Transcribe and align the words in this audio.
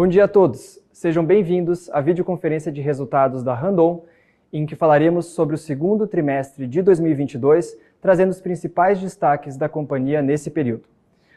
Bom 0.00 0.08
dia 0.08 0.24
a 0.24 0.28
todos. 0.28 0.80
Sejam 0.90 1.22
bem-vindos 1.22 1.90
à 1.90 2.00
videoconferência 2.00 2.72
de 2.72 2.80
resultados 2.80 3.42
da 3.42 3.52
Randon, 3.52 4.06
em 4.50 4.64
que 4.64 4.74
falaremos 4.74 5.26
sobre 5.26 5.54
o 5.54 5.58
segundo 5.58 6.06
trimestre 6.06 6.66
de 6.66 6.80
2022, 6.80 7.76
trazendo 8.00 8.30
os 8.30 8.40
principais 8.40 8.98
destaques 8.98 9.58
da 9.58 9.68
companhia 9.68 10.22
nesse 10.22 10.50
período. 10.50 10.84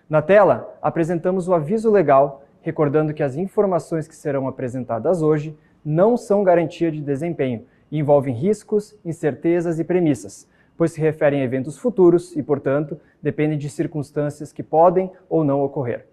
Na 0.09 0.21
tela, 0.21 0.77
apresentamos 0.81 1.49
o 1.49 1.53
aviso 1.53 1.91
legal, 1.91 2.45
recordando 2.61 3.13
que 3.13 3.21
as 3.21 3.35
informações 3.35 4.07
que 4.07 4.15
serão 4.15 4.47
apresentadas 4.47 5.21
hoje 5.21 5.53
não 5.83 6.15
são 6.15 6.41
garantia 6.41 6.89
de 6.89 7.01
desempenho 7.01 7.65
e 7.91 7.99
envolvem 7.99 8.33
riscos, 8.33 8.97
incertezas 9.03 9.77
e 9.77 9.83
premissas, 9.83 10.47
pois 10.77 10.93
se 10.93 11.01
referem 11.01 11.41
a 11.41 11.43
eventos 11.43 11.77
futuros 11.77 12.33
e, 12.33 12.41
portanto, 12.41 12.97
dependem 13.21 13.57
de 13.57 13.69
circunstâncias 13.69 14.53
que 14.53 14.63
podem 14.63 15.11
ou 15.27 15.43
não 15.43 15.61
ocorrer. 15.61 16.12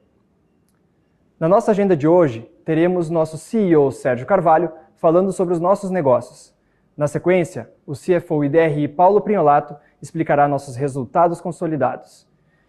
Na 1.40 1.48
nossa 1.48 1.70
agenda 1.70 1.96
de 1.96 2.06
hoje, 2.06 2.46
teremos 2.66 3.08
nosso 3.08 3.38
CEO 3.38 3.90
Sérgio 3.90 4.26
Carvalho 4.26 4.70
falando 4.96 5.32
sobre 5.32 5.54
os 5.54 5.58
nossos 5.58 5.90
negócios. 5.90 6.54
Na 6.94 7.08
sequência, 7.08 7.70
o 7.86 7.92
CFO 7.94 8.44
e 8.44 8.48
DRI 8.50 8.86
Paulo 8.86 9.22
Prinholato 9.22 9.74
explicará 10.02 10.46
nossos 10.46 10.76
resultados 10.76 11.40
consolidados. 11.40 12.28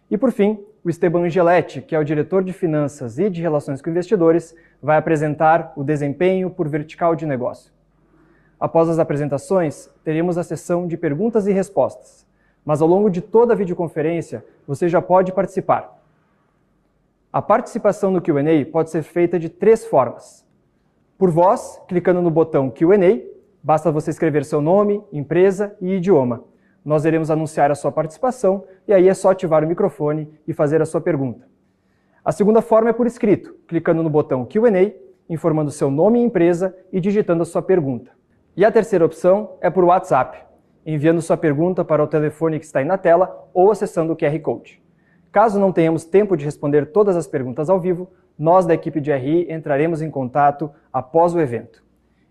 E 0.10 0.18
por 0.18 0.32
fim, 0.32 0.64
o 0.86 0.90
Esteban 0.90 1.24
Angeletti, 1.24 1.82
que 1.82 1.94
é 1.94 2.00
o 2.00 2.04
diretor 2.06 2.46
de 2.46 2.54
finanças 2.54 3.20
e 3.20 3.30
de 3.30 3.42
relações 3.42 3.82
com 3.82 3.90
investidores, 3.90 4.56
vai 4.82 4.96
apresentar 4.96 5.74
o 5.76 5.84
desempenho 5.84 6.50
por 6.50 6.70
vertical 6.70 7.14
de 7.14 7.26
negócio. 7.26 7.74
Após 8.58 8.88
as 8.88 9.00
apresentações, 9.00 9.90
teremos 10.02 10.38
a 10.38 10.44
sessão 10.44 10.88
de 10.88 10.96
perguntas 10.96 11.46
e 11.46 11.52
respostas. 11.52 12.26
Mas 12.64 12.82
ao 12.82 12.88
longo 12.88 13.10
de 13.10 13.20
toda 13.20 13.52
a 13.52 13.58
videoconferência, 13.58 14.46
você 14.66 14.88
já 14.88 15.02
pode 15.02 15.34
participar 15.34 16.01
a 17.34 17.42
participação 17.42 18.12
no 18.12 18.22
Q&A 18.22 18.66
pode 18.70 18.90
ser 18.90 19.04
feita 19.04 19.40
de 19.40 19.48
três 19.48 19.86
formas. 19.86 20.46
Por 21.18 21.32
voz, 21.32 21.82
clicando 21.88 22.22
no 22.22 22.30
botão 22.30 22.70
Q&A, 22.70 23.22
basta 23.64 23.90
você 23.90 24.10
escrever 24.10 24.44
seu 24.44 24.60
nome, 24.60 25.02
empresa 25.14 25.74
e 25.80 25.94
idioma. 25.94 26.44
Nós 26.84 27.06
iremos 27.06 27.32
anunciar 27.32 27.72
a 27.72 27.76
sua 27.76 27.90
participação 27.90 28.66
e 28.86 28.94
aí 28.94 29.08
é 29.08 29.14
só 29.14 29.32
ativar 29.32 29.64
o 29.64 29.68
microfone 29.68 30.28
e 30.46 30.54
fazer 30.54 30.82
a 30.82 30.86
sua 30.86 31.00
pergunta. 31.00 31.48
A 32.26 32.34
segunda 32.34 32.62
forma 32.62 32.90
é 32.90 32.94
por 32.94 33.08
escrito, 33.08 33.56
clicando 33.66 34.04
no 34.04 34.10
botão 34.10 34.46
Q&A, 34.46 34.92
informando 35.30 35.72
seu 35.72 35.90
nome 35.90 36.20
e 36.20 36.24
empresa 36.24 36.76
e 36.92 37.00
digitando 37.00 37.44
a 37.44 37.46
sua 37.46 37.62
pergunta. 37.62 38.12
E 38.58 38.66
a 38.66 38.72
terceira 38.72 39.06
opção 39.06 39.54
é 39.62 39.70
por 39.70 39.86
WhatsApp, 39.86 40.38
enviando 40.86 41.22
sua 41.22 41.38
pergunta 41.38 41.86
para 41.86 42.04
o 42.04 42.08
telefone 42.08 42.60
que 42.60 42.66
está 42.66 42.80
aí 42.80 42.86
na 42.86 42.98
tela 42.98 43.48
ou 43.54 43.72
acessando 43.72 44.12
o 44.12 44.18
QR 44.18 44.38
Code. 44.42 44.82
Caso 45.32 45.60
não 45.60 45.72
tenhamos 45.72 46.04
tempo 46.04 46.36
de 46.36 46.44
responder 46.44 46.92
todas 46.92 47.16
as 47.16 47.26
perguntas 47.26 47.70
ao 47.70 47.80
vivo, 47.80 48.10
nós 48.38 48.66
da 48.66 48.74
equipe 48.74 49.00
de 49.00 49.14
RI 49.14 49.52
entraremos 49.52 50.02
em 50.02 50.12
contato 50.12 50.70
após 50.92 51.34
o 51.34 51.40
evento. 51.40 51.82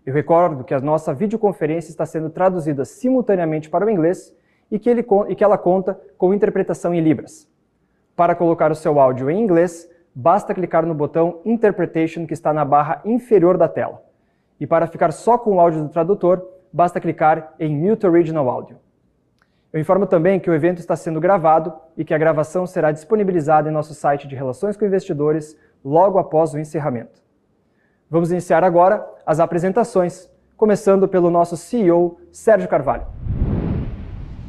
Eu 0.05 0.13
recordo 0.13 0.63
que 0.63 0.73
a 0.73 0.79
nossa 0.79 1.13
videoconferência 1.13 1.89
está 1.89 2.05
sendo 2.05 2.29
traduzida 2.29 2.85
simultaneamente 2.85 3.69
para 3.69 3.85
o 3.85 3.89
inglês 3.89 4.35
e 4.69 4.77
que, 4.77 4.89
ele, 4.89 5.05
e 5.29 5.35
que 5.35 5.43
ela 5.43 5.57
conta 5.57 5.99
com 6.17 6.33
interpretação 6.33 6.93
em 6.93 7.01
Libras. 7.01 7.49
Para 8.15 8.35
colocar 8.35 8.71
o 8.71 8.75
seu 8.75 8.99
áudio 8.99 9.31
em 9.31 9.41
inglês, 9.41 9.89
basta 10.13 10.53
clicar 10.53 10.85
no 10.85 10.93
botão 10.93 11.39
Interpretation 11.43 12.27
que 12.27 12.33
está 12.33 12.53
na 12.53 12.63
barra 12.63 13.01
inferior 13.03 13.57
da 13.57 13.67
tela. 13.67 14.03
E 14.59 14.67
para 14.67 14.85
ficar 14.85 15.11
só 15.11 15.37
com 15.39 15.55
o 15.55 15.59
áudio 15.59 15.81
do 15.81 15.89
tradutor, 15.89 16.47
basta 16.71 16.99
clicar 16.99 17.53
em 17.59 17.75
Mute 17.75 18.05
Original 18.05 18.47
Audio. 18.47 18.77
Eu 19.73 19.79
informo 19.79 20.05
também 20.05 20.37
que 20.37 20.49
o 20.49 20.53
evento 20.53 20.79
está 20.79 20.97
sendo 20.97 21.21
gravado 21.21 21.71
e 21.95 22.03
que 22.03 22.13
a 22.13 22.17
gravação 22.17 22.67
será 22.67 22.91
disponibilizada 22.91 23.69
em 23.69 23.71
nosso 23.71 23.93
site 23.93 24.27
de 24.27 24.35
Relações 24.35 24.75
com 24.75 24.83
Investidores 24.83 25.57
logo 25.83 26.19
após 26.19 26.53
o 26.53 26.59
encerramento. 26.59 27.21
Vamos 28.09 28.31
iniciar 28.31 28.65
agora 28.65 29.07
as 29.25 29.39
apresentações, 29.39 30.29
começando 30.57 31.07
pelo 31.07 31.31
nosso 31.31 31.55
CEO, 31.55 32.17
Sérgio 32.33 32.67
Carvalho. 32.67 33.07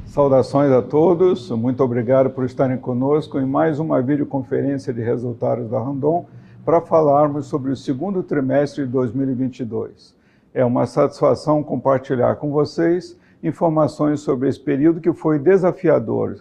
Saudações 0.06 0.72
a 0.72 0.82
todos, 0.82 1.52
muito 1.52 1.84
obrigado 1.84 2.28
por 2.30 2.44
estarem 2.44 2.76
conosco 2.76 3.38
em 3.38 3.46
mais 3.46 3.78
uma 3.78 4.02
videoconferência 4.02 4.92
de 4.92 5.02
resultados 5.02 5.70
da 5.70 5.78
Randon 5.78 6.26
para 6.64 6.80
falarmos 6.80 7.46
sobre 7.46 7.70
o 7.70 7.76
segundo 7.76 8.24
trimestre 8.24 8.84
de 8.84 8.90
2022. 8.90 10.16
É 10.52 10.64
uma 10.64 10.84
satisfação 10.84 11.62
compartilhar 11.62 12.34
com 12.34 12.50
vocês 12.50 13.16
informações 13.42 14.20
sobre 14.20 14.48
esse 14.48 14.60
período 14.60 15.00
que 15.00 15.12
foi 15.12 15.38
desafiador, 15.38 16.38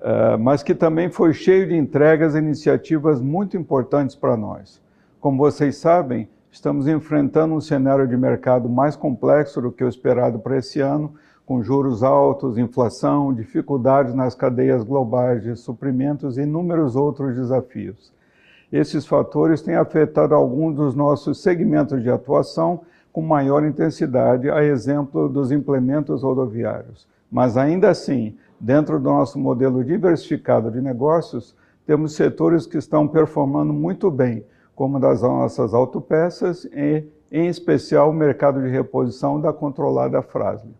uh, 0.00 0.38
mas 0.38 0.62
que 0.62 0.74
também 0.74 1.10
foi 1.10 1.32
cheio 1.32 1.66
de 1.66 1.74
entregas 1.74 2.34
e 2.34 2.38
iniciativas 2.38 3.20
muito 3.20 3.56
importantes 3.56 4.14
para 4.14 4.36
nós. 4.36 4.80
Como 5.20 5.38
vocês 5.38 5.76
sabem, 5.76 6.28
estamos 6.50 6.86
enfrentando 6.86 7.54
um 7.54 7.60
cenário 7.60 8.06
de 8.06 8.16
mercado 8.16 8.68
mais 8.68 8.94
complexo 8.94 9.60
do 9.60 9.72
que 9.72 9.82
o 9.82 9.88
esperado 9.88 10.38
para 10.38 10.58
esse 10.58 10.80
ano, 10.80 11.14
com 11.44 11.62
juros 11.62 12.02
altos, 12.02 12.58
inflação, 12.58 13.32
dificuldades 13.32 14.14
nas 14.14 14.34
cadeias 14.34 14.84
globais 14.84 15.42
de 15.42 15.56
suprimentos 15.56 16.36
e 16.36 16.42
inúmeros 16.42 16.94
outros 16.94 17.34
desafios. 17.34 18.12
Esses 18.70 19.06
fatores 19.06 19.62
têm 19.62 19.74
afetado 19.74 20.34
alguns 20.34 20.76
dos 20.76 20.94
nossos 20.94 21.42
segmentos 21.42 22.02
de 22.02 22.10
atuação, 22.10 22.82
com 23.18 23.22
maior 23.22 23.64
intensidade, 23.64 24.48
a 24.48 24.62
exemplo 24.62 25.28
dos 25.28 25.50
implementos 25.50 26.22
rodoviários. 26.22 27.04
Mas 27.28 27.56
ainda 27.56 27.90
assim, 27.90 28.36
dentro 28.60 29.00
do 29.00 29.10
nosso 29.10 29.40
modelo 29.40 29.82
diversificado 29.82 30.70
de 30.70 30.80
negócios, 30.80 31.52
temos 31.84 32.14
setores 32.14 32.64
que 32.64 32.78
estão 32.78 33.08
performando 33.08 33.72
muito 33.72 34.08
bem, 34.08 34.44
como 34.72 35.00
das 35.00 35.20
nossas 35.20 35.74
autopeças 35.74 36.64
e, 36.66 37.02
em 37.32 37.48
especial, 37.48 38.10
o 38.10 38.14
mercado 38.14 38.62
de 38.62 38.68
reposição 38.68 39.40
da 39.40 39.52
controlada 39.52 40.22
Frasle. 40.22 40.76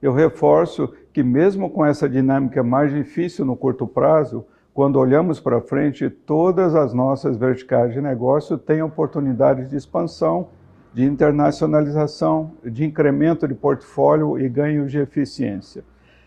Eu 0.00 0.12
reforço 0.12 0.94
que 1.12 1.24
mesmo 1.24 1.68
com 1.68 1.84
essa 1.84 2.08
dinâmica 2.08 2.62
mais 2.62 2.92
difícil 2.92 3.44
no 3.44 3.56
curto 3.56 3.88
prazo, 3.88 4.46
quando 4.72 5.00
olhamos 5.00 5.40
para 5.40 5.60
frente, 5.60 6.08
todas 6.08 6.76
as 6.76 6.94
nossas 6.94 7.36
verticais 7.36 7.92
de 7.92 8.00
negócio 8.00 8.56
têm 8.56 8.82
oportunidades 8.82 9.68
de 9.68 9.74
expansão 9.74 10.46
de 10.96 11.04
internacionalização, 11.04 12.52
de 12.64 12.82
incremento 12.82 13.46
de 13.46 13.52
portfólio 13.52 14.38
e 14.38 14.48
ganhos 14.48 14.90
de 14.90 14.98
eficiência. 14.98 15.84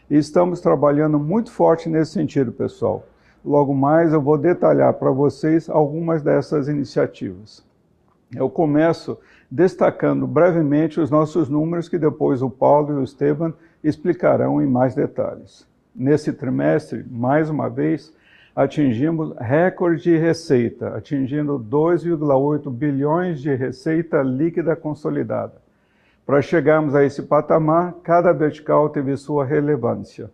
E 0.08 0.16
estamos 0.16 0.62
trabalhando 0.62 1.18
muito 1.18 1.52
forte 1.52 1.90
nesse 1.90 2.12
sentido, 2.12 2.52
pessoal. 2.52 3.04
Logo 3.44 3.74
mais 3.74 4.14
eu 4.14 4.22
vou 4.22 4.38
detalhar 4.38 4.94
para 4.94 5.10
vocês 5.10 5.68
algumas 5.72 6.22
dessas 6.22 6.68
iniciativas. 6.68 7.66
Eu 8.36 8.48
começo 8.48 9.18
destacando 9.50 10.28
brevemente 10.28 11.00
os 11.00 11.10
nossos 11.10 11.50
números 11.50 11.90
que 11.90 11.98
depois 11.98 12.44
o 12.44 12.50
Paulo 12.52 12.94
e 12.94 12.98
o 12.98 13.04
Esteban 13.04 13.56
explicarão 13.84 14.62
em 14.62 14.68
mais 14.68 14.94
detalhes. 14.94 15.68
Nesse 15.96 16.32
trimestre, 16.32 17.04
mais 17.10 17.50
uma 17.50 17.72
vez, 17.72 18.14
atingimos 18.56 19.36
recorde 19.38 20.04
de 20.04 20.18
receita, 20.18 20.96
atingindo 20.96 21.60
2,8 21.60 22.70
bilhões 22.72 23.42
de 23.42 23.54
receita 23.56 24.22
líquida 24.22 24.76
consolidada. 24.76 25.54
Para 26.26 26.42
chegarmos 26.42 26.94
a 26.94 27.04
esse 27.04 27.24
patamar, 27.24 27.96
cada 28.04 28.32
vertical 28.32 28.90
teve 28.90 29.16
sua 29.18 29.46
relevância. 29.46 30.30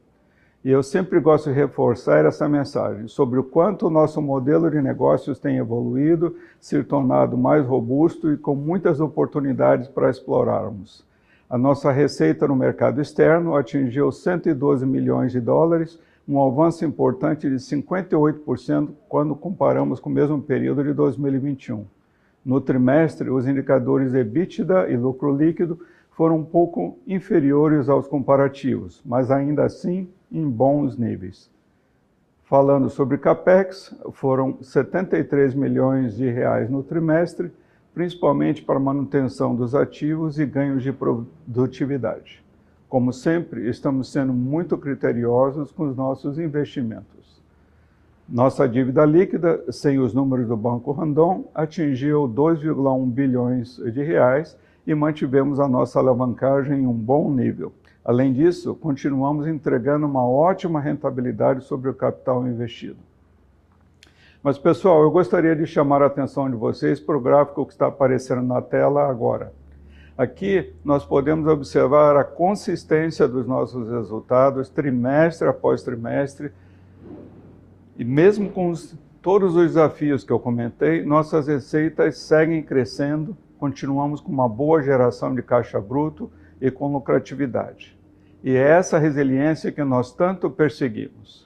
E 0.66 0.72
eu 0.72 0.82
sempre 0.82 1.20
gosto 1.20 1.50
de 1.50 1.56
reforçar 1.56 2.26
essa 2.26 2.50
mensagem 2.50 3.08
sobre 3.08 3.38
o 3.38 3.44
quanto 3.44 3.86
o 3.86 3.90
nosso 3.92 4.20
modelo 4.20 4.70
de 4.72 4.82
negócios 4.82 5.38
tem 5.38 5.58
evoluído, 5.58 6.36
se 6.60 6.84
tornado 6.84 7.38
mais 7.38 7.64
robusto 7.64 8.34
e 8.34 8.38
com 8.38 8.56
muitas 8.56 9.00
oportunidades 9.00 9.88
para 9.88 10.10
explorarmos. 10.10 11.06
A 11.48 11.56
nossa 11.56 11.92
receita 11.92 12.48
no 12.48 12.56
mercado 12.56 13.00
externo 13.00 13.56
atingiu 13.56 14.12
112 14.12 14.84
milhões 14.88 15.32
de 15.32 15.40
dólares, 15.40 16.00
um 16.28 16.44
avanço 16.44 16.84
importante 16.84 17.50
de 17.50 17.56
58% 17.56 18.90
quando 19.08 19.36
comparamos 19.36 20.00
com 20.00 20.10
o 20.10 20.14
mesmo 20.14 20.42
período 20.42 20.84
de 20.84 20.94
2021. 20.94 21.86
No 22.44 22.60
trimestre, 22.60 23.30
os 23.30 23.48
indicadores 23.48 24.14
EBITDA 24.14 24.90
e 24.90 24.98
lucro 24.98 25.36
líquido 25.36 25.80
foram 26.12 26.38
um 26.38 26.46
pouco 26.46 26.98
inferiores 27.06 27.90
aos 27.90 28.08
comparativos, 28.08 29.02
mas 29.06 29.30
ainda 29.30 29.66
assim 29.66 30.08
em 30.32 30.48
bons 30.50 30.98
níveis. 30.98 31.50
Falando 32.44 32.90
sobre 32.90 33.18
capex, 33.18 33.94
foram 34.12 34.62
73 34.62 35.56
milhões 35.56 36.16
de 36.16 36.30
reais 36.30 36.70
no 36.70 36.84
trimestre, 36.84 37.52
principalmente 37.94 38.62
para 38.62 38.80
manutenção 38.80 39.56
dos 39.56 39.74
ativos 39.74 40.38
e 40.38 40.46
ganhos 40.46 40.84
de 40.84 40.94
produtividade. 40.94 42.45
Como 42.88 43.12
sempre, 43.12 43.68
estamos 43.68 44.12
sendo 44.12 44.32
muito 44.32 44.78
criteriosos 44.78 45.72
com 45.72 45.90
os 45.90 45.96
nossos 45.96 46.38
investimentos. 46.38 47.42
Nossa 48.28 48.68
dívida 48.68 49.06
líquida, 49.06 49.64
sem 49.72 50.00
os 50.00 50.14
números 50.14 50.48
do 50.48 50.58
Banco 50.58 50.92
Randon, 50.92 51.46
atingiu 51.54 52.28
2,1 52.28 53.06
bilhões 53.12 53.76
de 53.78 54.04
reais 54.04 54.58
e 54.86 54.96
mantivemos 54.96 55.60
a 55.60 55.68
nossa 55.68 56.00
alavancagem 56.00 56.82
em 56.82 56.88
um 56.88 56.94
bom 56.94 57.32
nível. 57.32 57.72
Além 58.04 58.34
disso, 58.34 58.76
continuamos 58.76 59.48
entregando 59.48 60.06
uma 60.06 60.24
ótima 60.28 60.80
rentabilidade 60.80 61.64
sobre 61.64 61.90
o 61.90 61.94
capital 61.94 62.48
investido. 62.48 62.98
Mas, 64.44 64.60
pessoal, 64.60 65.02
eu 65.02 65.10
gostaria 65.10 65.56
de 65.56 65.66
chamar 65.66 66.04
a 66.04 66.06
atenção 66.06 66.48
de 66.50 66.56
vocês 66.56 67.00
para 67.00 67.18
o 67.18 67.22
gráfico 67.22 67.66
que 67.66 67.74
está 67.74 67.88
aparecendo 67.88 68.44
na 68.44 68.62
tela 68.62 69.10
agora. 69.10 69.52
Aqui 70.18 70.74
nós 70.84 71.04
podemos 71.04 71.46
observar 71.46 72.16
a 72.16 72.24
consistência 72.24 73.28
dos 73.28 73.46
nossos 73.46 73.90
resultados 73.90 74.70
trimestre 74.70 75.46
após 75.46 75.84
trimestre. 75.84 76.54
E 77.98 78.06
mesmo 78.06 78.50
com 78.50 78.70
os, 78.70 78.98
todos 79.22 79.58
os 79.58 79.68
desafios 79.68 80.24
que 80.24 80.32
eu 80.32 80.40
comentei, 80.40 81.04
nossas 81.04 81.48
receitas 81.48 82.18
seguem 82.18 82.64
crescendo, 82.64 83.36
continuamos 83.60 84.22
com 84.22 84.32
uma 84.32 84.48
boa 84.48 84.82
geração 84.82 85.36
de 85.36 85.42
caixa 85.42 85.82
bruto 85.82 86.32
e 86.62 86.72
com 86.72 86.94
lucratividade. 86.94 87.98
E 88.42 88.56
é 88.56 88.70
essa 88.70 88.98
resiliência 88.98 89.70
que 89.70 89.84
nós 89.84 90.14
tanto 90.14 90.50
perseguimos 90.50 91.46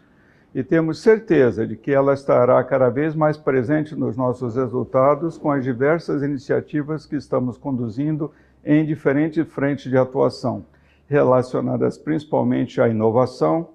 e 0.53 0.63
temos 0.63 0.99
certeza 1.01 1.65
de 1.65 1.75
que 1.75 1.91
ela 1.91 2.13
estará 2.13 2.63
cada 2.63 2.89
vez 2.89 3.13
mais 3.15 3.37
presente 3.37 3.95
nos 3.95 4.17
nossos 4.17 4.55
resultados 4.55 5.37
com 5.37 5.51
as 5.51 5.63
diversas 5.63 6.23
iniciativas 6.23 7.05
que 7.05 7.15
estamos 7.15 7.57
conduzindo 7.57 8.31
em 8.71 8.85
diferentes 8.85 9.51
frentes 9.51 9.89
de 9.89 9.97
atuação, 9.97 10.63
relacionadas 11.07 11.97
principalmente 11.97 12.79
à 12.79 12.87
inovação, 12.87 13.69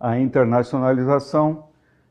à 0.00 0.18
internacionalização, 0.18 1.64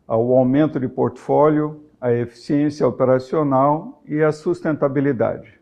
ao 0.08 0.32
aumento 0.36 0.80
de 0.80 0.88
portfólio, 0.88 1.84
à 2.00 2.14
eficiência 2.14 2.88
operacional 2.88 4.04
e 4.06 4.22
à 4.22 4.32
sustentabilidade. 4.32 5.60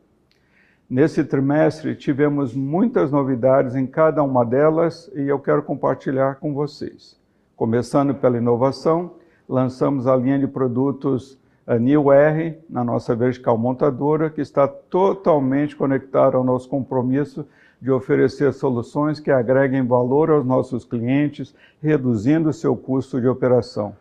Nesse 0.90 1.24
trimestre 1.24 1.96
tivemos 1.96 2.54
muitas 2.54 3.12
novidades 3.12 3.74
em 3.74 3.88
cada 3.88 4.22
uma 4.22 4.46
delas 4.46 5.10
e 5.16 5.22
eu 5.22 5.40
quero 5.40 5.64
compartilhar 5.64 6.36
com 6.36 6.54
vocês. 6.54 7.18
Começando 7.56 8.14
pela 8.14 8.38
inovação, 8.38 9.14
lançamos 9.48 10.06
a 10.06 10.18
linha 10.18 10.38
de 10.38 10.48
produtos 10.48 11.37
New 11.76 12.14
R 12.14 12.58
na 12.70 12.82
nossa 12.82 13.14
vertical 13.14 13.58
montadora, 13.58 14.30
que 14.30 14.40
está 14.40 14.66
totalmente 14.68 15.76
conectada 15.76 16.38
ao 16.38 16.44
nosso 16.44 16.70
compromisso 16.70 17.46
de 17.82 17.92
oferecer 17.92 18.54
soluções 18.54 19.20
que 19.20 19.30
agreguem 19.30 19.86
valor 19.86 20.30
aos 20.30 20.46
nossos 20.46 20.86
clientes, 20.86 21.54
reduzindo 21.82 22.54
seu 22.54 22.76
custo 22.76 23.20
de 23.20 23.28
operação. 23.28 23.94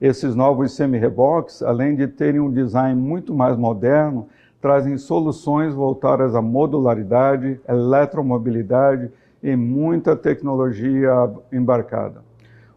Esses 0.00 0.34
novos 0.34 0.72
semi-reboques, 0.72 1.62
além 1.62 1.96
de 1.96 2.06
terem 2.06 2.40
um 2.40 2.50
design 2.50 2.98
muito 2.98 3.34
mais 3.34 3.56
moderno, 3.56 4.28
trazem 4.60 4.96
soluções 4.96 5.74
voltadas 5.74 6.34
à 6.34 6.40
modularidade, 6.40 7.60
eletromobilidade 7.68 9.10
e 9.42 9.56
muita 9.56 10.14
tecnologia 10.14 11.10
embarcada. 11.52 12.29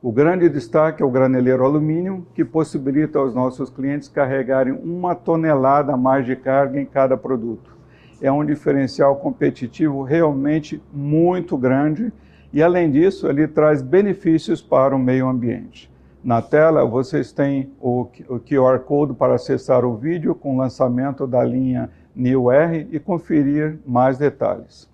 O 0.04 0.12
grande 0.12 0.50
destaque 0.50 1.02
é 1.02 1.06
o 1.06 1.10
graneleiro 1.10 1.64
alumínio, 1.64 2.28
que 2.36 2.44
possibilita 2.44 3.20
aos 3.20 3.34
nossos 3.34 3.70
clientes 3.70 4.10
carregarem 4.10 4.74
uma 4.74 5.16
tonelada 5.16 5.94
a 5.94 5.98
mais 5.98 6.26
de 6.26 6.36
carga 6.36 6.78
em 6.78 6.86
cada 6.86 7.16
produto. 7.16 7.74
É 8.22 8.30
um 8.30 8.44
diferencial 8.44 9.16
competitivo 9.16 10.04
realmente 10.04 10.84
muito 10.92 11.58
grande 11.58 12.12
e, 12.52 12.62
além 12.62 12.92
disso, 12.92 13.30
ele 13.30 13.48
traz 13.48 13.82
benefícios 13.82 14.62
para 14.62 14.94
o 14.94 15.00
meio 15.00 15.26
ambiente. 15.26 15.90
Na 16.22 16.42
tela, 16.42 16.84
vocês 16.84 17.32
têm 17.32 17.72
o 17.80 18.06
QR 18.46 18.80
Code 18.80 19.14
para 19.14 19.36
acessar 19.36 19.86
o 19.86 19.96
vídeo 19.96 20.36
com 20.36 20.56
o 20.56 20.58
lançamento 20.58 21.26
da 21.26 21.42
linha 21.46 21.90
New 22.14 22.52
R 22.52 22.90
e 22.92 23.00
conferir 23.00 23.80
mais 23.88 24.18
detalhes. 24.18 24.92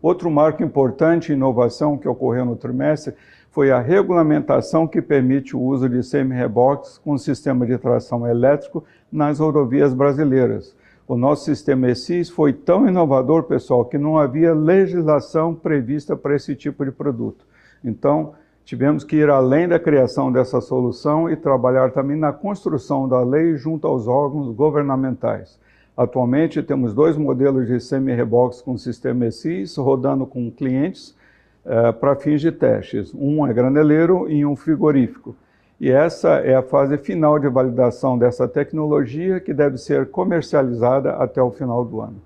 Outro 0.00 0.30
marco 0.30 0.62
importante 0.62 1.32
e 1.32 1.34
inovação 1.34 1.96
que 1.96 2.06
ocorreu 2.06 2.44
no 2.44 2.54
trimestre 2.54 3.14
foi 3.54 3.70
a 3.70 3.78
regulamentação 3.78 4.84
que 4.84 5.00
permite 5.00 5.56
o 5.56 5.60
uso 5.60 5.88
de 5.88 6.02
semi-reboques 6.02 6.98
com 6.98 7.16
sistema 7.16 7.64
de 7.64 7.78
tração 7.78 8.26
elétrico 8.26 8.82
nas 9.12 9.38
rodovias 9.38 9.94
brasileiras. 9.94 10.74
O 11.06 11.16
nosso 11.16 11.44
sistema 11.44 11.88
ESIS 11.88 12.28
foi 12.28 12.52
tão 12.52 12.88
inovador, 12.88 13.44
pessoal, 13.44 13.84
que 13.84 13.96
não 13.96 14.18
havia 14.18 14.52
legislação 14.52 15.54
prevista 15.54 16.16
para 16.16 16.34
esse 16.34 16.56
tipo 16.56 16.84
de 16.84 16.90
produto. 16.90 17.46
Então, 17.84 18.32
tivemos 18.64 19.04
que 19.04 19.14
ir 19.14 19.30
além 19.30 19.68
da 19.68 19.78
criação 19.78 20.32
dessa 20.32 20.60
solução 20.60 21.30
e 21.30 21.36
trabalhar 21.36 21.92
também 21.92 22.16
na 22.16 22.32
construção 22.32 23.08
da 23.08 23.22
lei 23.22 23.56
junto 23.56 23.86
aos 23.86 24.08
órgãos 24.08 24.52
governamentais. 24.52 25.60
Atualmente, 25.96 26.60
temos 26.60 26.92
dois 26.92 27.16
modelos 27.16 27.68
de 27.68 27.78
semi-reboques 27.78 28.60
com 28.60 28.76
sistema 28.76 29.26
ESIS 29.26 29.76
rodando 29.76 30.26
com 30.26 30.50
clientes, 30.50 31.14
é, 31.64 31.92
para 31.92 32.16
fins 32.16 32.40
de 32.40 32.52
testes. 32.52 33.12
Um 33.14 33.46
é 33.46 33.52
graneleiro 33.52 34.30
e 34.30 34.44
um 34.44 34.54
frigorífico. 34.54 35.34
E 35.80 35.90
essa 35.90 36.36
é 36.36 36.54
a 36.54 36.62
fase 36.62 36.96
final 36.98 37.38
de 37.38 37.48
validação 37.48 38.16
dessa 38.16 38.46
tecnologia 38.46 39.40
que 39.40 39.52
deve 39.52 39.76
ser 39.76 40.06
comercializada 40.10 41.12
até 41.12 41.42
o 41.42 41.50
final 41.50 41.84
do 41.84 42.00
ano. 42.00 42.16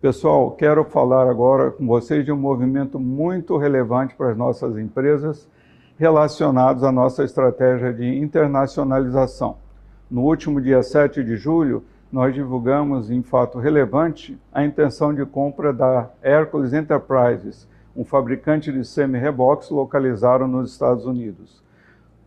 Pessoal, 0.00 0.50
quero 0.50 0.84
falar 0.84 1.28
agora 1.28 1.70
com 1.70 1.86
vocês 1.86 2.24
de 2.24 2.32
um 2.32 2.36
movimento 2.36 2.98
muito 2.98 3.56
relevante 3.56 4.14
para 4.14 4.30
as 4.30 4.36
nossas 4.36 4.76
empresas 4.76 5.48
relacionados 5.98 6.82
à 6.82 6.90
nossa 6.90 7.24
estratégia 7.24 7.92
de 7.92 8.06
internacionalização. 8.18 9.56
No 10.10 10.22
último 10.22 10.60
dia 10.60 10.82
7 10.82 11.24
de 11.24 11.36
julho, 11.36 11.82
nós 12.12 12.34
divulgamos 12.34 13.10
em 13.10 13.22
fato 13.22 13.58
relevante 13.58 14.38
a 14.52 14.64
intenção 14.64 15.14
de 15.14 15.24
compra 15.24 15.72
da 15.72 16.10
Hercules 16.22 16.72
Enterprises, 16.72 17.66
um 17.96 18.04
fabricante 18.04 18.72
de 18.72 18.84
semi-reboques 18.84 19.70
localizado 19.70 20.46
nos 20.46 20.72
Estados 20.72 21.06
Unidos. 21.06 21.62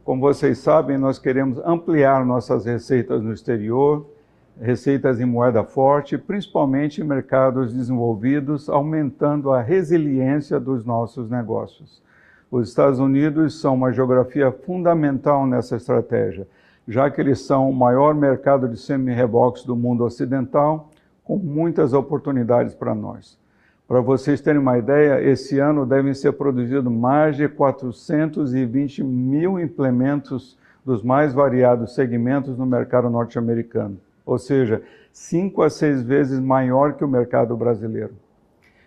Como 0.04 0.22
vocês 0.22 0.60
sabem, 0.60 0.98
nós 0.98 1.20
queremos 1.20 1.60
ampliar 1.66 2.26
nossas 2.26 2.66
receitas 2.66 3.22
no 3.22 3.34
exterior, 3.34 4.06
receitas 4.60 5.20
em 5.20 5.26
moeda 5.26 5.64
forte, 5.64 6.18
principalmente 6.18 7.02
em 7.02 7.04
mercados 7.04 7.74
desenvolvidos, 7.74 8.70
aumentando 8.70 9.52
a 9.52 9.62
resiliência 9.62 10.60
dos 10.60 10.86
nossos 10.86 11.30
negócios. 11.30 12.02
Os 12.50 12.70
Estados 12.70 13.00
Unidos 13.00 13.60
são 13.60 13.76
uma 13.76 13.92
geografia 13.92 14.52
fundamental 14.52 15.46
nessa 15.46 15.76
estratégia, 15.76 16.48
já 16.88 17.12
que 17.12 17.20
eles 17.20 17.42
são 17.42 17.70
o 17.70 17.76
maior 17.76 18.16
mercado 18.16 18.70
de 18.70 18.78
semi-reboques 18.78 19.66
do 19.66 19.76
mundo 19.76 20.06
ocidental, 20.06 20.90
com 21.26 21.38
muitas 21.38 21.92
oportunidades 21.92 22.74
para 22.74 22.96
nós. 22.96 23.38
Para 23.88 24.02
vocês 24.02 24.42
terem 24.42 24.60
uma 24.60 24.78
ideia, 24.78 25.24
esse 25.24 25.60
ano 25.60 25.86
devem 25.86 26.14
ser 26.14 26.34
produzidos 26.34 26.92
mais 26.92 27.38
de 27.38 27.48
420 27.48 29.02
mil 29.02 29.58
implementos 29.58 30.60
dos 30.86 31.02
mais 31.02 31.34
variados 31.34 31.96
segmentos 31.96 32.58
no 32.58 32.66
mercado 32.66 33.10
norte-americano, 33.10 33.98
ou 34.26 34.38
seja, 34.38 34.82
cinco 35.14 35.62
a 35.62 35.70
seis 35.70 36.04
vezes 36.04 36.38
maior 36.38 36.96
que 36.96 37.06
o 37.06 37.08
mercado 37.08 37.56
brasileiro. 37.56 38.14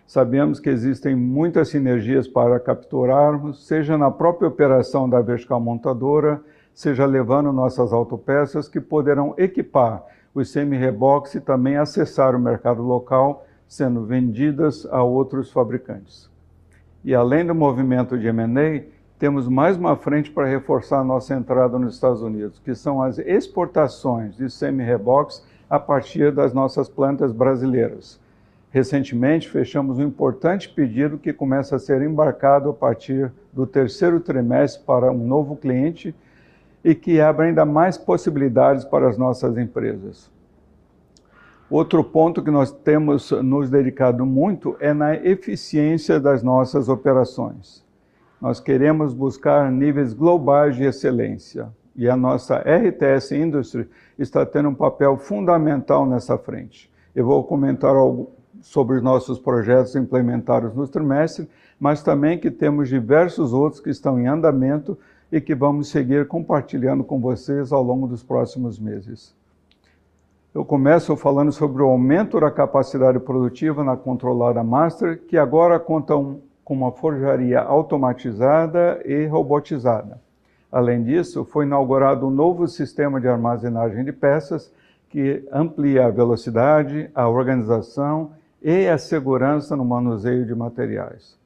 Sabemos 0.05 0.59
que 0.59 0.69
existem 0.69 1.15
muitas 1.15 1.69
sinergias 1.69 2.27
para 2.27 2.59
capturarmos, 2.59 3.65
seja 3.65 3.97
na 3.97 4.11
própria 4.11 4.49
operação 4.49 5.09
da 5.09 5.19
vertical 5.19 5.59
montadora, 5.59 6.39
seja 6.75 7.07
levando 7.07 7.51
nossas 7.51 7.91
autopeças 7.91 8.67
que 8.67 8.79
poderão 8.79 9.33
equipar 9.35 10.03
os 10.33 10.51
semi-reboques 10.51 11.33
e 11.33 11.41
também 11.41 11.77
acessar 11.77 12.35
o 12.35 12.39
mercado 12.39 12.83
local 12.83 13.47
sendo 13.71 14.03
vendidas 14.03 14.85
a 14.91 15.01
outros 15.01 15.49
fabricantes. 15.49 16.29
E 17.05 17.15
além 17.15 17.45
do 17.45 17.55
movimento 17.55 18.19
de 18.19 18.27
M&A, 18.27 18.83
temos 19.17 19.47
mais 19.47 19.77
uma 19.77 19.95
frente 19.95 20.29
para 20.29 20.45
reforçar 20.45 21.05
nossa 21.05 21.33
entrada 21.33 21.79
nos 21.79 21.93
Estados 21.93 22.21
Unidos, 22.21 22.59
que 22.65 22.75
são 22.75 23.01
as 23.01 23.17
exportações 23.17 24.35
de 24.35 24.49
semi-reboques 24.49 25.41
a 25.69 25.79
partir 25.79 26.33
das 26.33 26.53
nossas 26.53 26.89
plantas 26.89 27.31
brasileiras. 27.31 28.19
Recentemente, 28.71 29.47
fechamos 29.47 29.99
um 29.99 30.03
importante 30.03 30.67
pedido 30.67 31.17
que 31.17 31.31
começa 31.31 31.77
a 31.77 31.79
ser 31.79 32.01
embarcado 32.01 32.71
a 32.71 32.73
partir 32.73 33.31
do 33.53 33.65
terceiro 33.65 34.19
trimestre 34.19 34.83
para 34.83 35.09
um 35.13 35.25
novo 35.25 35.55
cliente 35.55 36.13
e 36.83 36.93
que 36.93 37.21
abre 37.21 37.45
ainda 37.45 37.63
mais 37.63 37.97
possibilidades 37.97 38.83
para 38.83 39.07
as 39.07 39.17
nossas 39.17 39.57
empresas. 39.57 40.29
Outro 41.71 42.03
ponto 42.03 42.43
que 42.43 42.51
nós 42.51 42.69
temos 42.69 43.31
nos 43.31 43.69
dedicado 43.69 44.25
muito 44.25 44.75
é 44.77 44.93
na 44.93 45.15
eficiência 45.15 46.19
das 46.19 46.43
nossas 46.43 46.89
operações. 46.89 47.81
Nós 48.41 48.59
queremos 48.59 49.13
buscar 49.13 49.71
níveis 49.71 50.11
globais 50.11 50.75
de 50.75 50.83
excelência 50.83 51.69
e 51.95 52.09
a 52.09 52.17
nossa 52.17 52.57
RTS 52.57 53.31
Industry 53.33 53.87
está 54.19 54.45
tendo 54.45 54.67
um 54.67 54.75
papel 54.75 55.15
fundamental 55.15 56.05
nessa 56.05 56.37
frente. 56.37 56.91
Eu 57.15 57.25
vou 57.25 57.41
comentar 57.41 57.95
algo 57.95 58.31
sobre 58.59 58.97
os 58.97 59.01
nossos 59.01 59.39
projetos 59.39 59.95
implementados 59.95 60.75
no 60.75 60.85
trimestre, 60.85 61.47
mas 61.79 62.03
também 62.03 62.37
que 62.37 62.51
temos 62.51 62.89
diversos 62.89 63.53
outros 63.53 63.79
que 63.79 63.89
estão 63.89 64.19
em 64.19 64.27
andamento 64.27 64.99
e 65.31 65.39
que 65.39 65.55
vamos 65.55 65.87
seguir 65.87 66.27
compartilhando 66.27 67.01
com 67.01 67.21
vocês 67.21 67.71
ao 67.71 67.81
longo 67.81 68.07
dos 68.07 68.21
próximos 68.21 68.77
meses. 68.77 69.39
Eu 70.53 70.65
começo 70.65 71.15
falando 71.15 71.49
sobre 71.53 71.81
o 71.81 71.87
aumento 71.87 72.37
da 72.37 72.51
capacidade 72.51 73.17
produtiva 73.21 73.85
na 73.85 73.95
controlada 73.95 74.61
Master, 74.61 75.21
que 75.25 75.37
agora 75.37 75.79
conta 75.79 76.17
um, 76.17 76.41
com 76.65 76.73
uma 76.73 76.91
forjaria 76.91 77.61
automatizada 77.61 79.01
e 79.05 79.25
robotizada. 79.27 80.19
Além 80.69 81.03
disso, 81.03 81.45
foi 81.45 81.63
inaugurado 81.65 82.27
um 82.27 82.29
novo 82.29 82.67
sistema 82.67 83.21
de 83.21 83.29
armazenagem 83.29 84.03
de 84.03 84.11
peças 84.11 84.69
que 85.07 85.47
amplia 85.53 86.07
a 86.07 86.11
velocidade, 86.11 87.09
a 87.15 87.29
organização 87.29 88.31
e 88.61 88.89
a 88.89 88.97
segurança 88.97 89.73
no 89.77 89.85
manuseio 89.85 90.45
de 90.45 90.53
materiais. 90.53 91.39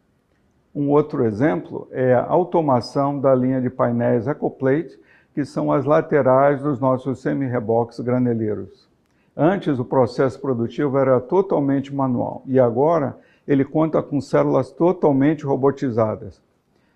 Um 0.74 0.90
outro 0.90 1.26
exemplo 1.26 1.88
é 1.92 2.16
a 2.16 2.26
automação 2.26 3.20
da 3.20 3.36
linha 3.36 3.62
de 3.62 3.70
painéis 3.70 4.28
EcoPlate, 4.28 5.00
que 5.32 5.46
são 5.46 5.72
as 5.72 5.86
laterais 5.86 6.60
dos 6.64 6.80
nossos 6.80 7.22
semi-reboques 7.22 8.00
graneleiros. 8.00 8.95
Antes, 9.36 9.80
o 9.80 9.86
processo 9.86 10.40
produtivo 10.40 10.98
era 10.98 11.20
totalmente 11.20 11.94
manual 11.94 12.42
e 12.46 12.58
agora 12.60 13.18
ele 13.46 13.66
conta 13.66 14.02
com 14.02 14.22
células 14.22 14.72
totalmente 14.72 15.46
robotizadas. 15.46 16.42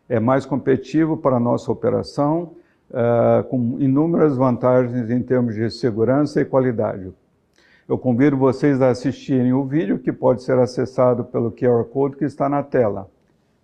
É 0.07 0.19
mais 0.19 0.45
competitivo 0.45 1.17
para 1.17 1.35
a 1.35 1.39
nossa 1.39 1.71
operação, 1.71 2.53
uh, 2.89 3.43
com 3.49 3.77
inúmeras 3.79 4.37
vantagens 4.37 5.09
em 5.09 5.21
termos 5.21 5.53
de 5.53 5.69
segurança 5.69 6.39
e 6.39 6.45
qualidade. 6.45 7.11
Eu 7.87 7.97
convido 7.97 8.37
vocês 8.37 8.81
a 8.81 8.89
assistirem 8.89 9.51
o 9.51 9.65
vídeo 9.65 9.99
que 9.99 10.11
pode 10.11 10.41
ser 10.43 10.57
acessado 10.57 11.25
pelo 11.25 11.51
QR 11.51 11.83
Code 11.85 12.15
que 12.15 12.25
está 12.25 12.47
na 12.47 12.63
tela. 12.63 13.09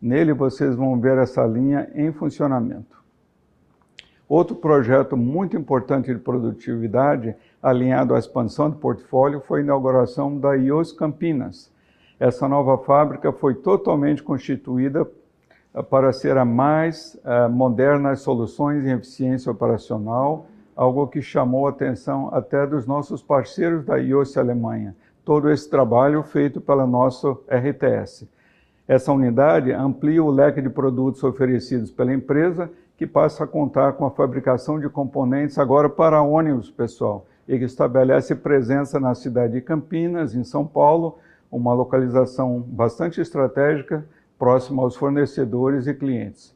Nele 0.01 0.33
vocês 0.33 0.75
vão 0.75 0.99
ver 0.99 1.17
essa 1.17 1.45
linha 1.45 1.89
em 1.95 2.11
funcionamento. 2.11 2.95
Outro 4.27 4.55
projeto 4.55 5.15
muito 5.15 5.55
importante 5.55 6.11
de 6.11 6.19
produtividade, 6.19 7.35
alinhado 7.65 8.13
à 8.13 8.19
expansão 8.19 8.69
do 8.69 8.75
portfólio, 8.75 9.41
foi 9.41 9.61
a 9.61 9.63
inauguração 9.63 10.37
da 10.37 10.53
IOS 10.53 10.91
Campinas. 10.91 11.71
Essa 12.19 12.47
nova 12.47 12.77
fábrica 12.77 13.31
foi 13.31 13.55
totalmente 13.55 14.21
constituída 14.21 15.07
eh, 15.73 15.81
para 15.81 16.13
ser 16.13 16.37
a 16.37 16.45
mais 16.45 17.19
uh, 17.25 17.49
moderna 17.49 18.09
das 18.09 18.21
soluções 18.21 18.85
em 18.85 18.91
eficiência 18.91 19.51
operacional, 19.51 20.45
algo 20.75 21.07
que 21.07 21.23
chamou 21.23 21.65
a 21.65 21.71
atenção 21.71 22.29
até 22.31 22.67
dos 22.67 22.85
nossos 22.85 23.23
parceiros 23.23 23.83
da 23.83 23.97
IOS 23.97 24.37
Alemanha. 24.37 24.95
Todo 25.25 25.49
esse 25.49 25.67
trabalho 25.67 26.21
feito 26.21 26.61
pela 26.61 26.85
nossa 26.85 27.35
RTS. 27.49 28.29
Essa 28.87 29.11
unidade 29.11 29.71
amplia 29.71 30.23
o 30.23 30.29
leque 30.29 30.61
de 30.61 30.69
produtos 30.69 31.23
oferecidos 31.23 31.89
pela 31.89 32.13
empresa 32.13 32.69
que 32.95 33.07
passa 33.07 33.43
a 33.43 33.47
contar 33.47 33.93
com 33.93 34.05
a 34.05 34.11
fabricação 34.11 34.79
de 34.79 34.87
componentes 34.87 35.57
agora 35.57 35.89
para 35.89 36.21
ônibus, 36.21 36.69
pessoal, 36.69 37.25
e 37.47 37.55
estabelece 37.55 38.35
presença 38.35 38.99
na 38.99 39.13
cidade 39.13 39.53
de 39.53 39.61
Campinas, 39.61 40.35
em 40.35 40.43
São 40.43 40.65
Paulo, 40.65 41.17
uma 41.51 41.73
localização 41.73 42.59
bastante 42.59 43.21
estratégica, 43.21 44.05
próxima 44.37 44.83
aos 44.83 44.95
fornecedores 44.95 45.87
e 45.87 45.93
clientes. 45.93 46.55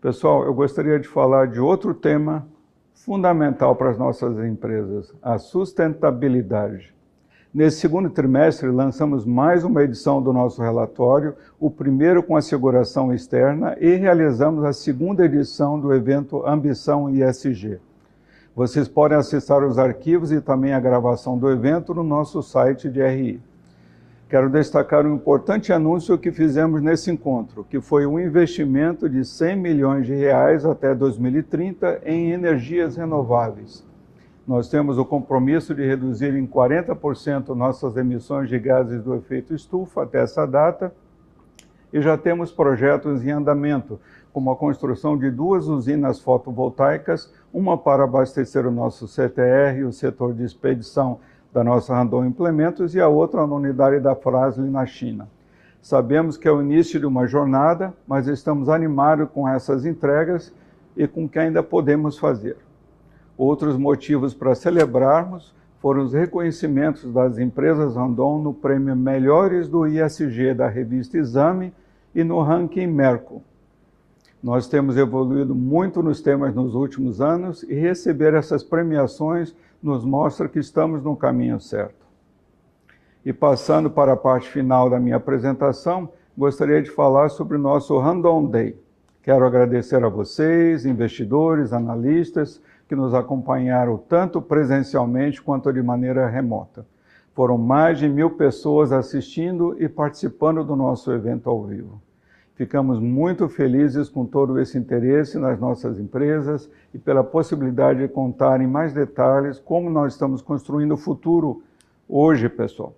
Pessoal, 0.00 0.44
eu 0.44 0.54
gostaria 0.54 0.98
de 0.98 1.06
falar 1.06 1.46
de 1.46 1.60
outro 1.60 1.94
tema 1.94 2.46
fundamental 2.94 3.76
para 3.76 3.90
as 3.90 3.98
nossas 3.98 4.38
empresas, 4.44 5.14
a 5.22 5.38
sustentabilidade. 5.38 6.94
Nesse 7.52 7.80
segundo 7.80 8.08
trimestre, 8.08 8.68
lançamos 8.70 9.26
mais 9.26 9.64
uma 9.64 9.82
edição 9.82 10.22
do 10.22 10.32
nosso 10.32 10.62
relatório, 10.62 11.34
o 11.58 11.68
primeiro 11.68 12.22
com 12.22 12.36
a 12.36 12.42
externa, 13.12 13.76
e 13.80 13.96
realizamos 13.96 14.64
a 14.64 14.72
segunda 14.72 15.24
edição 15.24 15.78
do 15.78 15.92
evento 15.92 16.46
Ambição 16.46 17.10
ISG. 17.10 17.80
Vocês 18.54 18.88
podem 18.88 19.16
acessar 19.16 19.62
os 19.64 19.78
arquivos 19.78 20.32
e 20.32 20.40
também 20.40 20.72
a 20.72 20.80
gravação 20.80 21.38
do 21.38 21.48
evento 21.50 21.94
no 21.94 22.02
nosso 22.02 22.42
site 22.42 22.88
de 22.90 23.00
RI. 23.00 23.40
Quero 24.28 24.50
destacar 24.50 25.06
um 25.06 25.14
importante 25.14 25.72
anúncio 25.72 26.18
que 26.18 26.32
fizemos 26.32 26.82
nesse 26.82 27.10
encontro, 27.10 27.64
que 27.64 27.80
foi 27.80 28.06
um 28.06 28.18
investimento 28.18 29.08
de 29.08 29.24
100 29.24 29.56
milhões 29.56 30.06
de 30.06 30.14
reais 30.14 30.64
até 30.64 30.94
2030 30.94 32.02
em 32.04 32.32
energias 32.32 32.96
renováveis. 32.96 33.84
Nós 34.46 34.68
temos 34.68 34.98
o 34.98 35.04
compromisso 35.04 35.74
de 35.74 35.86
reduzir 35.86 36.34
em 36.34 36.46
40% 36.46 37.48
nossas 37.54 37.96
emissões 37.96 38.48
de 38.48 38.58
gases 38.58 39.02
do 39.02 39.14
efeito 39.14 39.54
estufa 39.54 40.02
até 40.02 40.22
essa 40.22 40.44
data 40.44 40.92
e 41.92 42.00
já 42.00 42.16
temos 42.16 42.52
projetos 42.52 43.24
em 43.24 43.30
andamento, 43.30 44.00
como 44.32 44.50
a 44.50 44.56
construção 44.56 45.16
de 45.18 45.30
duas 45.30 45.66
usinas 45.66 46.20
fotovoltaicas, 46.20 47.32
uma 47.52 47.76
para 47.76 48.04
abastecer 48.04 48.66
o 48.66 48.70
nosso 48.70 49.08
CTR 49.08 49.84
o 49.84 49.92
setor 49.92 50.32
de 50.34 50.44
expedição 50.44 51.18
da 51.52 51.64
nossa 51.64 51.94
Randon 51.94 52.24
Implementos 52.24 52.94
e 52.94 53.00
a 53.00 53.08
outra 53.08 53.46
na 53.46 53.54
unidade 53.54 53.98
da 53.98 54.14
Frasle 54.14 54.70
na 54.70 54.86
China. 54.86 55.28
Sabemos 55.82 56.36
que 56.36 56.46
é 56.46 56.52
o 56.52 56.60
início 56.60 57.00
de 57.00 57.06
uma 57.06 57.26
jornada, 57.26 57.92
mas 58.06 58.28
estamos 58.28 58.68
animados 58.68 59.28
com 59.32 59.48
essas 59.48 59.84
entregas 59.84 60.54
e 60.96 61.08
com 61.08 61.24
o 61.24 61.28
que 61.28 61.38
ainda 61.38 61.62
podemos 61.62 62.18
fazer. 62.18 62.56
Outros 63.36 63.76
motivos 63.76 64.34
para 64.34 64.54
celebrarmos 64.54 65.54
foram 65.80 66.02
os 66.02 66.12
reconhecimentos 66.12 67.10
das 67.10 67.38
empresas 67.38 67.96
Randon 67.96 68.42
no 68.42 68.52
prêmio 68.52 68.94
Melhores 68.94 69.66
do 69.66 69.86
ISG 69.86 70.52
da 70.52 70.68
revista 70.68 71.16
Exame 71.16 71.72
e 72.14 72.22
no 72.22 72.42
ranking 72.42 72.86
Merco. 72.86 73.42
Nós 74.42 74.66
temos 74.66 74.96
evoluído 74.96 75.54
muito 75.54 76.02
nos 76.02 76.22
temas 76.22 76.54
nos 76.54 76.74
últimos 76.74 77.20
anos 77.20 77.62
e 77.64 77.74
receber 77.74 78.32
essas 78.32 78.64
premiações 78.64 79.54
nos 79.82 80.02
mostra 80.02 80.48
que 80.48 80.58
estamos 80.58 81.02
no 81.02 81.14
caminho 81.14 81.60
certo. 81.60 82.06
E 83.24 83.34
passando 83.34 83.90
para 83.90 84.14
a 84.14 84.16
parte 84.16 84.48
final 84.48 84.88
da 84.88 84.98
minha 84.98 85.16
apresentação, 85.16 86.08
gostaria 86.36 86.80
de 86.80 86.90
falar 86.90 87.28
sobre 87.28 87.58
o 87.58 87.60
nosso 87.60 87.98
Randon 87.98 88.46
Day. 88.46 88.80
Quero 89.22 89.44
agradecer 89.44 90.02
a 90.02 90.08
vocês, 90.08 90.86
investidores, 90.86 91.74
analistas, 91.74 92.62
que 92.88 92.96
nos 92.96 93.12
acompanharam 93.12 93.98
tanto 93.98 94.40
presencialmente 94.40 95.42
quanto 95.42 95.70
de 95.70 95.82
maneira 95.82 96.26
remota. 96.26 96.86
Foram 97.34 97.58
mais 97.58 97.98
de 97.98 98.08
mil 98.08 98.30
pessoas 98.30 98.90
assistindo 98.90 99.76
e 99.78 99.86
participando 99.86 100.64
do 100.64 100.74
nosso 100.74 101.12
evento 101.12 101.50
ao 101.50 101.62
vivo. 101.62 102.00
Ficamos 102.60 103.00
muito 103.00 103.48
felizes 103.48 104.10
com 104.10 104.26
todo 104.26 104.60
esse 104.60 104.76
interesse 104.76 105.38
nas 105.38 105.58
nossas 105.58 105.98
empresas 105.98 106.70
e 106.92 106.98
pela 106.98 107.24
possibilidade 107.24 108.00
de 108.00 108.08
contar 108.08 108.60
em 108.60 108.66
mais 108.66 108.92
detalhes 108.92 109.58
como 109.58 109.88
nós 109.88 110.12
estamos 110.12 110.42
construindo 110.42 110.92
o 110.92 110.96
futuro 110.98 111.62
hoje, 112.06 112.50
pessoal. 112.50 112.92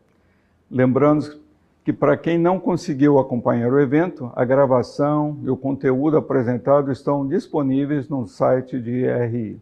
Lembrando 0.68 1.38
que 1.84 1.92
para 1.92 2.16
quem 2.16 2.38
não 2.38 2.58
conseguiu 2.58 3.20
acompanhar 3.20 3.72
o 3.72 3.78
evento, 3.78 4.32
a 4.34 4.44
gravação 4.44 5.38
e 5.44 5.48
o 5.48 5.56
conteúdo 5.56 6.16
apresentado 6.16 6.90
estão 6.90 7.24
disponíveis 7.24 8.08
no 8.08 8.26
site 8.26 8.80
de 8.80 9.06
RI 9.06 9.60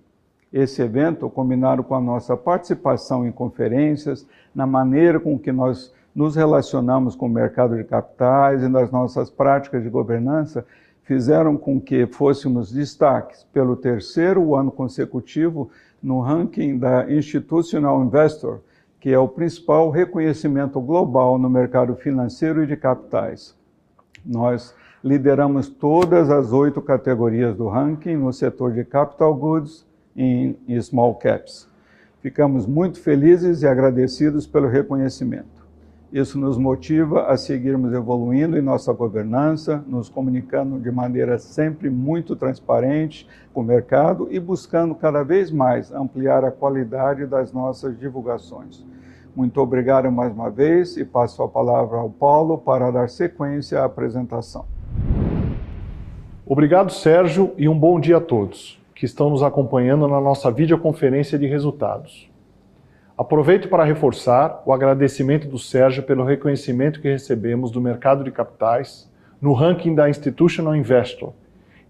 esse 0.51 0.81
evento, 0.81 1.29
combinado 1.29 1.85
com 1.85 1.95
a 1.95 2.01
nossa 2.01 2.35
participação 2.39 3.27
em 3.27 3.31
conferências, 3.31 4.27
na 4.55 4.67
maneira 4.67 5.21
com 5.21 5.39
que 5.39 5.53
nós 5.53 5.93
nos 6.15 6.37
relacionamos 6.37 7.15
com 7.15 7.27
o 7.27 7.31
mercado 7.31 7.77
de 7.77 7.85
capitais 7.85 8.63
e 8.63 8.69
nas 8.69 8.91
nossas 8.91 9.31
práticas 9.31 9.83
de 9.83 9.89
governança, 9.89 10.65
fizeram 11.03 11.57
com 11.57 11.81
que 11.81 12.07
fôssemos 12.07 12.73
destaques 12.73 13.45
pelo 13.53 13.77
terceiro 13.77 14.55
ano 14.55 14.71
consecutivo 14.71 15.71
no 16.03 16.21
ranking 16.21 16.79
da 16.79 17.11
Institutional 17.11 18.03
Investor, 18.03 18.61
que 19.01 19.11
é 19.11 19.19
o 19.19 19.29
principal 19.29 19.91
reconhecimento 19.91 20.81
global 20.81 21.39
no 21.39 21.49
mercado 21.49 21.95
financeiro 21.97 22.63
e 22.63 22.67
de 22.67 22.77
capitais. 22.77 23.57
Nós 24.25 24.75
lideramos 25.03 25.69
todas 25.69 26.31
as 26.31 26.53
oito 26.53 26.83
categorias 26.83 27.57
do 27.57 27.69
ranking 27.69 28.17
no 28.17 28.33
setor 28.33 28.73
de 28.73 28.85
capital 28.85 29.35
goods, 29.35 29.87
em 30.15 30.57
small 30.81 31.15
caps. 31.15 31.69
Ficamos 32.21 32.67
muito 32.67 33.01
felizes 33.01 33.63
e 33.63 33.67
agradecidos 33.67 34.47
pelo 34.47 34.69
reconhecimento. 34.69 35.60
Isso 36.13 36.37
nos 36.41 36.59
motiva 36.59 37.27
a 37.27 37.37
seguirmos 37.37 37.93
evoluindo 37.93 38.59
em 38.59 38.63
nossa 38.63 38.93
governança, 38.93 39.85
nos 39.87 40.09
comunicando 40.09 40.81
de 40.81 40.91
maneira 40.91 41.39
sempre 41.39 41.89
muito 41.89 42.35
transparente 42.35 43.29
com 43.55 43.61
o 43.61 43.65
mercado 43.65 44.27
e 44.29 44.41
buscando 44.41 44.93
cada 44.95 45.23
vez 45.23 45.53
mais 45.53 45.93
ampliar 45.93 46.45
a 46.45 46.51
qualidade 46.51 47.27
das 47.27 47.53
nossas 47.53 47.97
divulgações. 47.97 48.85
Muito 49.37 49.61
obrigado 49.61 50.11
mais 50.11 50.33
uma 50.33 50.51
vez 50.51 50.97
e 50.97 51.05
passo 51.05 51.45
a 51.45 51.49
palavra 51.49 51.99
ao 51.99 52.11
Paulo 52.11 52.59
para 52.59 52.91
dar 52.91 53.09
sequência 53.09 53.81
à 53.81 53.85
apresentação. 53.85 54.65
Obrigado, 56.45 56.91
Sérgio, 56.91 57.53
e 57.57 57.69
um 57.69 57.79
bom 57.79 58.01
dia 58.01 58.17
a 58.17 58.21
todos 58.21 58.81
que 58.97 59.07
estão 59.07 59.31
nos 59.31 59.43
acompanhando 59.43 60.09
na 60.09 60.21
nossa 60.21 60.51
videoconferência 60.51 61.39
de 61.39 61.47
resultados. 61.47 62.30
Aproveito 63.21 63.69
para 63.69 63.85
reforçar 63.85 64.63
o 64.65 64.73
agradecimento 64.73 65.47
do 65.47 65.59
Sérgio 65.59 66.03
pelo 66.03 66.25
reconhecimento 66.25 67.03
que 67.03 67.09
recebemos 67.11 67.71
do 67.71 67.79
mercado 67.79 68.25
de 68.25 68.31
capitais 68.31 69.13
no 69.39 69.53
ranking 69.53 69.95
da 69.95 70.09
Institutional 70.09 70.75
Investor 70.75 71.35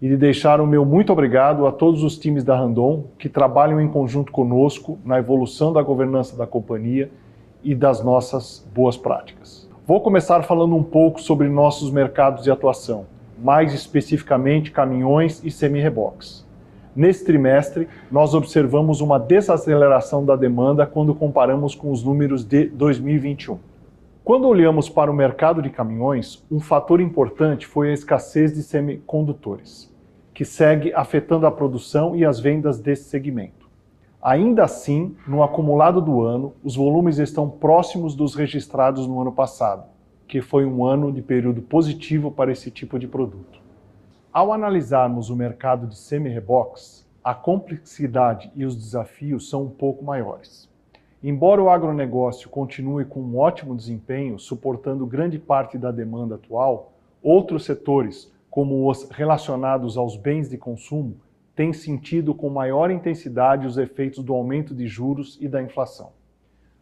e 0.01 0.09
de 0.09 0.17
deixar 0.17 0.59
o 0.59 0.67
meu 0.67 0.83
muito 0.83 1.13
obrigado 1.13 1.65
a 1.65 1.71
todos 1.71 2.03
os 2.03 2.17
times 2.17 2.43
da 2.43 2.57
Randon 2.57 3.05
que 3.17 3.29
trabalham 3.29 3.79
em 3.79 3.87
conjunto 3.87 4.29
conosco 4.29 4.99
na 5.05 5.19
evolução 5.19 5.71
da 5.71 5.81
governança 5.81 6.35
da 6.35 6.45
companhia 6.45 7.09
e 7.63 7.73
das 7.73 8.03
nossas 8.03 8.67
boas 8.75 8.97
práticas. 8.97 9.69
Vou 9.87 10.01
começar 10.01 10.43
falando 10.43 10.75
um 10.75 10.83
pouco 10.83 11.21
sobre 11.21 11.47
nossos 11.47 11.91
mercados 11.91 12.43
de 12.43 12.51
atuação, 12.51 13.05
mais 13.41 13.73
especificamente 13.73 14.69
caminhões 14.69 15.41
e 15.45 15.49
semi-reboques. 15.49 16.40
Nesse 16.93 17.23
trimestre, 17.23 17.87
nós 18.11 18.33
observamos 18.33 18.99
uma 18.99 19.17
desaceleração 19.17 20.25
da 20.25 20.35
demanda 20.35 20.85
quando 20.85 21.15
comparamos 21.15 21.73
com 21.73 21.89
os 21.89 22.03
números 22.03 22.43
de 22.43 22.65
2021. 22.65 23.57
Quando 24.25 24.45
olhamos 24.45 24.89
para 24.89 25.09
o 25.09 25.13
mercado 25.13 25.61
de 25.61 25.69
caminhões, 25.69 26.45
um 26.51 26.59
fator 26.59 26.99
importante 26.99 27.65
foi 27.65 27.91
a 27.91 27.93
escassez 27.93 28.53
de 28.53 28.61
semicondutores, 28.61 29.89
que 30.33 30.43
segue 30.43 30.93
afetando 30.93 31.47
a 31.47 31.51
produção 31.51 32.13
e 32.13 32.25
as 32.25 32.41
vendas 32.41 32.77
desse 32.77 33.05
segmento. 33.05 33.69
Ainda 34.21 34.65
assim, 34.65 35.15
no 35.25 35.41
acumulado 35.43 36.01
do 36.01 36.21
ano, 36.21 36.53
os 36.61 36.75
volumes 36.75 37.19
estão 37.19 37.49
próximos 37.49 38.15
dos 38.15 38.35
registrados 38.35 39.07
no 39.07 39.21
ano 39.21 39.31
passado, 39.31 39.85
que 40.27 40.41
foi 40.41 40.65
um 40.65 40.85
ano 40.85 41.09
de 41.09 41.21
período 41.21 41.61
positivo 41.61 42.29
para 42.29 42.51
esse 42.51 42.69
tipo 42.69 42.99
de 42.99 43.07
produto. 43.07 43.60
Ao 44.33 44.53
analisarmos 44.53 45.29
o 45.29 45.35
mercado 45.35 45.85
de 45.85 45.97
semi-reboques, 45.97 47.05
a 47.21 47.35
complexidade 47.35 48.49
e 48.55 48.63
os 48.63 48.77
desafios 48.77 49.49
são 49.49 49.63
um 49.63 49.69
pouco 49.69 50.05
maiores. 50.05 50.69
Embora 51.21 51.61
o 51.61 51.69
agronegócio 51.69 52.49
continue 52.49 53.03
com 53.03 53.19
um 53.19 53.37
ótimo 53.37 53.75
desempenho, 53.75 54.39
suportando 54.39 55.05
grande 55.05 55.37
parte 55.37 55.77
da 55.77 55.91
demanda 55.91 56.35
atual, 56.35 56.93
outros 57.21 57.65
setores, 57.65 58.31
como 58.49 58.89
os 58.89 59.09
relacionados 59.09 59.97
aos 59.97 60.15
bens 60.15 60.49
de 60.49 60.57
consumo, 60.57 61.17
têm 61.53 61.73
sentido 61.73 62.33
com 62.33 62.49
maior 62.49 62.89
intensidade 62.89 63.67
os 63.67 63.77
efeitos 63.77 64.23
do 64.23 64.33
aumento 64.33 64.73
de 64.73 64.87
juros 64.87 65.37
e 65.41 65.47
da 65.49 65.61
inflação. 65.61 66.11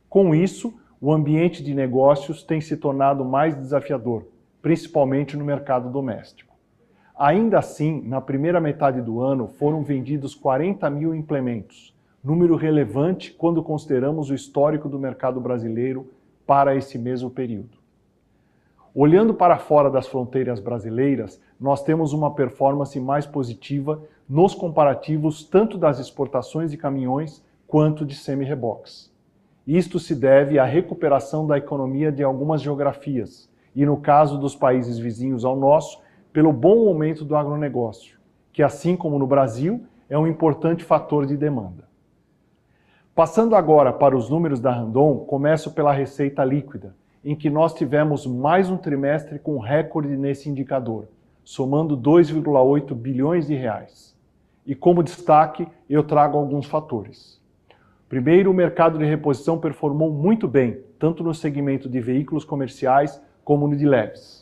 Com 0.07 0.35
isso, 0.35 0.71
o 1.01 1.11
ambiente 1.11 1.63
de 1.63 1.73
negócios 1.73 2.43
tem 2.43 2.61
se 2.61 2.77
tornado 2.77 3.25
mais 3.25 3.55
desafiador, 3.55 4.27
principalmente 4.61 5.35
no 5.35 5.43
mercado 5.43 5.89
doméstico. 5.89 6.48
Ainda 7.19 7.59
assim, 7.59 8.01
na 8.05 8.21
primeira 8.21 8.61
metade 8.61 9.01
do 9.01 9.19
ano, 9.19 9.45
foram 9.45 9.83
vendidos 9.83 10.33
40 10.33 10.89
mil 10.89 11.13
implementos, 11.13 11.93
número 12.23 12.55
relevante 12.55 13.33
quando 13.33 13.61
consideramos 13.61 14.29
o 14.29 14.33
histórico 14.33 14.87
do 14.87 14.97
mercado 14.97 15.41
brasileiro 15.41 16.09
para 16.47 16.77
esse 16.77 16.97
mesmo 16.97 17.29
período. 17.29 17.77
Olhando 18.95 19.33
para 19.33 19.57
fora 19.57 19.89
das 19.89 20.07
fronteiras 20.07 20.61
brasileiras, 20.61 21.41
nós 21.59 21.83
temos 21.83 22.13
uma 22.13 22.33
performance 22.33 22.97
mais 23.01 23.25
positiva 23.25 24.01
nos 24.27 24.55
comparativos 24.55 25.43
tanto 25.43 25.77
das 25.77 25.99
exportações 25.99 26.71
de 26.71 26.77
caminhões 26.77 27.43
quanto 27.67 28.05
de 28.05 28.15
semi-reboques. 28.15 29.11
Isto 29.67 29.99
se 29.99 30.15
deve 30.15 30.57
à 30.57 30.63
recuperação 30.63 31.45
da 31.45 31.57
economia 31.57 32.13
de 32.13 32.23
algumas 32.23 32.61
geografias, 32.61 33.49
e 33.75 33.85
no 33.85 33.97
caso 33.97 34.37
dos 34.37 34.55
países 34.55 34.97
vizinhos 34.97 35.43
ao 35.43 35.57
nosso, 35.57 35.99
pelo 36.31 36.53
bom 36.53 36.85
momento 36.85 37.25
do 37.25 37.35
agronegócio, 37.35 38.19
que, 38.53 38.61
assim 38.61 38.95
como 38.95 39.17
no 39.17 39.25
Brasil, 39.25 39.83
é 40.09 40.17
um 40.17 40.27
importante 40.27 40.83
fator 40.83 41.25
de 41.25 41.35
demanda. 41.35 41.87
Passando 43.15 43.55
agora 43.55 43.91
para 43.91 44.15
os 44.15 44.29
números 44.29 44.59
da 44.59 44.71
Randon, 44.71 45.17
começo 45.19 45.71
pela 45.71 45.91
receita 45.91 46.43
líquida, 46.43 46.95
em 47.25 47.35
que 47.35 47.49
nós 47.49 47.73
tivemos 47.73 48.25
mais 48.25 48.69
um 48.69 48.77
trimestre 48.77 49.39
com 49.39 49.57
recorde 49.57 50.15
nesse 50.15 50.49
indicador, 50.49 51.07
somando 51.43 51.97
2,8 51.97 52.93
bilhões 52.93 53.47
de 53.47 53.55
reais. 53.55 54.15
E 54.65 54.75
como 54.75 55.03
destaque, 55.03 55.67
eu 55.89 56.03
trago 56.03 56.37
alguns 56.37 56.67
fatores. 56.67 57.41
Primeiro, 58.07 58.51
o 58.51 58.53
mercado 58.53 58.97
de 58.97 59.05
reposição 59.05 59.57
performou 59.57 60.11
muito 60.11 60.47
bem, 60.47 60.79
tanto 60.97 61.23
no 61.23 61.33
segmento 61.33 61.89
de 61.89 61.99
veículos 61.99 62.45
comerciais 62.45 63.21
como 63.43 63.67
no 63.67 63.75
de 63.75 63.85
leves 63.85 64.38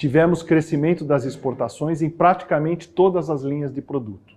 tivemos 0.00 0.42
crescimento 0.42 1.04
das 1.04 1.26
exportações 1.26 2.00
em 2.00 2.08
praticamente 2.08 2.88
todas 2.88 3.28
as 3.28 3.42
linhas 3.42 3.70
de 3.70 3.82
produto. 3.82 4.34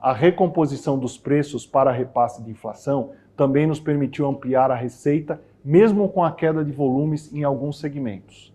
A 0.00 0.14
recomposição 0.14 0.98
dos 0.98 1.18
preços 1.18 1.66
para 1.66 1.92
repasse 1.92 2.42
de 2.42 2.50
inflação 2.50 3.10
também 3.36 3.66
nos 3.66 3.78
permitiu 3.78 4.26
ampliar 4.26 4.70
a 4.70 4.74
receita, 4.74 5.42
mesmo 5.62 6.08
com 6.08 6.24
a 6.24 6.32
queda 6.32 6.64
de 6.64 6.72
volumes 6.72 7.30
em 7.34 7.44
alguns 7.44 7.78
segmentos. 7.78 8.50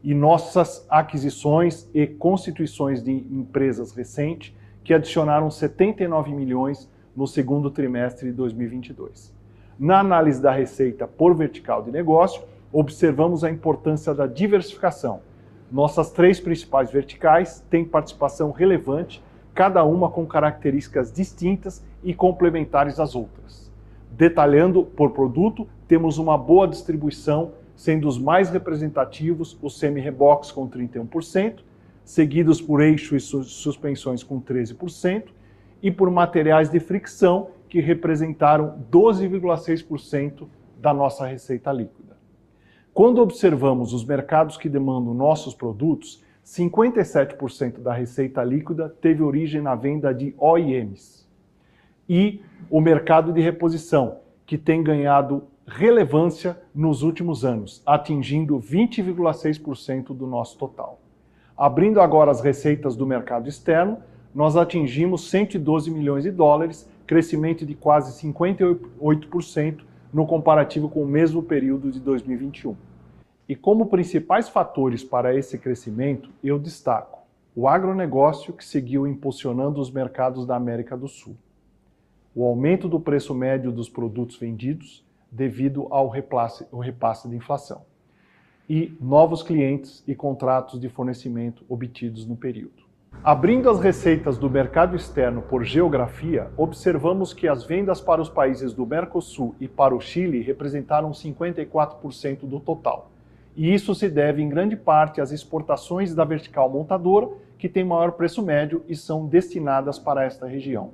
E 0.00 0.14
nossas 0.14 0.86
aquisições 0.88 1.90
e 1.92 2.06
constituições 2.06 3.02
de 3.02 3.10
empresas 3.10 3.90
recentes, 3.90 4.54
que 4.84 4.94
adicionaram 4.94 5.50
79 5.50 6.30
milhões 6.32 6.88
no 7.16 7.26
segundo 7.26 7.68
trimestre 7.68 8.30
de 8.30 8.36
2022. 8.36 9.34
Na 9.76 9.98
análise 9.98 10.40
da 10.40 10.52
receita 10.52 11.08
por 11.08 11.34
vertical 11.34 11.82
de 11.82 11.90
negócio, 11.90 12.44
observamos 12.72 13.42
a 13.42 13.50
importância 13.50 14.14
da 14.14 14.28
diversificação 14.28 15.33
nossas 15.74 16.12
três 16.12 16.38
principais 16.38 16.92
verticais 16.92 17.60
têm 17.68 17.84
participação 17.84 18.52
relevante, 18.52 19.20
cada 19.52 19.82
uma 19.82 20.08
com 20.08 20.24
características 20.24 21.12
distintas 21.12 21.84
e 22.04 22.14
complementares 22.14 23.00
às 23.00 23.16
outras. 23.16 23.72
Detalhando 24.12 24.84
por 24.84 25.10
produto, 25.10 25.66
temos 25.88 26.16
uma 26.16 26.38
boa 26.38 26.68
distribuição, 26.68 27.54
sendo 27.74 28.06
os 28.06 28.16
mais 28.16 28.50
representativos 28.50 29.58
os 29.60 29.76
semi-reboques 29.76 30.52
com 30.52 30.70
31%, 30.70 31.58
seguidos 32.04 32.60
por 32.60 32.80
eixo 32.80 33.16
e 33.16 33.20
suspensões 33.20 34.22
com 34.22 34.40
13%, 34.40 35.24
e 35.82 35.90
por 35.90 36.08
materiais 36.08 36.70
de 36.70 36.78
fricção, 36.78 37.48
que 37.68 37.80
representaram 37.80 38.78
12,6% 38.92 40.46
da 40.80 40.94
nossa 40.94 41.26
receita 41.26 41.72
líquida. 41.72 42.03
Quando 42.94 43.20
observamos 43.20 43.92
os 43.92 44.04
mercados 44.04 44.56
que 44.56 44.68
demandam 44.68 45.12
nossos 45.12 45.52
produtos, 45.52 46.22
57% 46.46 47.80
da 47.80 47.92
receita 47.92 48.44
líquida 48.44 48.88
teve 49.00 49.20
origem 49.20 49.60
na 49.60 49.74
venda 49.74 50.14
de 50.14 50.32
OEMs. 50.38 51.28
E 52.08 52.40
o 52.70 52.80
mercado 52.80 53.32
de 53.32 53.40
reposição, 53.40 54.18
que 54.46 54.56
tem 54.56 54.80
ganhado 54.80 55.42
relevância 55.66 56.56
nos 56.72 57.02
últimos 57.02 57.44
anos, 57.44 57.82
atingindo 57.84 58.60
20,6% 58.60 60.14
do 60.14 60.28
nosso 60.28 60.56
total. 60.56 61.00
Abrindo 61.56 62.00
agora 62.00 62.30
as 62.30 62.40
receitas 62.40 62.94
do 62.94 63.04
mercado 63.04 63.48
externo, 63.48 63.98
nós 64.32 64.56
atingimos 64.56 65.28
112 65.30 65.90
milhões 65.90 66.22
de 66.22 66.30
dólares, 66.30 66.88
crescimento 67.08 67.66
de 67.66 67.74
quase 67.74 68.24
58% 68.24 69.80
no 70.14 70.24
comparativo 70.24 70.88
com 70.88 71.02
o 71.02 71.08
mesmo 71.08 71.42
período 71.42 71.90
de 71.90 71.98
2021. 71.98 72.76
E 73.48 73.56
como 73.56 73.86
principais 73.86 74.48
fatores 74.48 75.02
para 75.02 75.34
esse 75.34 75.58
crescimento, 75.58 76.30
eu 76.42 76.56
destaco 76.56 77.24
o 77.56 77.66
agronegócio, 77.66 78.52
que 78.52 78.64
seguiu 78.64 79.08
impulsionando 79.08 79.80
os 79.80 79.90
mercados 79.90 80.46
da 80.46 80.54
América 80.54 80.96
do 80.96 81.08
Sul, 81.08 81.36
o 82.32 82.44
aumento 82.44 82.88
do 82.88 83.00
preço 83.00 83.34
médio 83.34 83.72
dos 83.72 83.88
produtos 83.88 84.36
vendidos 84.36 85.04
devido 85.30 85.88
ao 85.90 86.08
repasse, 86.08 86.64
ao 86.72 86.78
repasse 86.78 87.28
de 87.28 87.34
inflação, 87.34 87.82
e 88.68 88.96
novos 89.00 89.42
clientes 89.42 90.04
e 90.06 90.14
contratos 90.14 90.78
de 90.78 90.88
fornecimento 90.88 91.64
obtidos 91.68 92.24
no 92.24 92.36
período. 92.36 92.83
Abrindo 93.22 93.70
as 93.70 93.80
receitas 93.80 94.36
do 94.36 94.50
mercado 94.50 94.96
externo 94.96 95.42
por 95.42 95.64
geografia, 95.64 96.50
observamos 96.56 97.32
que 97.32 97.48
as 97.48 97.64
vendas 97.64 98.00
para 98.00 98.20
os 98.20 98.28
países 98.28 98.72
do 98.74 98.86
Mercosul 98.86 99.54
e 99.60 99.68
para 99.68 99.94
o 99.94 100.00
Chile 100.00 100.42
representaram 100.42 101.10
54% 101.10 102.40
do 102.40 102.60
total. 102.60 103.10
E 103.56 103.72
isso 103.72 103.94
se 103.94 104.08
deve 104.08 104.42
em 104.42 104.48
grande 104.48 104.76
parte 104.76 105.20
às 105.20 105.30
exportações 105.30 106.14
da 106.14 106.24
vertical 106.24 106.68
montadora, 106.68 107.28
que 107.56 107.68
tem 107.68 107.84
maior 107.84 108.12
preço 108.12 108.42
médio 108.42 108.84
e 108.88 108.96
são 108.96 109.26
destinadas 109.26 109.98
para 109.98 110.24
esta 110.24 110.46
região. 110.46 110.90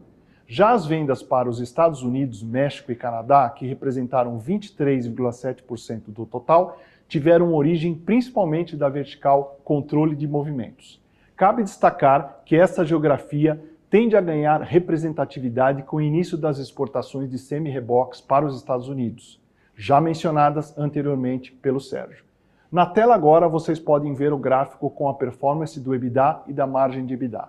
Já 0.47 0.73
as 0.73 0.85
vendas 0.85 1.23
para 1.23 1.49
os 1.49 1.61
Estados 1.61 2.03
Unidos, 2.03 2.43
México 2.43 2.91
e 2.91 2.97
Canadá, 2.97 3.49
que 3.51 3.67
representaram 3.67 4.37
23,7% 4.39 6.03
do 6.09 6.27
total, 6.27 6.77
tiveram 7.07 7.55
origem 7.55 7.95
principalmente 7.95 8.77
da 8.77 8.89
vertical 8.89 9.61
controle 9.65 10.15
de 10.15 10.27
movimentos. 10.27 11.01
Cabe 11.40 11.62
destacar 11.62 12.42
que 12.44 12.55
essa 12.55 12.85
geografia 12.85 13.59
tende 13.88 14.14
a 14.14 14.20
ganhar 14.20 14.61
representatividade 14.61 15.83
com 15.85 15.96
o 15.96 16.00
início 16.03 16.37
das 16.37 16.59
exportações 16.59 17.31
de 17.31 17.38
semi-reboques 17.38 18.20
para 18.20 18.44
os 18.44 18.55
Estados 18.55 18.90
Unidos, 18.90 19.40
já 19.74 20.03
mencionadas 20.03 20.76
anteriormente 20.76 21.50
pelo 21.50 21.81
Sérgio. 21.81 22.26
Na 22.70 22.85
tela 22.85 23.14
agora 23.14 23.48
vocês 23.48 23.81
podem 23.81 24.12
ver 24.12 24.35
o 24.35 24.38
gráfico 24.38 24.90
com 24.90 25.09
a 25.09 25.14
performance 25.14 25.81
do 25.81 25.94
EBITDA 25.94 26.42
e 26.46 26.53
da 26.53 26.66
margem 26.66 27.07
de 27.07 27.14
EBITDA. 27.14 27.48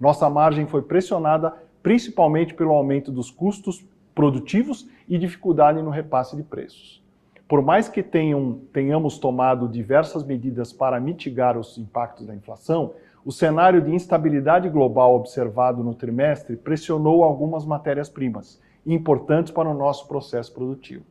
Nossa 0.00 0.28
margem 0.28 0.66
foi 0.66 0.82
pressionada 0.82 1.54
principalmente 1.80 2.54
pelo 2.54 2.72
aumento 2.72 3.12
dos 3.12 3.30
custos 3.30 3.86
produtivos 4.16 4.90
e 5.08 5.16
dificuldade 5.16 5.80
no 5.80 5.90
repasse 5.90 6.34
de 6.34 6.42
preços. 6.42 7.00
Por 7.46 7.62
mais 7.62 7.88
que 7.88 8.02
tenham, 8.02 8.60
tenhamos 8.72 9.16
tomado 9.16 9.68
diversas 9.68 10.24
medidas 10.24 10.72
para 10.72 11.00
mitigar 11.00 11.56
os 11.56 11.78
impactos 11.78 12.26
da 12.26 12.34
inflação, 12.34 12.94
o 13.28 13.30
cenário 13.30 13.82
de 13.82 13.94
instabilidade 13.94 14.70
global 14.70 15.14
observado 15.14 15.84
no 15.84 15.94
trimestre 15.94 16.56
pressionou 16.56 17.22
algumas 17.22 17.62
matérias-primas, 17.62 18.58
importantes 18.86 19.52
para 19.52 19.68
o 19.68 19.74
nosso 19.74 20.08
processo 20.08 20.50
produtivo. 20.54 21.04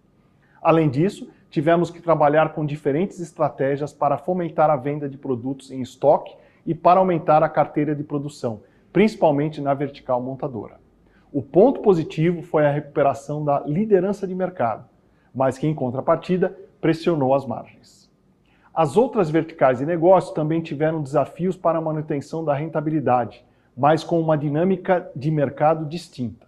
Além 0.60 0.90
disso, 0.90 1.30
tivemos 1.48 1.92
que 1.92 2.02
trabalhar 2.02 2.56
com 2.56 2.66
diferentes 2.66 3.20
estratégias 3.20 3.94
para 3.94 4.18
fomentar 4.18 4.68
a 4.72 4.76
venda 4.76 5.08
de 5.08 5.16
produtos 5.16 5.70
em 5.70 5.80
estoque 5.80 6.36
e 6.66 6.74
para 6.74 7.00
aumentar 7.00 7.44
a 7.44 7.50
carteira 7.50 7.94
de 7.94 8.04
produção, 8.04 8.62
principalmente 8.92 9.62
na 9.62 9.76
vertical 9.76 10.20
montadora. 10.20 10.80
O 11.32 11.44
ponto 11.44 11.82
positivo 11.82 12.42
foi 12.42 12.66
a 12.66 12.72
recuperação 12.72 13.46
da 13.46 13.60
liderança 13.60 14.26
de 14.26 14.34
mercado, 14.34 14.86
mas 15.36 15.56
que 15.60 15.68
em 15.68 15.76
contrapartida 15.76 16.58
pressionou 16.82 17.36
as 17.36 17.46
margens. 17.46 18.07
As 18.78 18.96
outras 18.96 19.32
verticais 19.32 19.80
de 19.80 19.88
negócio 19.88 20.36
também 20.36 20.62
tiveram 20.62 21.02
desafios 21.02 21.58
para 21.58 21.80
a 21.80 21.82
manutenção 21.82 22.46
da 22.46 22.54
rentabilidade, 22.54 23.44
mas 23.76 24.04
com 24.04 24.22
uma 24.22 24.38
dinâmica 24.38 25.10
de 25.16 25.32
mercado 25.32 25.84
distinta. 25.84 26.46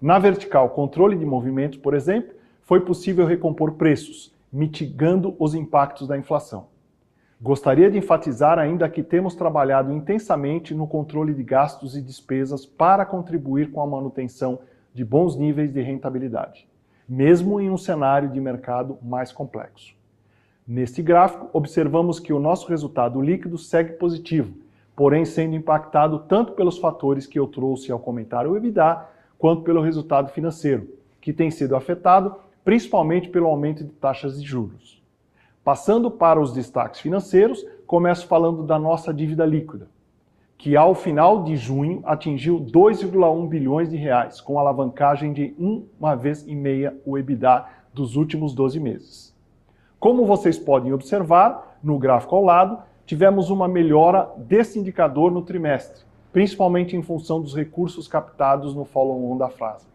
Na 0.00 0.18
vertical 0.18 0.70
controle 0.70 1.16
de 1.16 1.24
movimentos, 1.24 1.78
por 1.78 1.94
exemplo, 1.94 2.34
foi 2.62 2.80
possível 2.80 3.24
recompor 3.24 3.74
preços, 3.74 4.34
mitigando 4.52 5.36
os 5.38 5.54
impactos 5.54 6.08
da 6.08 6.18
inflação. 6.18 6.66
Gostaria 7.40 7.88
de 7.88 7.98
enfatizar 7.98 8.58
ainda 8.58 8.88
que 8.88 9.04
temos 9.04 9.36
trabalhado 9.36 9.92
intensamente 9.92 10.74
no 10.74 10.88
controle 10.88 11.32
de 11.32 11.44
gastos 11.44 11.96
e 11.96 12.02
despesas 12.02 12.66
para 12.66 13.06
contribuir 13.06 13.70
com 13.70 13.80
a 13.80 13.86
manutenção 13.86 14.58
de 14.92 15.04
bons 15.04 15.36
níveis 15.36 15.72
de 15.72 15.80
rentabilidade, 15.80 16.68
mesmo 17.08 17.60
em 17.60 17.70
um 17.70 17.78
cenário 17.78 18.28
de 18.28 18.40
mercado 18.40 18.98
mais 19.00 19.30
complexo. 19.30 20.01
Neste 20.74 21.02
gráfico, 21.02 21.50
observamos 21.52 22.18
que 22.18 22.32
o 22.32 22.40
nosso 22.40 22.66
resultado 22.66 23.20
líquido 23.20 23.58
segue 23.58 23.92
positivo, 23.92 24.54
porém 24.96 25.22
sendo 25.22 25.54
impactado 25.54 26.20
tanto 26.20 26.52
pelos 26.52 26.78
fatores 26.78 27.26
que 27.26 27.38
eu 27.38 27.46
trouxe 27.46 27.92
ao 27.92 27.98
comentário 27.98 28.56
EBITDA, 28.56 29.06
quanto 29.38 29.64
pelo 29.64 29.82
resultado 29.82 30.30
financeiro, 30.30 30.88
que 31.20 31.30
tem 31.30 31.50
sido 31.50 31.76
afetado 31.76 32.36
principalmente 32.64 33.28
pelo 33.28 33.48
aumento 33.48 33.84
de 33.84 33.90
taxas 33.90 34.40
de 34.40 34.48
juros. 34.48 35.02
Passando 35.62 36.10
para 36.10 36.40
os 36.40 36.54
destaques 36.54 37.00
financeiros, 37.00 37.62
começo 37.86 38.26
falando 38.26 38.62
da 38.62 38.78
nossa 38.78 39.12
dívida 39.12 39.44
líquida, 39.44 39.90
que 40.56 40.74
ao 40.74 40.94
final 40.94 41.44
de 41.44 41.54
junho 41.54 42.00
atingiu 42.02 42.58
2,1 42.58 43.46
bilhões 43.46 43.90
de 43.90 43.98
reais, 43.98 44.40
com 44.40 44.58
alavancagem 44.58 45.34
de 45.34 45.54
uma 46.00 46.14
vez 46.14 46.48
e 46.48 46.54
meia 46.54 46.96
o 47.04 47.18
EBITDA 47.18 47.66
dos 47.92 48.16
últimos 48.16 48.54
12 48.54 48.80
meses. 48.80 49.31
Como 50.02 50.26
vocês 50.26 50.58
podem 50.58 50.92
observar 50.92 51.78
no 51.80 51.96
gráfico 51.96 52.34
ao 52.34 52.42
lado, 52.42 52.76
tivemos 53.06 53.50
uma 53.50 53.68
melhora 53.68 54.28
desse 54.36 54.76
indicador 54.76 55.30
no 55.30 55.42
trimestre, 55.42 56.02
principalmente 56.32 56.96
em 56.96 57.02
função 57.02 57.40
dos 57.40 57.54
recursos 57.54 58.08
captados 58.08 58.74
no 58.74 58.84
follow-on 58.84 59.38
da 59.38 59.48
frase. 59.48 59.86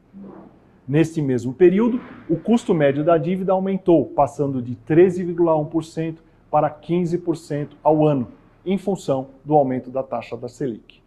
Nesse 0.87 1.21
mesmo 1.21 1.53
período, 1.53 1.99
o 2.29 2.37
custo 2.37 2.73
médio 2.73 3.03
da 3.03 3.17
dívida 3.17 3.51
aumentou, 3.51 4.05
passando 4.05 4.61
de 4.61 4.77
13,1% 4.87 6.19
para 6.49 6.69
15% 6.69 7.71
ao 7.83 8.07
ano, 8.07 8.29
em 8.65 8.77
função 8.77 9.27
do 9.43 9.55
aumento 9.55 9.91
da 9.91 10.03
taxa 10.03 10.37
da 10.37 10.47
Selic. 10.47 11.01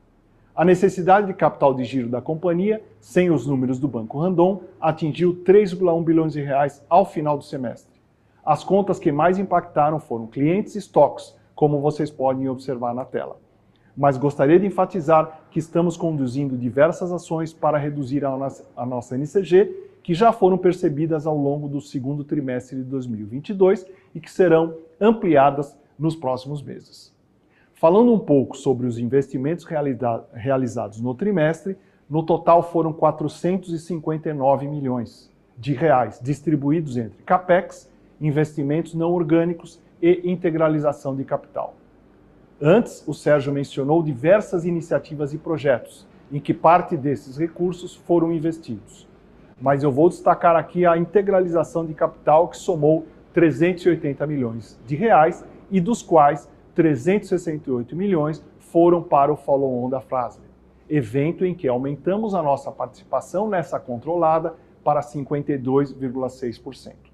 A 0.54 0.62
necessidade 0.62 1.26
de 1.28 1.32
capital 1.32 1.72
de 1.72 1.84
giro 1.84 2.10
da 2.10 2.20
companhia, 2.20 2.84
sem 3.00 3.30
os 3.30 3.46
números 3.46 3.78
do 3.78 3.88
Banco 3.88 4.18
Randon, 4.18 4.60
atingiu 4.78 5.42
3,1 5.42 6.04
bilhões 6.04 6.34
de 6.34 6.42
reais 6.42 6.84
ao 6.86 7.06
final 7.06 7.38
do 7.38 7.44
semestre. 7.44 7.89
As 8.44 8.64
contas 8.64 8.98
que 8.98 9.12
mais 9.12 9.38
impactaram 9.38 9.98
foram 9.98 10.26
clientes 10.26 10.74
e 10.74 10.79
estoques, 10.79 11.37
como 11.55 11.81
vocês 11.81 12.11
podem 12.11 12.48
observar 12.48 12.94
na 12.94 13.05
tela 13.05 13.37
mas 14.00 14.16
gostaria 14.16 14.59
de 14.59 14.66
enfatizar 14.66 15.42
que 15.50 15.59
estamos 15.59 15.94
conduzindo 15.94 16.57
diversas 16.57 17.12
ações 17.12 17.53
para 17.53 17.76
reduzir 17.76 18.24
a 18.24 18.87
nossa, 18.87 19.14
NCG, 19.14 19.90
que 20.03 20.14
já 20.14 20.33
foram 20.33 20.57
percebidas 20.57 21.26
ao 21.26 21.37
longo 21.37 21.68
do 21.68 21.83
segundo 21.83 22.24
trimestre 22.24 22.79
de 22.79 22.85
2022 22.85 23.87
e 24.14 24.20
que 24.20 24.31
serão 24.31 24.74
ampliadas 24.98 25.76
nos 25.98 26.16
próximos 26.16 26.62
meses. 26.62 27.14
Falando 27.74 28.11
um 28.11 28.18
pouco 28.18 28.57
sobre 28.57 28.87
os 28.87 28.98
investimentos 28.98 29.66
realizados 30.33 30.98
no 30.98 31.14
trimestre, 31.14 31.76
no 32.09 32.22
total 32.22 32.62
foram 32.62 32.94
459 32.94 34.66
milhões 34.66 35.31
de 35.59 35.74
reais 35.74 36.18
distribuídos 36.22 36.96
entre 36.96 37.22
capex, 37.22 37.89
investimentos 38.20 38.94
não 38.94 39.12
orgânicos 39.12 39.80
e 40.02 40.30
integralização 40.30 41.16
de 41.16 41.24
capital. 41.24 41.74
Antes, 42.61 43.02
o 43.06 43.14
Sérgio 43.14 43.52
mencionou 43.52 44.02
diversas 44.02 44.64
iniciativas 44.64 45.33
e 45.33 45.38
projetos, 45.38 46.06
em 46.30 46.38
que 46.38 46.52
parte 46.52 46.96
desses 46.96 47.38
recursos 47.38 47.96
foram 47.96 48.33
investidos. 48.33 49.09
Mas 49.61 49.83
eu 49.83 49.90
vou 49.90 50.09
destacar 50.09 50.56
aqui 50.56 50.87
a 50.87 50.96
integralização 50.96 51.85
de 51.87 51.94
capital, 51.94 52.48
que 52.48 52.56
somou 52.56 53.06
380 53.33 54.26
milhões 54.26 54.78
de 54.87 54.94
reais, 54.94 55.44
e 55.70 55.80
dos 55.80 56.02
quais 56.02 56.48
368 56.74 57.96
milhões 57.96 58.44
foram 58.59 59.02
para 59.02 59.33
o 59.33 59.37
follow-on 59.37 59.88
da 59.88 60.00
Frasle, 60.00 60.44
evento 60.88 61.44
em 61.44 61.54
que 61.54 61.68
aumentamos 61.68 62.35
a 62.35 62.42
nossa 62.42 62.70
participação 62.70 63.48
nessa 63.48 63.80
controlada 63.80 64.54
para 64.85 65.00
52,6%. 65.00 67.09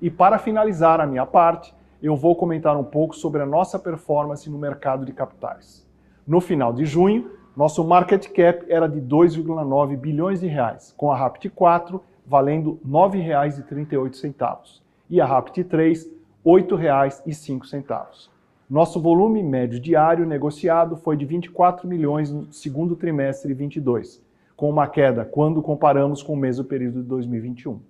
E 0.00 0.10
para 0.10 0.38
finalizar 0.38 1.00
a 1.00 1.06
minha 1.06 1.26
parte, 1.26 1.74
eu 2.02 2.16
vou 2.16 2.34
comentar 2.34 2.76
um 2.76 2.84
pouco 2.84 3.14
sobre 3.14 3.42
a 3.42 3.46
nossa 3.46 3.78
performance 3.78 4.48
no 4.48 4.58
mercado 4.58 5.04
de 5.04 5.12
capitais. 5.12 5.86
No 6.26 6.40
final 6.40 6.72
de 6.72 6.86
junho, 6.86 7.32
nosso 7.56 7.84
market 7.84 8.28
cap 8.28 8.64
era 8.68 8.88
de 8.88 9.00
2,9 9.00 9.96
bilhões 9.96 10.40
de 10.40 10.46
reais, 10.46 10.94
com 10.96 11.10
a 11.10 11.16
Rapt 11.16 11.48
4 11.50 12.02
valendo 12.26 12.78
R$ 12.84 12.90
9,38 12.90 14.80
e 15.10 15.20
a 15.20 15.26
Rapt 15.26 15.64
3 15.64 16.04
R$ 16.04 16.12
8,05. 16.44 18.30
Nosso 18.70 19.00
volume 19.00 19.42
médio 19.42 19.80
diário 19.80 20.24
negociado 20.24 20.96
foi 20.96 21.16
de 21.16 21.24
24 21.24 21.88
milhões 21.88 22.30
no 22.30 22.52
segundo 22.52 22.94
trimestre 22.94 23.52
22, 23.52 24.24
com 24.56 24.70
uma 24.70 24.86
queda 24.86 25.24
quando 25.24 25.60
comparamos 25.60 26.22
com 26.22 26.34
o 26.34 26.36
mesmo 26.36 26.64
período 26.64 27.02
de 27.02 27.08
2021. 27.08 27.80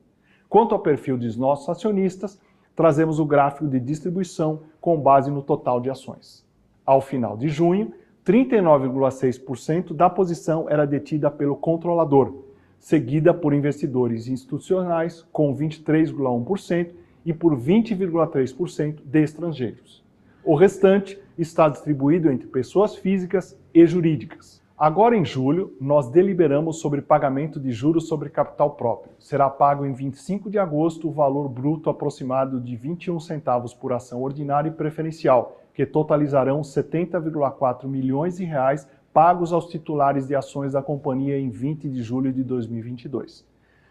Quanto 0.50 0.74
ao 0.74 0.80
perfil 0.80 1.16
dos 1.16 1.36
nossos 1.36 1.68
acionistas, 1.68 2.36
trazemos 2.74 3.20
o 3.20 3.24
gráfico 3.24 3.68
de 3.68 3.78
distribuição 3.78 4.62
com 4.80 5.00
base 5.00 5.30
no 5.30 5.42
total 5.42 5.80
de 5.80 5.88
ações. 5.88 6.44
Ao 6.84 7.00
final 7.00 7.36
de 7.36 7.48
junho, 7.48 7.92
39,6% 8.26 9.94
da 9.94 10.10
posição 10.10 10.68
era 10.68 10.84
detida 10.84 11.30
pelo 11.30 11.54
controlador, 11.54 12.34
seguida 12.80 13.32
por 13.32 13.54
investidores 13.54 14.26
institucionais 14.26 15.24
com 15.30 15.56
23,1% 15.56 16.90
e 17.24 17.32
por 17.32 17.56
20,3% 17.56 19.02
de 19.04 19.22
estrangeiros. 19.22 20.02
O 20.42 20.56
restante 20.56 21.16
está 21.38 21.68
distribuído 21.68 22.28
entre 22.28 22.48
pessoas 22.48 22.96
físicas 22.96 23.56
e 23.72 23.86
jurídicas. 23.86 24.60
Agora 24.80 25.14
em 25.14 25.26
julho, 25.26 25.76
nós 25.78 26.08
deliberamos 26.08 26.80
sobre 26.80 27.02
pagamento 27.02 27.60
de 27.60 27.70
juros 27.70 28.08
sobre 28.08 28.30
capital 28.30 28.70
próprio. 28.70 29.12
Será 29.18 29.50
pago 29.50 29.84
em 29.84 29.92
25 29.92 30.48
de 30.48 30.58
agosto 30.58 31.06
o 31.06 31.12
valor 31.12 31.50
bruto 31.50 31.90
aproximado 31.90 32.58
de 32.58 32.76
21 32.76 33.20
centavos 33.20 33.74
por 33.74 33.92
ação 33.92 34.22
ordinária 34.22 34.70
e 34.70 34.72
preferencial, 34.72 35.60
que 35.74 35.84
totalizarão 35.84 36.62
70,4 36.62 37.84
milhões 37.86 38.38
de 38.38 38.44
reais 38.46 38.88
pagos 39.12 39.52
aos 39.52 39.66
titulares 39.66 40.26
de 40.26 40.34
ações 40.34 40.72
da 40.72 40.80
companhia 40.80 41.38
em 41.38 41.50
20 41.50 41.86
de 41.86 42.02
julho 42.02 42.32
de 42.32 42.42
2022. 42.42 43.46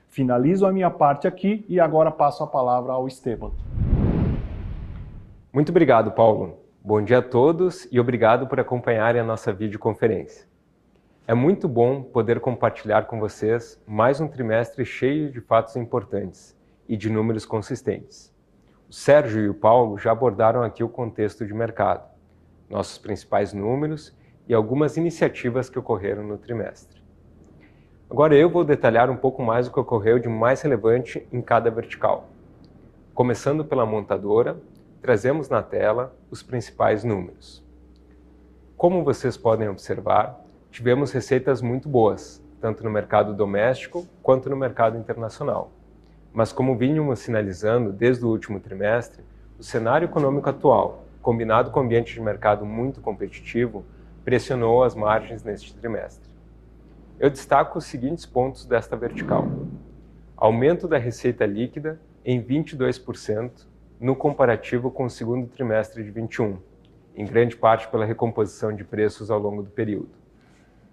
Finalizo 0.07 0.65
a 0.65 0.73
minha 0.73 0.89
parte 0.89 1.27
aqui 1.27 1.63
e 1.69 1.79
agora 1.79 2.09
passo 2.09 2.43
a 2.43 2.47
palavra 2.47 2.93
ao 2.93 3.07
Esteban. 3.07 3.51
Muito 5.53 5.69
obrigado, 5.69 6.09
Paulo. 6.13 6.57
Bom 6.83 6.99
dia 6.99 7.19
a 7.19 7.21
todos 7.21 7.87
e 7.91 7.99
obrigado 7.99 8.47
por 8.47 8.59
acompanharem 8.59 9.21
a 9.21 9.23
nossa 9.23 9.53
videoconferência. 9.53 10.48
É 11.29 11.33
muito 11.35 11.67
bom 11.67 12.01
poder 12.01 12.39
compartilhar 12.39 13.05
com 13.05 13.19
vocês 13.19 13.79
mais 13.85 14.19
um 14.19 14.27
trimestre 14.27 14.83
cheio 14.83 15.31
de 15.31 15.39
fatos 15.39 15.75
importantes 15.75 16.57
e 16.87 16.97
de 16.97 17.07
números 17.07 17.45
consistentes. 17.45 18.33
O 18.89 18.93
Sérgio 18.93 19.39
e 19.39 19.47
o 19.47 19.53
Paulo 19.53 19.95
já 19.99 20.11
abordaram 20.11 20.63
aqui 20.63 20.83
o 20.83 20.89
contexto 20.89 21.45
de 21.45 21.53
mercado, 21.53 22.03
nossos 22.67 22.97
principais 22.97 23.53
números 23.53 24.11
e 24.47 24.55
algumas 24.55 24.97
iniciativas 24.97 25.69
que 25.69 25.77
ocorreram 25.77 26.23
no 26.23 26.35
trimestre. 26.35 26.99
Agora 28.09 28.35
eu 28.35 28.49
vou 28.49 28.63
detalhar 28.63 29.11
um 29.11 29.15
pouco 29.15 29.43
mais 29.43 29.67
o 29.67 29.71
que 29.71 29.79
ocorreu 29.79 30.17
de 30.17 30.27
mais 30.27 30.63
relevante 30.63 31.27
em 31.31 31.43
cada 31.43 31.69
vertical. 31.69 32.27
Começando 33.13 33.63
pela 33.63 33.85
montadora, 33.85 34.59
trazemos 34.99 35.47
na 35.47 35.61
tela 35.61 36.11
os 36.31 36.41
principais 36.41 37.03
números. 37.03 37.63
Como 38.75 39.03
vocês 39.03 39.37
podem 39.37 39.69
observar, 39.69 40.48
tivemos 40.71 41.11
receitas 41.11 41.61
muito 41.61 41.89
boas, 41.89 42.43
tanto 42.61 42.83
no 42.83 42.89
mercado 42.89 43.33
doméstico 43.33 44.07
quanto 44.21 44.49
no 44.49 44.55
mercado 44.55 44.97
internacional. 44.97 45.71
Mas 46.31 46.51
como 46.51 46.77
vínhamos 46.77 47.19
sinalizando 47.19 47.91
desde 47.91 48.23
o 48.23 48.29
último 48.29 48.59
trimestre, 48.59 49.23
o 49.57 49.63
cenário 49.63 50.05
econômico 50.05 50.49
atual, 50.49 51.05
combinado 51.21 51.71
com 51.71 51.79
o 51.79 51.83
ambiente 51.83 52.13
de 52.13 52.21
mercado 52.21 52.65
muito 52.65 53.01
competitivo, 53.01 53.83
pressionou 54.23 54.83
as 54.83 54.93
margens 54.93 55.43
neste 55.43 55.73
trimestre. 55.73 56.29
Eu 57.19 57.29
destaco 57.29 57.79
os 57.79 57.85
seguintes 57.85 58.25
pontos 58.25 58.65
desta 58.65 58.95
vertical. 58.95 59.47
Aumento 60.37 60.87
da 60.87 60.97
receita 60.97 61.45
líquida 61.45 61.99
em 62.23 62.41
22% 62.41 63.67
no 63.99 64.15
comparativo 64.15 64.91
com 64.91 65.05
o 65.05 65.09
segundo 65.09 65.47
trimestre 65.47 66.03
de 66.03 66.11
21, 66.11 66.57
em 67.15 67.25
grande 67.25 67.57
parte 67.57 67.87
pela 67.89 68.05
recomposição 68.05 68.73
de 68.73 68.85
preços 68.85 69.29
ao 69.29 69.39
longo 69.39 69.63
do 69.63 69.69
período 69.69 70.18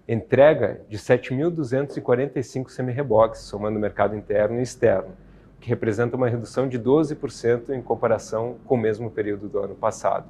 entrega 0.07 0.79
de 0.87 0.97
7.245 0.97 2.69
semi-reboques, 2.69 3.41
somando 3.41 3.77
mercado 3.77 4.15
interno 4.15 4.59
e 4.59 4.63
externo, 4.63 5.09
que 5.59 5.67
representa 5.67 6.15
uma 6.15 6.29
redução 6.29 6.67
de 6.67 6.79
12% 6.79 7.71
em 7.71 7.81
comparação 7.81 8.55
com 8.65 8.75
o 8.75 8.77
mesmo 8.77 9.11
período 9.11 9.49
do 9.49 9.59
ano 9.59 9.75
passado. 9.75 10.27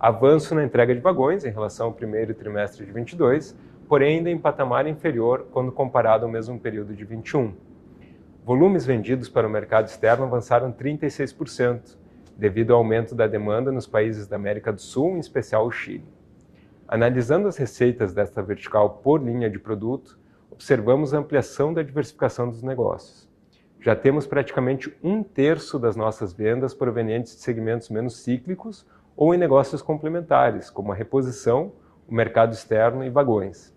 Avanço 0.00 0.54
na 0.54 0.64
entrega 0.64 0.94
de 0.94 1.00
vagões 1.00 1.44
em 1.44 1.50
relação 1.50 1.86
ao 1.88 1.92
primeiro 1.92 2.32
trimestre 2.32 2.86
de 2.86 2.90
22, 2.90 3.54
porém 3.86 4.16
ainda 4.16 4.30
em 4.30 4.38
patamar 4.38 4.86
inferior 4.86 5.46
quando 5.52 5.70
comparado 5.70 6.24
ao 6.24 6.32
mesmo 6.32 6.58
período 6.58 6.94
de 6.94 7.04
21. 7.04 7.52
Volumes 8.44 8.86
vendidos 8.86 9.28
para 9.28 9.46
o 9.46 9.50
mercado 9.50 9.88
externo 9.88 10.24
avançaram 10.24 10.72
36%, 10.72 11.98
devido 12.34 12.72
ao 12.72 12.78
aumento 12.78 13.14
da 13.14 13.26
demanda 13.26 13.70
nos 13.70 13.86
países 13.86 14.26
da 14.26 14.36
América 14.36 14.72
do 14.72 14.80
Sul, 14.80 15.16
em 15.16 15.20
especial 15.20 15.66
o 15.66 15.70
Chile. 15.70 16.04
Analisando 16.92 17.48
as 17.48 17.56
receitas 17.56 18.12
desta 18.12 18.42
vertical 18.42 19.00
por 19.02 19.22
linha 19.22 19.48
de 19.48 19.58
produto, 19.58 20.18
observamos 20.50 21.14
a 21.14 21.18
ampliação 21.20 21.72
da 21.72 21.82
diversificação 21.82 22.50
dos 22.50 22.62
negócios. 22.62 23.26
Já 23.80 23.96
temos 23.96 24.26
praticamente 24.26 24.94
um 25.02 25.22
terço 25.22 25.78
das 25.78 25.96
nossas 25.96 26.34
vendas 26.34 26.74
provenientes 26.74 27.34
de 27.34 27.40
segmentos 27.40 27.88
menos 27.88 28.18
cíclicos 28.18 28.86
ou 29.16 29.34
em 29.34 29.38
negócios 29.38 29.80
complementares, 29.80 30.68
como 30.68 30.92
a 30.92 30.94
reposição, 30.94 31.72
o 32.06 32.14
mercado 32.14 32.52
externo 32.52 33.02
e 33.02 33.08
vagões. 33.08 33.74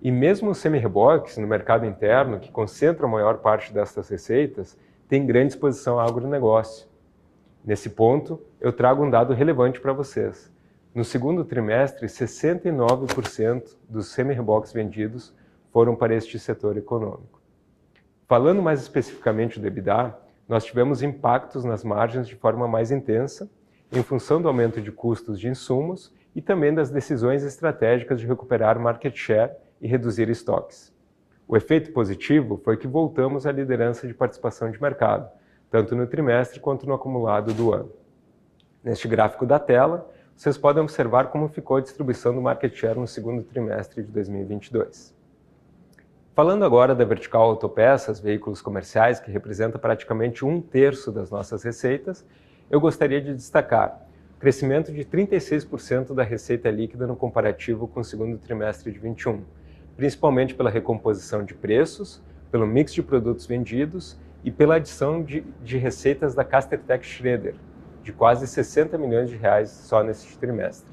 E 0.00 0.12
mesmo 0.12 0.50
os 0.50 0.58
semi-reboques 0.58 1.36
no 1.38 1.46
mercado 1.48 1.84
interno, 1.86 2.38
que 2.38 2.52
concentram 2.52 3.08
a 3.08 3.12
maior 3.12 3.38
parte 3.38 3.74
destas 3.74 4.08
receitas, 4.08 4.78
têm 5.08 5.26
grande 5.26 5.54
exposição 5.54 5.98
ao 5.98 6.06
agronegócio. 6.06 6.86
Nesse 7.64 7.90
ponto, 7.90 8.40
eu 8.60 8.72
trago 8.72 9.04
um 9.04 9.10
dado 9.10 9.34
relevante 9.34 9.80
para 9.80 9.92
vocês. 9.92 10.51
No 10.94 11.04
segundo 11.04 11.42
trimestre, 11.42 12.06
69% 12.06 13.76
dos 13.88 14.08
semi-reboques 14.08 14.74
vendidos 14.74 15.34
foram 15.72 15.96
para 15.96 16.14
este 16.14 16.38
setor 16.38 16.76
econômico. 16.76 17.40
Falando 18.28 18.60
mais 18.60 18.82
especificamente 18.82 19.58
do 19.58 19.66
EBITDA, 19.66 20.14
nós 20.46 20.64
tivemos 20.64 21.02
impactos 21.02 21.64
nas 21.64 21.82
margens 21.82 22.28
de 22.28 22.36
forma 22.36 22.68
mais 22.68 22.90
intensa, 22.90 23.50
em 23.90 24.02
função 24.02 24.42
do 24.42 24.48
aumento 24.48 24.82
de 24.82 24.92
custos 24.92 25.40
de 25.40 25.48
insumos 25.48 26.12
e 26.36 26.42
também 26.42 26.74
das 26.74 26.90
decisões 26.90 27.42
estratégicas 27.42 28.20
de 28.20 28.26
recuperar 28.26 28.78
market 28.78 29.16
share 29.16 29.52
e 29.80 29.88
reduzir 29.88 30.28
estoques. 30.28 30.92
O 31.48 31.56
efeito 31.56 31.90
positivo 31.92 32.60
foi 32.62 32.76
que 32.76 32.86
voltamos 32.86 33.46
à 33.46 33.52
liderança 33.52 34.06
de 34.06 34.12
participação 34.12 34.70
de 34.70 34.80
mercado, 34.80 35.30
tanto 35.70 35.96
no 35.96 36.06
trimestre 36.06 36.60
quanto 36.60 36.86
no 36.86 36.92
acumulado 36.92 37.54
do 37.54 37.72
ano. 37.72 37.90
Neste 38.84 39.08
gráfico 39.08 39.46
da 39.46 39.58
tela, 39.58 40.11
vocês 40.36 40.58
podem 40.58 40.82
observar 40.82 41.28
como 41.28 41.48
ficou 41.48 41.76
a 41.76 41.80
distribuição 41.80 42.34
do 42.34 42.40
market 42.40 42.74
share 42.74 42.98
no 42.98 43.06
segundo 43.06 43.42
trimestre 43.42 44.02
de 44.02 44.10
2022. 44.10 45.14
Falando 46.34 46.64
agora 46.64 46.94
da 46.94 47.04
vertical 47.04 47.42
autopeças, 47.42 48.18
veículos 48.18 48.62
comerciais, 48.62 49.20
que 49.20 49.30
representa 49.30 49.78
praticamente 49.78 50.44
um 50.44 50.60
terço 50.60 51.12
das 51.12 51.30
nossas 51.30 51.62
receitas, 51.62 52.24
eu 52.70 52.80
gostaria 52.80 53.20
de 53.20 53.34
destacar 53.34 54.06
o 54.36 54.40
crescimento 54.40 54.90
de 54.90 55.04
36% 55.04 56.14
da 56.14 56.22
receita 56.22 56.70
líquida 56.70 57.06
no 57.06 57.14
comparativo 57.14 57.86
com 57.86 58.00
o 58.00 58.04
segundo 58.04 58.38
trimestre 58.38 58.90
de 58.90 58.98
21, 58.98 59.42
principalmente 59.94 60.54
pela 60.54 60.70
recomposição 60.70 61.44
de 61.44 61.52
preços, 61.52 62.22
pelo 62.50 62.66
mix 62.66 62.94
de 62.94 63.02
produtos 63.02 63.46
vendidos 63.46 64.18
e 64.42 64.50
pela 64.50 64.76
adição 64.76 65.22
de, 65.22 65.42
de 65.62 65.76
receitas 65.76 66.34
da 66.34 66.42
Castertech 66.42 67.04
Schroeder, 67.06 67.54
de 68.02 68.12
quase 68.12 68.46
60 68.46 68.98
milhões 68.98 69.30
de 69.30 69.36
reais 69.36 69.70
só 69.70 70.02
neste 70.02 70.36
trimestre. 70.38 70.90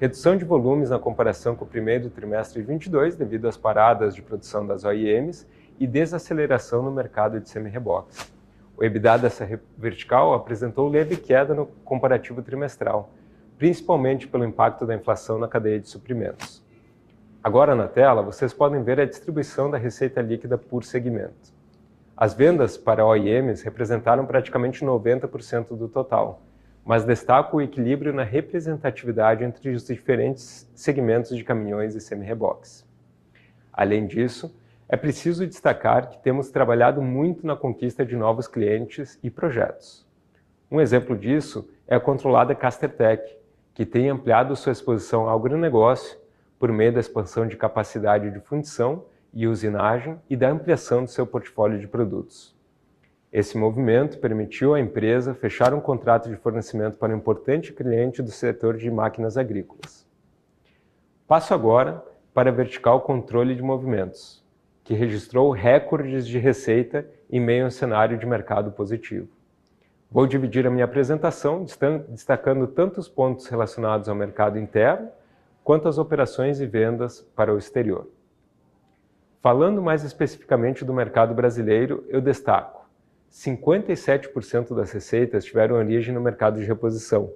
Redução 0.00 0.36
de 0.36 0.44
volumes 0.44 0.90
na 0.90 0.98
comparação 0.98 1.54
com 1.54 1.64
o 1.64 1.68
primeiro 1.68 2.10
trimestre 2.10 2.60
de 2.60 2.66
22 2.66 3.14
devido 3.14 3.46
às 3.46 3.56
paradas 3.56 4.14
de 4.14 4.22
produção 4.22 4.66
das 4.66 4.84
OEMs 4.84 5.46
e 5.78 5.86
desaceleração 5.86 6.82
no 6.82 6.90
mercado 6.90 7.38
de 7.38 7.48
semi-reboques. 7.48 8.32
O 8.76 8.82
EBITDA 8.82 9.18
dessa 9.18 9.60
vertical 9.78 10.34
apresentou 10.34 10.88
leve 10.88 11.16
queda 11.16 11.54
no 11.54 11.66
comparativo 11.84 12.42
trimestral, 12.42 13.12
principalmente 13.56 14.26
pelo 14.26 14.44
impacto 14.44 14.84
da 14.84 14.94
inflação 14.94 15.38
na 15.38 15.46
cadeia 15.46 15.78
de 15.78 15.88
suprimentos. 15.88 16.64
Agora 17.44 17.74
na 17.74 17.86
tela, 17.86 18.22
vocês 18.22 18.52
podem 18.52 18.82
ver 18.82 18.98
a 18.98 19.04
distribuição 19.04 19.70
da 19.70 19.78
receita 19.78 20.20
líquida 20.20 20.56
por 20.56 20.82
segmento. 20.82 21.52
As 22.16 22.34
vendas 22.34 22.76
para 22.76 23.06
OEMs 23.06 23.62
representaram 23.62 24.26
praticamente 24.26 24.84
90% 24.84 25.76
do 25.76 25.88
total, 25.88 26.42
mas 26.84 27.04
destaco 27.04 27.56
o 27.56 27.62
equilíbrio 27.62 28.12
na 28.12 28.22
representatividade 28.22 29.42
entre 29.42 29.70
os 29.70 29.86
diferentes 29.86 30.70
segmentos 30.74 31.34
de 31.34 31.42
caminhões 31.42 31.94
e 31.94 32.00
semi-reboques. 32.00 32.86
Além 33.72 34.06
disso, 34.06 34.54
é 34.88 34.96
preciso 34.96 35.46
destacar 35.46 36.10
que 36.10 36.18
temos 36.18 36.50
trabalhado 36.50 37.00
muito 37.00 37.46
na 37.46 37.56
conquista 37.56 38.04
de 38.04 38.14
novos 38.14 38.46
clientes 38.46 39.18
e 39.22 39.30
projetos. 39.30 40.06
Um 40.70 40.80
exemplo 40.80 41.16
disso 41.16 41.68
é 41.88 41.96
a 41.96 42.00
controlada 42.00 42.54
Castertech, 42.54 43.38
que 43.72 43.86
tem 43.86 44.10
ampliado 44.10 44.54
sua 44.54 44.72
exposição 44.72 45.28
ao 45.28 45.38
agronegócio 45.38 46.18
por 46.58 46.70
meio 46.70 46.92
da 46.92 47.00
expansão 47.00 47.46
de 47.46 47.56
capacidade 47.56 48.30
de 48.30 48.40
fundição 48.40 49.06
e 49.32 49.46
usinagem 49.46 50.18
e 50.28 50.36
da 50.36 50.50
ampliação 50.50 51.04
do 51.04 51.10
seu 51.10 51.26
portfólio 51.26 51.78
de 51.78 51.88
produtos. 51.88 52.54
Esse 53.32 53.56
movimento 53.56 54.18
permitiu 54.18 54.74
à 54.74 54.80
empresa 54.80 55.32
fechar 55.32 55.72
um 55.72 55.80
contrato 55.80 56.28
de 56.28 56.36
fornecimento 56.36 56.98
para 56.98 57.14
um 57.14 57.16
importante 57.16 57.72
cliente 57.72 58.20
do 58.20 58.30
setor 58.30 58.76
de 58.76 58.90
máquinas 58.90 59.38
agrícolas. 59.38 60.06
Passo 61.26 61.54
agora 61.54 62.04
para 62.34 62.50
a 62.50 62.52
vertical 62.52 63.00
controle 63.00 63.54
de 63.54 63.62
movimentos, 63.62 64.44
que 64.84 64.92
registrou 64.92 65.50
recordes 65.50 66.26
de 66.26 66.38
receita 66.38 67.06
em 67.30 67.40
meio 67.40 67.64
a 67.64 67.68
um 67.68 67.70
cenário 67.70 68.18
de 68.18 68.26
mercado 68.26 68.70
positivo. 68.72 69.28
Vou 70.10 70.26
dividir 70.26 70.66
a 70.66 70.70
minha 70.70 70.84
apresentação 70.84 71.64
destacando 72.08 72.66
tanto 72.66 73.00
os 73.00 73.08
pontos 73.08 73.46
relacionados 73.46 74.10
ao 74.10 74.14
mercado 74.14 74.58
interno 74.58 75.08
quanto 75.64 75.88
as 75.88 75.96
operações 75.96 76.60
e 76.60 76.66
vendas 76.66 77.22
para 77.34 77.54
o 77.54 77.56
exterior. 77.56 78.06
Falando 79.42 79.82
mais 79.82 80.04
especificamente 80.04 80.84
do 80.84 80.94
mercado 80.94 81.34
brasileiro, 81.34 82.04
eu 82.08 82.20
destaco: 82.20 82.88
57% 83.28 84.72
das 84.72 84.92
receitas 84.92 85.44
tiveram 85.44 85.74
origem 85.74 86.14
no 86.14 86.20
mercado 86.20 86.60
de 86.60 86.64
reposição, 86.64 87.28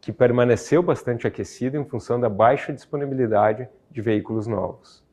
que 0.00 0.10
permaneceu 0.10 0.82
bastante 0.82 1.24
aquecido 1.24 1.76
em 1.76 1.84
função 1.84 2.18
da 2.18 2.28
baixa 2.28 2.72
disponibilidade 2.72 3.68
de 3.88 4.02
veículos 4.02 4.48
novos. 4.48 5.04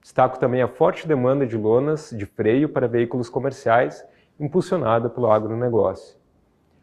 Destaco 0.00 0.38
também 0.38 0.62
a 0.62 0.68
forte 0.68 1.08
demanda 1.08 1.44
de 1.44 1.56
lonas 1.56 2.14
de 2.16 2.26
freio 2.26 2.68
para 2.68 2.86
veículos 2.86 3.28
comerciais, 3.28 4.06
impulsionada 4.38 5.10
pelo 5.10 5.32
agronegócio. 5.32 6.16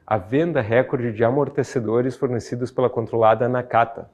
A 0.05 0.17
venda 0.17 0.59
recorde 0.59 1.13
de 1.13 1.23
amortecedores 1.23 2.17
fornecidos 2.17 2.69
pela 2.69 2.89
controlada 2.89 3.47
Nakata. 3.47 4.11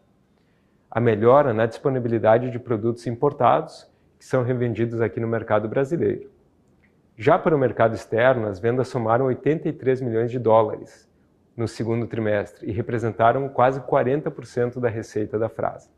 A 0.91 0.99
melhora 0.99 1.55
na 1.55 1.65
disponibilidade 1.65 2.51
de 2.51 2.59
produtos 2.59 3.07
importados 3.07 3.89
que 4.21 4.27
são 4.27 4.43
revendidos 4.43 5.01
aqui 5.01 5.19
no 5.19 5.27
mercado 5.27 5.67
brasileiro. 5.67 6.29
Já 7.17 7.39
para 7.39 7.55
o 7.55 7.59
mercado 7.59 7.95
externo, 7.95 8.45
as 8.45 8.59
vendas 8.59 8.87
somaram 8.87 9.25
83 9.25 9.99
milhões 9.99 10.29
de 10.29 10.37
dólares 10.37 11.09
no 11.57 11.67
segundo 11.67 12.05
trimestre 12.05 12.69
e 12.69 12.71
representaram 12.71 13.49
quase 13.49 13.81
40% 13.81 14.79
da 14.79 14.89
receita 14.89 15.39
da 15.39 15.49
frase. 15.49 15.89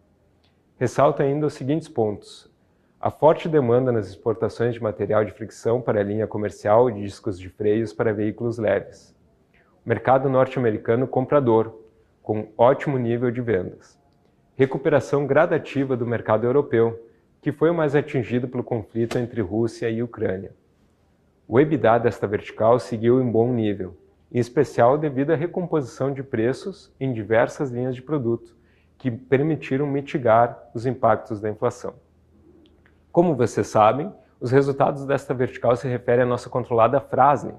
Ressalto 0.78 1.22
ainda 1.22 1.48
os 1.48 1.54
seguintes 1.54 1.90
pontos. 1.90 2.50
A 2.98 3.12
forte 3.12 3.50
demanda 3.50 3.92
nas 3.92 4.08
exportações 4.08 4.74
de 4.74 4.82
material 4.82 5.26
de 5.26 5.34
fricção 5.34 5.82
para 5.82 6.00
a 6.00 6.04
linha 6.04 6.26
comercial 6.26 6.90
e 6.90 6.94
discos 6.94 7.38
de 7.38 7.50
freios 7.50 7.92
para 7.92 8.14
veículos 8.14 8.58
leves. 8.58 9.14
O 9.86 9.90
mercado 9.90 10.30
norte-americano 10.30 11.06
comprador, 11.10 11.78
com 12.22 12.54
ótimo 12.58 12.98
nível 12.98 13.30
de 13.30 13.42
vendas. 13.42 14.00
Recuperação 14.56 15.28
gradativa 15.28 15.98
do 15.98 16.08
mercado 16.08 16.46
europeu, 16.46 16.98
que 17.44 17.52
foi 17.52 17.70
o 17.70 17.74
mais 17.74 17.94
atingido 17.94 18.48
pelo 18.48 18.64
conflito 18.64 19.18
entre 19.20 19.42
Rússia 19.42 19.90
e 19.90 20.02
Ucrânia. 20.02 20.56
O 21.46 21.60
EBITDA 21.60 22.00
desta 22.00 22.26
vertical 22.26 22.80
seguiu 22.80 23.22
em 23.22 23.30
bom 23.30 23.52
nível, 23.52 23.98
em 24.32 24.40
especial 24.40 24.98
devido 24.98 25.32
à 25.32 25.36
recomposição 25.36 26.14
de 26.14 26.24
preços 26.24 26.90
em 26.98 27.12
diversas 27.12 27.70
linhas 27.70 27.96
de 27.96 28.02
produto, 28.02 28.56
que 28.98 29.12
permitiram 29.12 29.86
mitigar 29.86 30.70
os 30.74 30.86
impactos 30.86 31.42
da 31.42 31.50
inflação. 31.50 31.96
Como 33.12 33.36
vocês 33.36 33.68
sabem, 33.68 34.10
os 34.40 34.50
resultados 34.50 35.06
desta 35.06 35.34
vertical 35.34 35.76
se 35.76 35.86
referem 35.86 36.24
à 36.24 36.26
nossa 36.26 36.50
controlada 36.50 37.02
Frasne, 37.02 37.56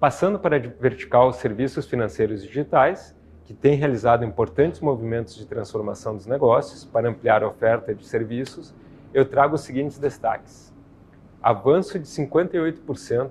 Passando 0.00 0.38
para 0.38 0.56
a 0.56 0.58
vertical 0.58 1.30
Serviços 1.34 1.86
Financeiros 1.86 2.42
Digitais, 2.42 3.14
que 3.44 3.52
tem 3.52 3.76
realizado 3.76 4.24
importantes 4.24 4.80
movimentos 4.80 5.36
de 5.36 5.46
transformação 5.46 6.16
dos 6.16 6.24
negócios 6.26 6.86
para 6.86 7.10
ampliar 7.10 7.42
a 7.42 7.48
oferta 7.48 7.94
de 7.94 8.06
serviços, 8.06 8.74
eu 9.12 9.26
trago 9.26 9.56
os 9.56 9.60
seguintes 9.60 9.98
destaques. 9.98 10.72
avanço 11.42 11.98
de 11.98 12.06
58% 12.06 13.30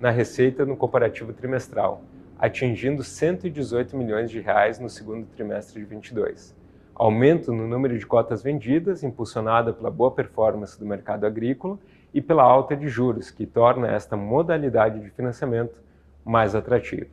na 0.00 0.10
receita 0.10 0.64
no 0.64 0.76
comparativo 0.76 1.32
trimestral, 1.32 2.02
atingindo 2.38 3.04
118 3.04 3.96
milhões 3.96 4.30
de 4.30 4.40
reais 4.40 4.80
no 4.80 4.88
segundo 4.88 5.26
trimestre 5.26 5.78
de 5.78 5.86
22. 5.86 6.58
Aumento 6.94 7.52
no 7.52 7.66
número 7.66 7.98
de 7.98 8.06
cotas 8.06 8.42
vendidas, 8.42 9.02
impulsionada 9.02 9.72
pela 9.72 9.90
boa 9.90 10.10
performance 10.10 10.78
do 10.78 10.84
mercado 10.84 11.24
agrícola 11.24 11.78
e 12.12 12.20
pela 12.20 12.42
alta 12.42 12.76
de 12.76 12.88
juros, 12.88 13.30
que 13.30 13.46
torna 13.46 13.88
esta 13.88 14.16
modalidade 14.16 15.00
de 15.00 15.10
financiamento 15.10 15.80
mais 16.24 16.54
atrativa. 16.54 17.06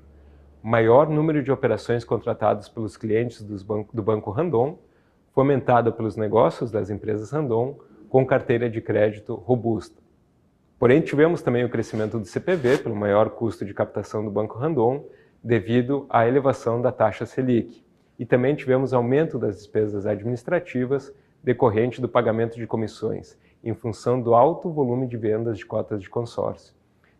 Maior 0.62 1.10
número 1.10 1.42
de 1.42 1.52
operações 1.52 2.04
contratadas 2.04 2.68
pelos 2.68 2.98
clientes 2.98 3.42
do 3.42 4.04
Banco 4.04 4.32
Randon, 4.32 4.78
fomentada 5.34 5.92
pelos 5.92 6.18
negócios 6.18 6.72
das 6.72 6.90
empresas 6.90 7.32
Randon, 7.32 7.78
com 8.10 8.26
carteira 8.26 8.70
de 8.70 8.82
crédito 8.82 9.36
robusta. 9.36 10.02
Porém, 10.80 11.02
tivemos 11.02 11.42
também 11.42 11.63
o 11.63 11.70
crescimento 11.70 12.20
do 12.20 12.26
CPV, 12.26 12.80
pelo 12.80 12.96
maior 12.96 13.30
custo 13.30 13.66
de 13.66 13.74
captação 13.74 14.24
do 14.24 14.32
Banco 14.32 14.58
Randon, 14.58 15.06
devido 15.44 16.06
à 16.10 16.28
elevação 16.28 16.82
da 16.82 16.92
taxa 16.92 17.26
Selic. 17.26 17.86
E 18.18 18.26
também 18.26 18.56
tivemos 18.56 18.94
aumento 18.94 19.38
das 19.38 19.58
despesas 19.58 20.06
administrativas 20.06 21.14
decorrente 21.44 22.02
do 22.02 22.10
pagamento 22.10 22.58
de 22.58 22.68
comissões, 22.68 23.38
em 23.64 23.74
função 23.74 24.22
do 24.22 24.34
alto 24.34 24.70
volume 24.70 25.08
de 25.08 25.18
vendas 25.18 25.58
de 25.58 25.66
cotas 25.66 26.02
de 26.02 26.10
consórcio. 26.10 26.74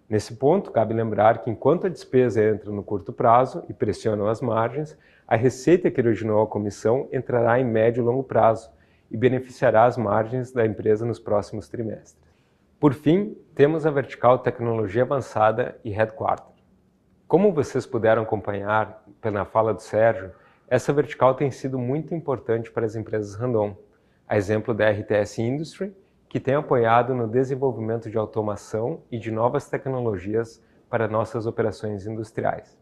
Nesse 0.10 0.36
ponto, 0.36 0.72
cabe 0.72 0.94
lembrar 0.94 1.44
que 1.44 1.50
enquanto 1.50 1.86
a 1.86 1.90
despesa 1.90 2.44
entra 2.44 2.72
no 2.72 2.82
curto 2.82 3.12
prazo 3.12 3.64
e 3.68 3.74
pressiona 3.74 4.30
as 4.30 4.42
margens, 4.42 4.98
a 5.28 5.36
receita 5.36 5.92
que 5.92 6.00
originou 6.00 6.42
a 6.42 6.48
comissão 6.48 7.10
entrará 7.12 7.60
em 7.60 7.66
médio 7.66 8.02
e 8.02 8.06
longo 8.06 8.24
prazo 8.24 8.70
e 9.12 9.18
beneficiará 9.18 9.86
as 9.86 9.98
margens 9.98 10.52
da 10.52 10.66
empresa 10.66 11.06
nos 11.06 11.20
próximos 11.20 11.68
trimestres. 11.68 12.18
Por 12.80 12.94
fim, 12.94 13.36
temos 13.56 13.86
a 13.86 13.92
vertical 13.92 14.40
Tecnologia 14.40 15.04
Avançada 15.04 15.78
e 15.84 15.90
Headquarter. 15.90 16.56
Como 17.28 17.52
vocês 17.52 17.86
puderam 17.86 18.22
acompanhar 18.22 19.04
pela 19.20 19.44
fala 19.44 19.74
do 19.74 19.82
Sérgio, 19.82 20.32
essa 20.70 20.92
vertical 20.92 21.34
tem 21.34 21.50
sido 21.50 21.80
muito 21.80 22.14
importante 22.14 22.70
para 22.70 22.86
as 22.86 22.96
empresas 22.96 23.36
Randon, 23.36 23.78
a 24.28 24.36
exemplo 24.36 24.74
da 24.74 24.90
RTS 24.90 25.42
Industry, 25.42 25.96
que 26.28 26.42
tem 26.42 26.56
apoiado 26.56 27.16
no 27.16 27.26
desenvolvimento 27.26 28.10
de 28.10 28.18
automação 28.18 29.00
e 29.10 29.18
de 29.18 29.32
novas 29.32 29.70
tecnologias 29.70 30.62
para 30.90 31.08
nossas 31.08 31.46
operações 31.46 32.06
industriais. 32.06 32.78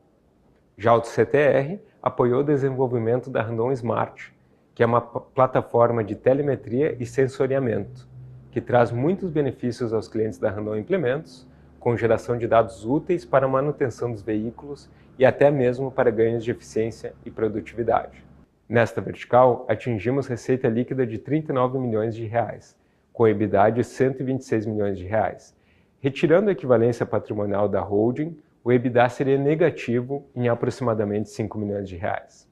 Já 0.76 0.96
o 0.96 1.02
CTR 1.02 1.80
apoiou 2.02 2.42
o 2.42 2.44
desenvolvimento 2.44 3.30
da 3.30 3.44
Randon 3.44 3.72
Smart, 3.74 4.34
que 4.74 4.82
é 4.82 4.86
uma 4.86 5.02
plataforma 5.02 6.04
de 6.04 6.16
telemetria 6.16 6.98
e 7.00 7.06
sensoriamento, 7.06 8.08
que 8.50 8.60
traz 8.60 8.92
muitos 8.92 9.30
benefícios 9.30 9.94
aos 9.94 10.08
clientes 10.08 10.40
da 10.40 10.50
Randon 10.50 10.76
Implementos, 10.76 11.48
com 11.80 11.96
geração 11.96 12.36
de 12.36 12.48
dados 12.48 12.84
úteis 12.84 13.24
para 13.24 13.46
a 13.46 13.50
manutenção 13.50 14.12
dos 14.12 14.24
veículos 14.24 14.90
e 15.18 15.26
até 15.26 15.50
mesmo 15.50 15.92
para 15.92 16.12
ganhos 16.12 16.44
de 16.44 16.52
eficiência 16.52 17.14
e 17.26 17.32
produtividade. 17.32 18.24
Nesta 18.68 19.00
vertical, 19.00 19.66
atingimos 19.70 20.28
receita 20.28 20.68
líquida 20.68 21.06
de 21.06 21.20
39 21.20 21.78
milhões 21.78 22.16
de 22.16 22.26
reais, 22.26 22.76
com 23.14 23.28
EBITDA 23.28 23.70
de 23.70 23.84
126 23.84 24.66
milhões 24.66 24.98
de 24.98 25.06
reais. 25.06 25.56
Retirando 26.00 26.50
a 26.50 26.54
equivalência 26.54 27.06
patrimonial 27.06 27.70
da 27.70 27.82
holding, 27.82 28.38
o 28.64 28.72
EBITDA 28.72 29.08
seria 29.10 29.38
negativo 29.38 30.26
em 30.36 30.50
aproximadamente 30.50 31.30
5 31.30 31.58
milhões 31.58 31.88
de 31.88 31.96
reais. 31.96 32.50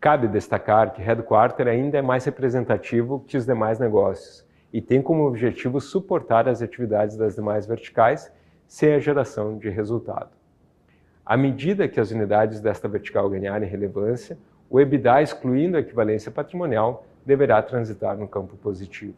Cabe 0.00 0.28
destacar 0.28 0.92
que 0.92 1.02
Headquarter 1.02 1.66
ainda 1.68 1.98
é 1.98 2.02
mais 2.02 2.24
representativo 2.24 3.24
que 3.26 3.36
os 3.36 3.44
demais 3.44 3.78
negócios 3.78 4.46
e 4.72 4.80
tem 4.80 5.02
como 5.02 5.26
objetivo 5.26 5.80
suportar 5.80 6.48
as 6.48 6.62
atividades 6.62 7.16
das 7.16 7.34
demais 7.34 7.66
verticais 7.66 8.32
sem 8.66 8.94
a 8.94 8.98
geração 8.98 9.58
de 9.58 9.68
resultado. 9.68 10.37
À 11.28 11.36
medida 11.36 11.86
que 11.86 12.00
as 12.00 12.10
unidades 12.10 12.58
desta 12.58 12.88
vertical 12.88 13.28
ganharem 13.28 13.68
relevância, 13.68 14.38
o 14.70 14.80
EBITDA, 14.80 15.20
excluindo 15.20 15.76
a 15.76 15.80
equivalência 15.80 16.30
patrimonial, 16.30 17.04
deverá 17.22 17.60
transitar 17.60 18.16
no 18.16 18.26
campo 18.26 18.56
positivo. 18.56 19.12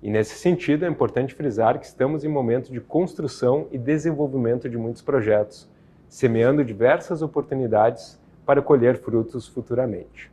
E 0.00 0.08
nesse 0.08 0.36
sentido, 0.36 0.84
é 0.84 0.88
importante 0.88 1.34
frisar 1.34 1.80
que 1.80 1.84
estamos 1.84 2.22
em 2.22 2.28
momento 2.28 2.70
de 2.70 2.80
construção 2.80 3.66
e 3.72 3.76
desenvolvimento 3.76 4.68
de 4.68 4.78
muitos 4.78 5.02
projetos, 5.02 5.68
semeando 6.08 6.64
diversas 6.64 7.22
oportunidades 7.22 8.22
para 8.46 8.62
colher 8.62 8.96
frutos 8.96 9.48
futuramente. 9.48 10.30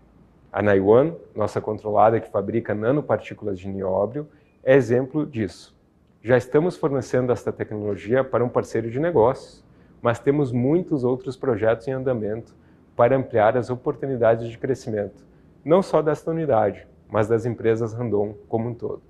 A 0.51 0.61
Naiwan, 0.61 1.15
nossa 1.35 1.59
controlada 1.59 2.19
que 2.19 2.29
fabrica 2.29 2.75
nanopartículas 2.75 3.57
de 3.57 3.67
nióbio, 3.67 4.27
é 4.63 4.75
exemplo 4.75 5.25
disso. 5.25 5.75
Já 6.21 6.37
estamos 6.37 6.77
fornecendo 6.77 7.33
esta 7.33 7.51
tecnologia 7.51 8.23
para 8.23 8.45
um 8.45 8.49
parceiro 8.49 8.91
de 8.91 8.99
negócios, 8.99 9.62
mas 10.03 10.19
temos 10.19 10.51
muitos 10.51 11.05
outros 11.05 11.37
projetos 11.37 11.87
em 11.87 11.93
andamento 11.93 12.53
para 12.93 13.15
ampliar 13.15 13.57
as 13.57 13.69
oportunidades 13.69 14.49
de 14.49 14.57
crescimento, 14.57 15.25
não 15.63 15.81
só 15.81 16.01
desta 16.01 16.29
unidade, 16.29 16.85
mas 17.09 17.29
das 17.29 17.45
empresas 17.45 17.93
Randon 17.93 18.35
como 18.49 18.69
um 18.69 18.73
todo. 18.73 19.01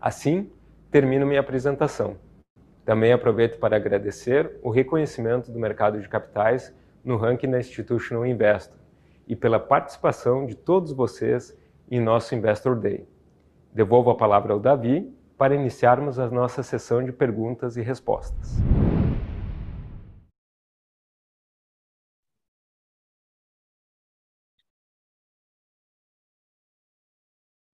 Assim, 0.00 0.50
termino 0.90 1.26
minha 1.26 1.40
apresentação. 1.40 2.16
Também 2.86 3.12
aproveito 3.12 3.58
para 3.58 3.76
agradecer 3.76 4.58
o 4.62 4.70
reconhecimento 4.70 5.52
do 5.52 5.58
mercado 5.58 6.00
de 6.00 6.08
capitais 6.08 6.74
no 7.04 7.18
ranking 7.18 7.50
da 7.50 7.58
Institutional 7.58 8.24
Investor 8.24 8.78
e 9.28 9.36
pela 9.36 9.60
participação 9.60 10.46
de 10.46 10.54
todos 10.54 10.90
vocês 10.90 11.54
em 11.90 12.00
nosso 12.00 12.34
Investor 12.34 12.76
Day. 12.76 13.06
Devolvo 13.74 14.08
a 14.08 14.16
palavra 14.16 14.54
ao 14.54 14.60
Davi 14.60 15.12
para 15.36 15.54
iniciarmos 15.54 16.18
a 16.18 16.30
nossa 16.30 16.62
sessão 16.62 17.04
de 17.04 17.12
perguntas 17.12 17.76
e 17.76 17.82
respostas. 17.82 18.56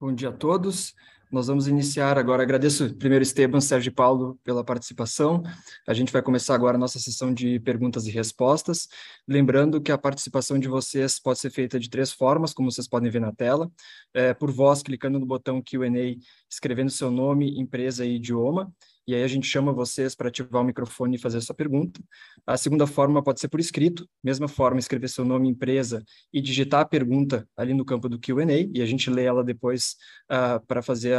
Bom 0.02 0.12
dia 0.12 0.30
a 0.30 0.32
todos. 0.32 0.96
Nós 1.30 1.46
vamos 1.46 1.68
iniciar 1.68 2.18
agora. 2.18 2.42
Agradeço 2.42 2.92
primeiro 2.96 3.22
Esteban, 3.22 3.60
Sérgio 3.60 3.90
e 3.90 3.94
Paulo 3.94 4.36
pela 4.42 4.64
participação. 4.64 5.44
A 5.86 5.94
gente 5.94 6.12
vai 6.12 6.20
começar 6.20 6.56
agora 6.56 6.76
a 6.76 6.80
nossa 6.80 6.98
sessão 6.98 7.32
de 7.32 7.60
perguntas 7.60 8.04
e 8.08 8.10
respostas. 8.10 8.88
Lembrando 9.28 9.80
que 9.80 9.92
a 9.92 9.96
participação 9.96 10.58
de 10.58 10.66
vocês 10.66 11.20
pode 11.20 11.38
ser 11.38 11.50
feita 11.50 11.78
de 11.78 11.88
três 11.88 12.10
formas, 12.10 12.52
como 12.52 12.68
vocês 12.68 12.88
podem 12.88 13.12
ver 13.12 13.20
na 13.20 13.30
tela. 13.30 13.70
É, 14.12 14.34
por 14.34 14.50
voz, 14.50 14.82
clicando 14.82 15.20
no 15.20 15.24
botão 15.24 15.62
Q&A, 15.62 16.16
escrevendo 16.50 16.90
seu 16.90 17.08
nome, 17.08 17.56
empresa 17.60 18.04
e 18.04 18.16
idioma 18.16 18.74
e 19.06 19.14
aí 19.14 19.22
a 19.22 19.28
gente 19.28 19.46
chama 19.46 19.72
vocês 19.72 20.14
para 20.14 20.28
ativar 20.28 20.62
o 20.62 20.64
microfone 20.64 21.16
e 21.16 21.18
fazer 21.18 21.38
a 21.38 21.40
sua 21.40 21.54
pergunta. 21.54 22.00
A 22.46 22.56
segunda 22.56 22.86
forma 22.86 23.22
pode 23.22 23.40
ser 23.40 23.48
por 23.48 23.60
escrito, 23.60 24.08
mesma 24.22 24.48
forma, 24.48 24.78
escrever 24.78 25.08
seu 25.08 25.24
nome, 25.24 25.48
empresa 25.48 26.04
e 26.32 26.40
digitar 26.40 26.80
a 26.80 26.84
pergunta 26.84 27.48
ali 27.56 27.74
no 27.74 27.84
campo 27.84 28.08
do 28.08 28.18
Q&A 28.18 28.44
e 28.72 28.80
a 28.80 28.86
gente 28.86 29.10
lê 29.10 29.24
ela 29.24 29.42
depois 29.42 29.96
uh, 30.30 30.64
para 30.66 30.82
fazer 30.82 31.12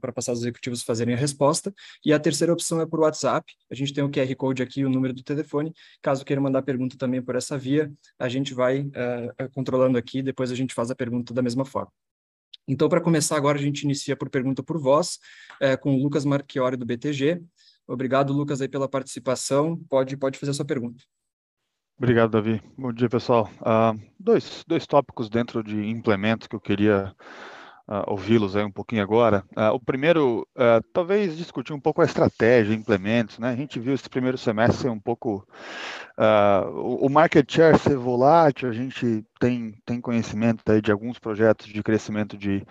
para 0.00 0.12
passar 0.12 0.32
os 0.32 0.40
executivos 0.40 0.82
fazerem 0.82 1.14
a 1.14 1.18
resposta. 1.18 1.72
E 2.04 2.12
a 2.12 2.18
terceira 2.18 2.52
opção 2.52 2.80
é 2.80 2.86
por 2.86 3.00
WhatsApp. 3.00 3.52
A 3.70 3.74
gente 3.74 3.92
tem 3.92 4.04
o 4.04 4.10
QR 4.10 4.34
Code 4.36 4.62
aqui, 4.62 4.84
o 4.84 4.90
número 4.90 5.12
do 5.14 5.22
telefone. 5.22 5.72
Caso 6.02 6.24
queira 6.24 6.40
mandar 6.40 6.62
pergunta 6.62 6.96
também 6.96 7.22
por 7.22 7.36
essa 7.36 7.56
via, 7.58 7.92
a 8.18 8.28
gente 8.28 8.54
vai 8.54 8.82
uh, 8.82 9.50
controlando 9.54 9.98
aqui, 9.98 10.22
depois 10.22 10.50
a 10.50 10.54
gente 10.54 10.74
faz 10.74 10.90
a 10.90 10.94
pergunta 10.94 11.32
da 11.34 11.42
mesma 11.42 11.64
forma. 11.64 11.92
Então, 12.70 12.88
para 12.88 13.00
começar 13.00 13.36
agora, 13.36 13.58
a 13.58 13.60
gente 13.60 13.82
inicia 13.82 14.16
por 14.16 14.30
pergunta 14.30 14.62
por 14.62 14.80
voz, 14.80 15.18
é, 15.60 15.76
com 15.76 15.92
o 15.92 16.00
Lucas 16.00 16.24
Marchiori, 16.24 16.76
do 16.76 16.86
BTG. 16.86 17.42
Obrigado, 17.84 18.32
Lucas, 18.32 18.60
aí 18.60 18.68
pela 18.68 18.88
participação. 18.88 19.76
Pode, 19.88 20.16
pode 20.16 20.38
fazer 20.38 20.52
a 20.52 20.54
sua 20.54 20.64
pergunta. 20.64 21.02
Obrigado, 21.98 22.30
Davi. 22.30 22.62
Bom 22.78 22.92
dia, 22.92 23.08
pessoal. 23.08 23.50
Uh, 23.60 24.00
dois, 24.16 24.64
dois 24.68 24.86
tópicos 24.86 25.28
dentro 25.28 25.64
de 25.64 25.84
implementos 25.84 26.46
que 26.46 26.54
eu 26.54 26.60
queria 26.60 27.12
uh, 27.90 28.04
ouvi-los 28.06 28.54
aí 28.54 28.64
um 28.64 28.70
pouquinho 28.70 29.02
agora. 29.02 29.44
Uh, 29.56 29.74
o 29.74 29.80
primeiro, 29.80 30.46
uh, 30.56 30.82
talvez 30.92 31.36
discutir 31.36 31.72
um 31.72 31.80
pouco 31.80 32.00
a 32.00 32.04
estratégia, 32.04 32.72
implementos, 32.72 33.38
né? 33.38 33.50
A 33.50 33.56
gente 33.56 33.80
viu 33.80 33.92
esse 33.92 34.08
primeiro 34.08 34.38
semestre 34.38 34.88
um 34.88 35.00
pouco 35.00 35.44
o, 36.74 37.06
o 37.06 37.08
market 37.08 37.50
share 37.50 37.78
ser 37.78 37.96
volátil, 37.96 38.68
a 38.68 38.72
gente 38.72 39.24
tem, 39.38 39.74
tem 39.86 40.02
conhecimento 40.02 40.70
aí 40.70 40.82
de 40.82 40.92
alguns 40.92 41.18
projetos 41.18 41.66
de 41.66 41.82
crescimento 41.82 42.36
de 42.36 42.62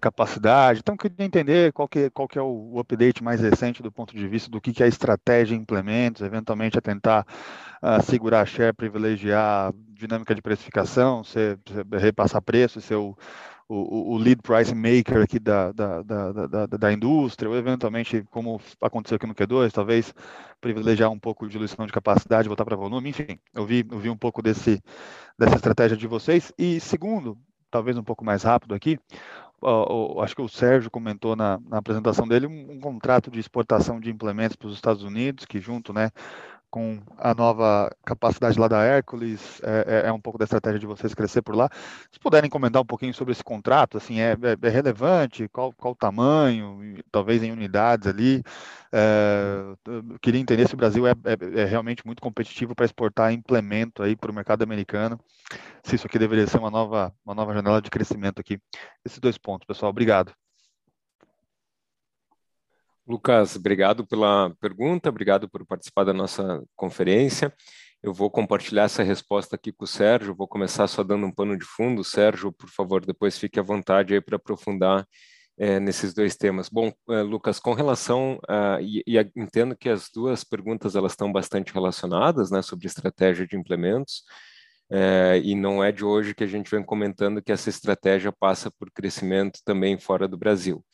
capacidade, 0.00 0.80
então 0.80 0.96
queria 0.96 1.24
entender 1.24 1.72
qual 1.72 1.86
que, 1.86 2.10
qual 2.10 2.26
que 2.26 2.36
é 2.36 2.42
o, 2.42 2.80
update 2.80 3.22
mais 3.22 3.40
recente 3.40 3.80
do 3.80 3.92
ponto 3.92 4.12
de 4.12 4.26
vista 4.26 4.50
do 4.50 4.60
que, 4.60 4.72
que 4.72 4.82
é 4.82 4.86
a 4.86 4.88
estratégia 4.88 5.54
implementos, 5.54 6.22
eventualmente 6.22 6.76
a 6.76 6.80
tentar 6.80 7.24
segurar 8.02 8.44
share, 8.44 8.74
privilegiar 8.74 9.72
dinâmica 9.92 10.34
de 10.34 10.42
precificação, 10.42 11.22
ser, 11.22 11.60
repassar 11.92 12.42
preço, 12.42 12.80
ser 12.80 12.96
o 13.72 14.14
o, 14.14 14.18
lead 14.18 14.42
price 14.42 14.74
maker 14.74 15.22
aqui 15.22 15.38
da, 15.38 15.70
da, 15.70 16.02
da, 16.02 16.32
da, 16.32 16.66
da 16.66 16.92
indústria, 16.92 17.48
ou 17.48 17.56
eventualmente, 17.56 18.24
como 18.30 18.60
aconteceu 18.80 19.16
aqui 19.16 19.26
no 19.26 19.34
Q2, 19.34 19.70
talvez 19.70 20.12
privilegiar 20.60 21.10
um 21.10 21.18
pouco 21.18 21.46
de 21.46 21.52
diluição 21.52 21.86
de 21.86 21.92
capacidade, 21.92 22.48
voltar 22.48 22.64
para 22.64 22.76
volume, 22.76 23.10
enfim, 23.10 23.38
eu 23.54 23.64
vi, 23.64 23.86
eu 23.88 23.98
vi 23.98 24.10
um 24.10 24.16
pouco 24.16 24.42
desse, 24.42 24.82
dessa 25.38 25.54
estratégia 25.54 25.96
de 25.96 26.06
vocês. 26.08 26.52
E 26.58 26.80
segundo, 26.80 27.38
talvez 27.70 27.96
um 27.96 28.02
pouco 28.02 28.24
mais 28.24 28.42
rápido 28.42 28.74
aqui, 28.74 28.98
acho 30.22 30.34
que 30.34 30.42
o 30.42 30.48
Sérgio 30.48 30.90
comentou 30.90 31.36
na, 31.36 31.60
na 31.68 31.78
apresentação 31.78 32.26
dele, 32.26 32.46
um, 32.46 32.72
um, 32.72 32.80
contrato 32.80 33.30
de 33.30 33.38
exportação 33.38 34.00
de 34.00 34.10
implementos 34.10 34.56
para 34.56 34.68
os 34.68 34.74
Estados 34.74 35.04
Unidos, 35.04 35.44
que 35.44 35.60
junto 35.60 35.92
né, 35.92 36.10
com 36.70 37.00
a 37.18 37.34
nova 37.34 37.90
capacidade 38.04 38.58
lá 38.58 38.68
da 38.68 38.82
Hércules, 38.82 39.60
é, 39.62 40.04
é, 40.04 40.08
é, 40.08 40.12
um 40.12 40.20
pouco 40.20 40.38
da 40.38 40.44
estratégia 40.44 40.78
de 40.78 40.86
vocês 40.86 41.14
crescer 41.14 41.42
por 41.42 41.56
lá. 41.56 41.68
Se 42.12 42.20
puderem 42.20 42.48
comentar 42.48 42.80
um 42.80 42.86
pouquinho 42.86 43.12
sobre 43.12 43.32
esse 43.32 43.42
contrato, 43.42 43.96
assim, 43.98 44.20
é, 44.20 44.32
é, 44.32 44.66
é 44.66 44.68
relevante? 44.68 45.48
Qual, 45.48 45.72
qual 45.72 45.92
o 45.92 45.96
tamanho? 45.96 47.02
Talvez 47.10 47.42
em 47.42 47.52
unidades 47.52 48.06
ali. 48.06 48.42
É, 48.92 49.74
queria 50.20 50.40
entender 50.40 50.68
se 50.68 50.74
o 50.74 50.76
Brasil 50.76 51.06
é, 51.06 51.12
é, 51.24 51.60
é 51.62 51.64
realmente 51.64 52.06
muito 52.06 52.22
competitivo 52.22 52.74
para 52.74 52.84
exportar 52.86 53.32
implemento 53.32 54.02
aí 54.02 54.16
para 54.16 54.30
o 54.30 54.34
mercado 54.34 54.62
americano. 54.62 55.18
Se 55.84 55.96
isso 55.96 56.06
aqui 56.06 56.18
deveria 56.18 56.46
ser 56.46 56.58
uma 56.58 56.70
nova, 56.70 57.12
uma 57.24 57.34
nova 57.34 57.52
janela 57.54 57.82
de 57.82 57.90
crescimento 57.90 58.40
aqui. 58.40 58.58
Esses 59.04 59.18
dois 59.18 59.36
pontos, 59.38 59.66
pessoal. 59.66 59.90
Obrigado. 59.90 60.32
Lucas, 63.10 63.56
obrigado 63.56 64.06
pela 64.06 64.54
pergunta, 64.60 65.08
obrigado 65.08 65.48
por 65.48 65.66
participar 65.66 66.04
da 66.04 66.12
nossa 66.12 66.62
conferência. 66.76 67.52
Eu 68.00 68.14
vou 68.14 68.30
compartilhar 68.30 68.84
essa 68.84 69.02
resposta 69.02 69.56
aqui 69.56 69.72
com 69.72 69.84
o 69.84 69.88
Sérgio, 69.88 70.32
vou 70.32 70.46
começar 70.46 70.86
só 70.86 71.02
dando 71.02 71.26
um 71.26 71.32
pano 71.32 71.58
de 71.58 71.64
fundo. 71.64 72.04
Sérgio, 72.04 72.52
por 72.52 72.70
favor, 72.70 73.04
depois 73.04 73.36
fique 73.36 73.58
à 73.58 73.64
vontade 73.64 74.14
aí 74.14 74.20
para 74.20 74.36
aprofundar 74.36 75.04
é, 75.58 75.80
nesses 75.80 76.14
dois 76.14 76.36
temas. 76.36 76.68
Bom, 76.68 76.92
é, 77.08 77.22
Lucas, 77.22 77.58
com 77.58 77.72
relação, 77.72 78.38
a, 78.48 78.78
e, 78.80 79.02
e, 79.04 79.18
entendo 79.36 79.76
que 79.76 79.88
as 79.88 80.08
duas 80.14 80.44
perguntas 80.44 80.94
elas 80.94 81.10
estão 81.10 81.32
bastante 81.32 81.74
relacionadas, 81.74 82.48
né, 82.52 82.62
sobre 82.62 82.86
estratégia 82.86 83.44
de 83.44 83.56
implementos, 83.56 84.22
é, 84.88 85.40
e 85.42 85.56
não 85.56 85.82
é 85.82 85.90
de 85.90 86.04
hoje 86.04 86.32
que 86.32 86.44
a 86.44 86.46
gente 86.46 86.70
vem 86.70 86.84
comentando 86.84 87.42
que 87.42 87.50
essa 87.50 87.68
estratégia 87.68 88.30
passa 88.30 88.70
por 88.70 88.88
crescimento 88.92 89.58
também 89.64 89.98
fora 89.98 90.28
do 90.28 90.38
Brasil. 90.38 90.84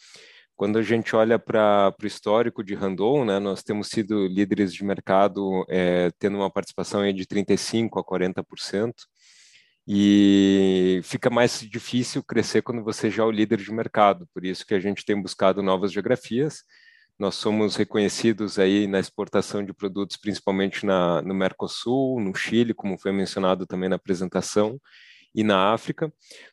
Quando 0.57 0.79
a 0.79 0.83
gente 0.83 1.15
olha 1.15 1.39
para 1.39 1.95
o 2.03 2.07
histórico 2.07 2.65
de 2.65 2.75
Randon, 2.75 3.25
né, 3.25 3.39
nós 3.39 3.63
temos 3.63 3.89
sido 3.89 4.27
líderes 4.27 4.73
de 4.73 4.83
mercado 4.85 5.65
é, 5.69 6.11
tendo 6.19 6.39
uma 6.39 6.51
participação 6.51 7.03
de 7.13 7.27
35% 7.27 7.91
a 7.99 8.03
40%, 8.03 8.93
e 9.89 11.01
fica 11.05 11.31
mais 11.31 11.61
difícil 11.61 12.25
crescer 12.25 12.63
quando 12.63 12.83
você 12.83 13.09
já 13.09 13.23
é 13.23 13.27
o 13.27 13.31
líder 13.31 13.59
de 13.59 13.71
mercado, 13.71 14.27
por 14.35 14.45
isso 14.45 14.67
que 14.67 14.75
a 14.75 14.81
gente 14.81 15.05
tem 15.05 15.21
buscado 15.21 15.63
novas 15.63 15.93
geografias, 15.93 16.65
nós 17.19 17.37
somos 17.37 17.77
reconhecidos 17.77 18.59
aí 18.59 18.87
na 18.87 18.99
exportação 18.99 19.65
de 19.65 19.73
produtos, 19.73 20.17
principalmente 20.17 20.85
na, 20.85 21.23
no 21.23 21.35
Mercosul, 21.35 22.21
no 22.21 22.35
Chile, 22.35 22.75
como 22.75 22.99
foi 22.99 23.13
mencionado 23.13 23.67
também 23.67 23.89
na 23.89 23.97
apresentação, 23.97 24.79
e 25.37 25.45
na 25.45 25.75
África. 25.75 26.11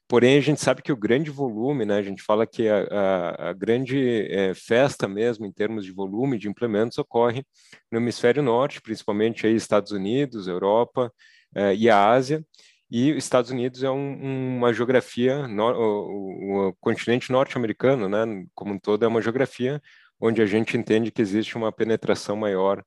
Porém, 0.09 0.37
a 0.37 0.41
gente 0.41 0.59
sabe 0.59 0.81
que 0.81 0.91
o 0.91 0.97
grande 0.97 1.31
volume, 1.31 1.85
né, 1.85 1.97
a 1.97 2.03
gente 2.03 2.21
fala 2.21 2.45
que 2.45 2.67
a, 2.67 2.83
a, 2.91 3.49
a 3.49 3.53
grande 3.53 4.27
é, 4.29 4.53
festa 4.53 5.07
mesmo, 5.07 5.45
em 5.45 5.51
termos 5.51 5.85
de 5.85 5.91
volume 5.93 6.37
de 6.37 6.49
implementos, 6.49 6.97
ocorre 6.97 7.45
no 7.89 7.97
hemisfério 7.97 8.43
norte, 8.43 8.81
principalmente 8.81 9.47
aí 9.47 9.55
Estados 9.55 9.93
Unidos, 9.93 10.49
Europa 10.49 11.11
é, 11.55 11.73
e 11.73 11.89
a 11.89 12.09
Ásia. 12.09 12.45
E 12.91 13.09
Estados 13.11 13.49
Unidos 13.49 13.81
é 13.83 13.89
um, 13.89 14.57
uma 14.57 14.73
geografia, 14.73 15.47
no, 15.47 15.63
o, 15.71 16.67
o, 16.67 16.73
continente 16.73 17.31
norte-americano, 17.31 18.09
né, 18.09 18.45
como 18.53 18.73
um 18.73 18.79
todo, 18.79 19.05
é 19.05 19.07
uma 19.07 19.21
geografia 19.21 19.81
onde 20.19 20.41
a 20.41 20.45
gente 20.45 20.77
entende 20.77 21.09
que 21.09 21.21
existe 21.21 21.55
uma 21.55 21.71
penetração 21.71 22.35
maior 22.35 22.83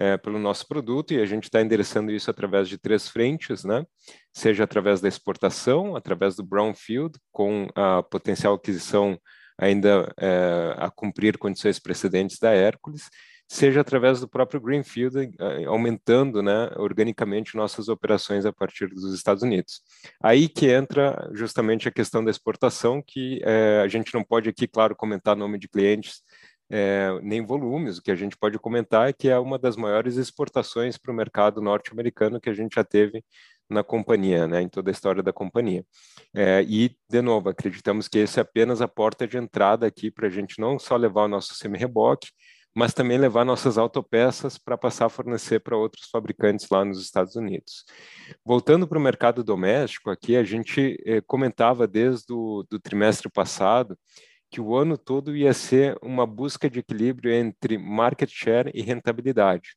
é, 0.00 0.16
pelo 0.16 0.38
nosso 0.38 0.66
produto 0.66 1.12
e 1.12 1.20
a 1.20 1.26
gente 1.26 1.44
está 1.44 1.60
endereçando 1.60 2.10
isso 2.10 2.30
através 2.30 2.66
de 2.66 2.78
três 2.78 3.06
frentes, 3.06 3.64
né? 3.64 3.84
Seja 4.32 4.64
através 4.64 4.98
da 5.02 5.08
exportação, 5.08 5.94
através 5.94 6.34
do 6.34 6.42
brownfield, 6.42 7.18
com 7.30 7.68
a 7.74 8.02
potencial 8.02 8.54
aquisição 8.54 9.20
ainda 9.58 10.10
é, 10.18 10.74
a 10.78 10.90
cumprir 10.90 11.36
condições 11.36 11.78
precedentes 11.78 12.38
da 12.38 12.50
Hércules, 12.50 13.10
seja 13.46 13.82
através 13.82 14.20
do 14.20 14.28
próprio 14.28 14.58
greenfield, 14.58 15.34
é, 15.38 15.64
aumentando, 15.64 16.42
né, 16.42 16.70
organicamente 16.76 17.54
nossas 17.54 17.88
operações 17.90 18.46
a 18.46 18.52
partir 18.54 18.86
dos 18.86 19.12
Estados 19.12 19.42
Unidos. 19.42 19.82
Aí 20.22 20.48
que 20.48 20.70
entra 20.70 21.28
justamente 21.34 21.86
a 21.86 21.92
questão 21.92 22.24
da 22.24 22.30
exportação, 22.30 23.02
que 23.06 23.38
é, 23.44 23.82
a 23.84 23.88
gente 23.88 24.14
não 24.14 24.24
pode 24.24 24.48
aqui, 24.48 24.66
claro, 24.66 24.96
comentar 24.96 25.36
nome 25.36 25.58
de 25.58 25.68
clientes 25.68 26.22
é, 26.70 27.18
nem 27.22 27.44
volumes. 27.44 27.98
O 27.98 28.02
que 28.02 28.10
a 28.10 28.14
gente 28.14 28.36
pode 28.36 28.58
comentar 28.58 29.08
é 29.08 29.12
que 29.12 29.28
é 29.28 29.38
uma 29.38 29.58
das 29.58 29.76
maiores 29.76 30.16
exportações 30.16 30.96
para 30.96 31.10
o 31.12 31.14
mercado 31.14 31.60
norte-americano 31.60 32.40
que 32.40 32.48
a 32.48 32.54
gente 32.54 32.74
já 32.74 32.84
teve 32.84 33.24
na 33.68 33.84
companhia, 33.84 34.46
né, 34.46 34.62
em 34.62 34.68
toda 34.68 34.90
a 34.90 34.92
história 34.92 35.22
da 35.22 35.32
companhia. 35.32 35.84
É, 36.34 36.62
e, 36.68 36.96
de 37.08 37.22
novo, 37.22 37.48
acreditamos 37.48 38.08
que 38.08 38.18
esse 38.18 38.38
é 38.38 38.42
apenas 38.42 38.80
a 38.80 38.88
porta 38.88 39.26
de 39.26 39.36
entrada 39.36 39.86
aqui 39.86 40.10
para 40.10 40.26
a 40.26 40.30
gente 40.30 40.60
não 40.60 40.78
só 40.78 40.96
levar 40.96 41.24
o 41.24 41.28
nosso 41.28 41.54
semi-reboque, 41.54 42.28
mas 42.74 42.94
também 42.94 43.18
levar 43.18 43.44
nossas 43.44 43.76
autopeças 43.78 44.56
para 44.56 44.78
passar 44.78 45.06
a 45.06 45.08
fornecer 45.08 45.60
para 45.60 45.76
outros 45.76 46.08
fabricantes 46.10 46.68
lá 46.70 46.84
nos 46.84 47.00
Estados 47.00 47.34
Unidos. 47.34 47.84
Voltando 48.44 48.86
para 48.86 48.98
o 48.98 49.00
mercado 49.00 49.42
doméstico, 49.42 50.10
aqui 50.10 50.36
a 50.36 50.44
gente 50.44 50.96
eh, 51.04 51.20
comentava 51.26 51.86
desde 51.86 52.32
o 52.32 52.64
do 52.70 52.78
trimestre 52.78 53.28
passado 53.28 53.98
que 54.50 54.60
o 54.60 54.76
ano 54.76 54.98
todo 54.98 55.36
ia 55.36 55.54
ser 55.54 55.96
uma 56.02 56.26
busca 56.26 56.68
de 56.68 56.80
equilíbrio 56.80 57.32
entre 57.32 57.78
market 57.78 58.30
share 58.30 58.70
e 58.74 58.82
rentabilidade. 58.82 59.76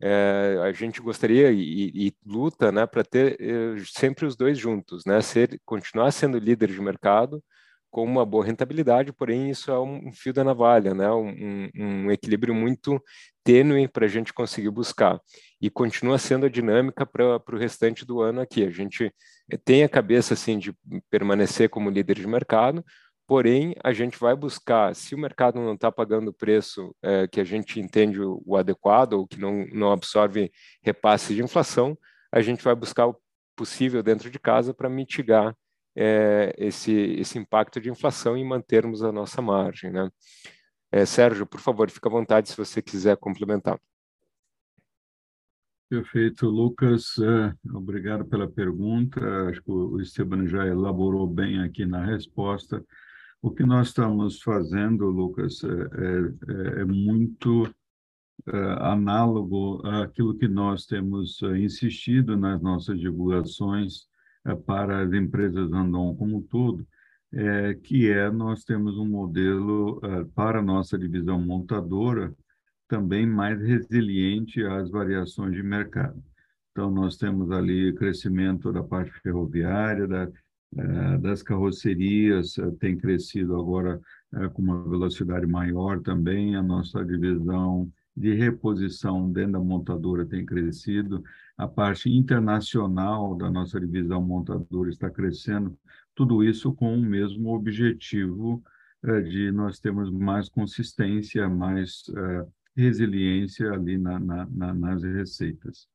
É, 0.00 0.58
a 0.62 0.72
gente 0.72 1.00
gostaria 1.00 1.50
e, 1.50 1.90
e 1.94 2.14
luta 2.24 2.70
né, 2.70 2.86
para 2.86 3.02
ter 3.02 3.36
é, 3.40 3.76
sempre 3.86 4.26
os 4.26 4.36
dois 4.36 4.58
juntos, 4.58 5.04
né, 5.06 5.20
ser, 5.22 5.60
continuar 5.64 6.10
sendo 6.12 6.38
líder 6.38 6.70
de 6.70 6.80
mercado 6.80 7.42
com 7.90 8.04
uma 8.04 8.26
boa 8.26 8.44
rentabilidade, 8.44 9.10
porém 9.12 9.48
isso 9.48 9.70
é 9.70 9.80
um, 9.80 10.12
fio 10.12 10.32
da 10.32 10.44
navalha, 10.44 10.92
né, 10.92 11.10
um, 11.10 11.70
um 11.74 12.10
equilíbrio 12.10 12.54
muito 12.54 13.02
tênue 13.42 13.88
para 13.88 14.04
a 14.04 14.08
gente 14.08 14.34
conseguir 14.34 14.68
buscar. 14.68 15.18
E 15.60 15.70
continua 15.70 16.18
sendo 16.18 16.44
a 16.44 16.50
dinâmica 16.50 17.06
para 17.06 17.40
o 17.50 17.56
restante 17.56 18.04
do 18.04 18.20
ano 18.20 18.42
aqui. 18.42 18.64
A 18.64 18.70
gente 18.70 19.10
tem 19.64 19.82
a 19.82 19.88
cabeça 19.88 20.34
assim 20.34 20.58
de 20.58 20.74
permanecer 21.10 21.70
como 21.70 21.88
líder 21.88 22.16
de 22.16 22.26
mercado, 22.26 22.84
Porém, 23.26 23.74
a 23.82 23.92
gente 23.92 24.18
vai 24.18 24.36
buscar, 24.36 24.94
se 24.94 25.14
o 25.14 25.18
mercado 25.18 25.58
não 25.58 25.74
está 25.74 25.90
pagando 25.90 26.28
o 26.28 26.32
preço 26.32 26.94
é, 27.02 27.26
que 27.26 27.40
a 27.40 27.44
gente 27.44 27.80
entende 27.80 28.20
o, 28.20 28.56
adequado, 28.56 29.14
ou 29.14 29.26
que 29.26 29.40
não, 29.40 29.66
não 29.72 29.90
absorve 29.90 30.52
repasse 30.80 31.34
de 31.34 31.42
inflação, 31.42 31.98
a 32.30 32.40
gente 32.40 32.62
vai 32.62 32.74
buscar 32.74 33.08
o 33.08 33.16
possível 33.56 34.02
dentro 34.02 34.30
de 34.30 34.38
casa 34.38 34.72
para 34.72 34.88
mitigar 34.88 35.56
é, 35.96 36.54
esse, 36.56 36.92
esse 36.92 37.38
impacto 37.38 37.80
de 37.80 37.90
inflação 37.90 38.36
e 38.36 38.44
mantermos 38.44 39.02
a 39.02 39.10
nossa 39.10 39.42
margem. 39.42 39.90
Né? 39.90 40.08
É, 40.92 41.04
Sérgio, 41.04 41.46
por 41.46 41.58
favor, 41.58 41.90
fique 41.90 42.06
à 42.06 42.10
vontade 42.10 42.48
se 42.48 42.56
você 42.56 42.80
quiser 42.80 43.16
complementar. 43.16 43.80
Perfeito, 45.88 46.46
Lucas. 46.48 47.16
É, 47.18 47.54
obrigado 47.74 48.24
pela 48.24 48.48
pergunta. 48.48 49.20
Acho 49.48 49.62
que 49.62 49.70
o 49.70 50.00
Esteban 50.00 50.46
já 50.46 50.66
elaborou 50.66 51.26
bem 51.26 51.62
aqui 51.62 51.86
na 51.86 52.04
resposta. 52.04 52.84
O 53.42 53.50
que 53.50 53.64
nós 53.64 53.88
estamos 53.88 54.42
fazendo, 54.42 55.06
Lucas, 55.06 55.62
é, 55.62 55.68
é, 55.68 56.80
é 56.80 56.84
muito 56.84 57.72
é, 58.46 58.58
análogo 58.80 59.86
àquilo 59.86 60.36
que 60.36 60.48
nós 60.48 60.86
temos 60.86 61.42
é, 61.42 61.58
insistido 61.58 62.36
nas 62.36 62.60
nossas 62.60 62.98
divulgações 62.98 64.06
é, 64.44 64.54
para 64.54 65.02
as 65.02 65.12
empresas 65.12 65.72
Andon 65.72 66.14
como 66.16 66.38
um 66.38 66.42
todo, 66.42 66.86
é, 67.32 67.74
que 67.74 68.10
é 68.10 68.30
nós 68.30 68.64
temos 68.64 68.96
um 68.98 69.06
modelo 69.06 70.00
para 70.34 70.60
a 70.60 70.62
nossa 70.62 70.98
divisão 70.98 71.40
montadora 71.40 72.34
também 72.88 73.26
mais 73.26 73.60
resiliente 73.60 74.62
às 74.64 74.90
variações 74.90 75.52
de 75.52 75.62
mercado. 75.62 76.22
Então, 76.70 76.90
nós 76.90 77.16
temos 77.16 77.50
ali 77.50 77.94
crescimento 77.94 78.72
da 78.72 78.82
parte 78.82 79.10
ferroviária, 79.20 80.06
da 80.06 80.24
é, 80.24 80.32
das 81.20 81.42
carrocerias 81.42 82.58
é, 82.58 82.70
tem 82.72 82.96
crescido 82.96 83.56
agora 83.58 84.00
é, 84.34 84.48
com 84.48 84.62
uma 84.62 84.82
velocidade 84.88 85.46
maior 85.46 86.00
também, 86.00 86.56
a 86.56 86.62
nossa 86.62 87.04
divisão 87.04 87.90
de 88.16 88.34
reposição 88.34 89.30
dentro 89.30 89.52
da 89.52 89.60
montadora 89.60 90.24
tem 90.24 90.44
crescido, 90.44 91.22
a 91.56 91.68
parte 91.68 92.10
internacional 92.10 93.34
da 93.34 93.50
nossa 93.50 93.78
divisão 93.78 94.22
montadora 94.22 94.90
está 94.90 95.10
crescendo, 95.10 95.78
tudo 96.14 96.42
isso 96.42 96.72
com 96.72 96.96
o 96.96 97.02
mesmo 97.02 97.54
objetivo 97.54 98.62
de 99.30 99.52
nós 99.52 99.78
termos 99.78 100.10
mais 100.10 100.48
consistência, 100.48 101.46
mais 101.48 102.04
resiliência 102.74 103.70
ali 103.70 103.98
na, 103.98 104.18
na, 104.18 104.46
na, 104.46 104.74
nas 104.74 105.02
receitas. 105.02 105.86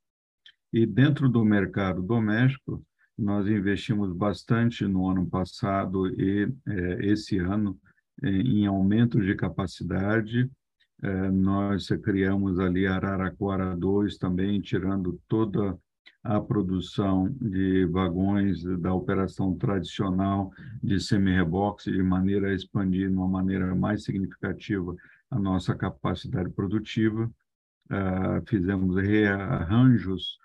E 0.72 0.86
dentro 0.86 1.28
do 1.28 1.43
mercado 1.43 2.03
doméstico, 2.03 2.86
nós 3.22 3.47
investimos 3.47 4.11
bastante 4.11 4.84
no 4.86 5.07
ano 5.07 5.28
passado 5.28 6.07
e 6.19 6.51
é, 6.67 7.05
esse 7.05 7.38
ano 7.38 7.80
é, 8.24 8.30
em 8.30 8.65
aumento 8.65 9.22
de 9.22 9.36
capacidade. 9.36 10.49
É, 11.03 11.30
nós 11.30 11.88
criamos 12.03 12.59
ali 12.59 12.88
Araraquara 12.88 13.78
2 13.78 14.17
também, 14.17 14.59
tirando 14.59 15.22
toda 15.28 15.78
a 16.24 16.39
produção 16.39 17.30
de 17.39 17.86
vagões 17.86 18.63
da 18.80 18.93
operação 18.93 19.55
tradicional 19.55 20.51
de 20.82 20.99
semi-reboque, 20.99 21.91
de 21.91 22.01
maneira 22.01 22.49
a 22.49 22.53
expandir 22.53 23.07
de 23.07 23.15
uma 23.15 23.28
maneira 23.28 23.76
mais 23.76 24.03
significativa 24.03 24.95
a 25.30 25.39
nossa 25.39 25.76
capacidade 25.76 26.49
produtiva. 26.51 27.32
Uh, 27.89 28.47
fizemos 28.47 28.95
rearranjos 28.95 30.38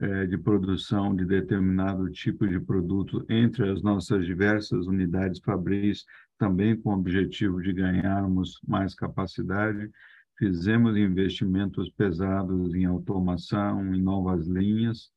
uh, 0.00 0.26
de 0.26 0.38
produção 0.38 1.14
de 1.14 1.24
determinado 1.24 2.10
tipo 2.10 2.46
de 2.46 2.60
produto 2.60 3.24
entre 3.28 3.70
as 3.70 3.82
nossas 3.82 4.24
diversas 4.24 4.86
unidades 4.86 5.40
fabris, 5.40 6.04
também 6.38 6.76
com 6.76 6.90
o 6.90 6.98
objetivo 6.98 7.62
de 7.62 7.72
ganharmos 7.72 8.60
mais 8.66 8.94
capacidade. 8.94 9.90
Fizemos 10.36 10.96
investimentos 10.96 11.88
pesados 11.90 12.74
em 12.74 12.84
automação, 12.84 13.94
em 13.94 14.02
novas 14.02 14.46
linhas, 14.46 15.10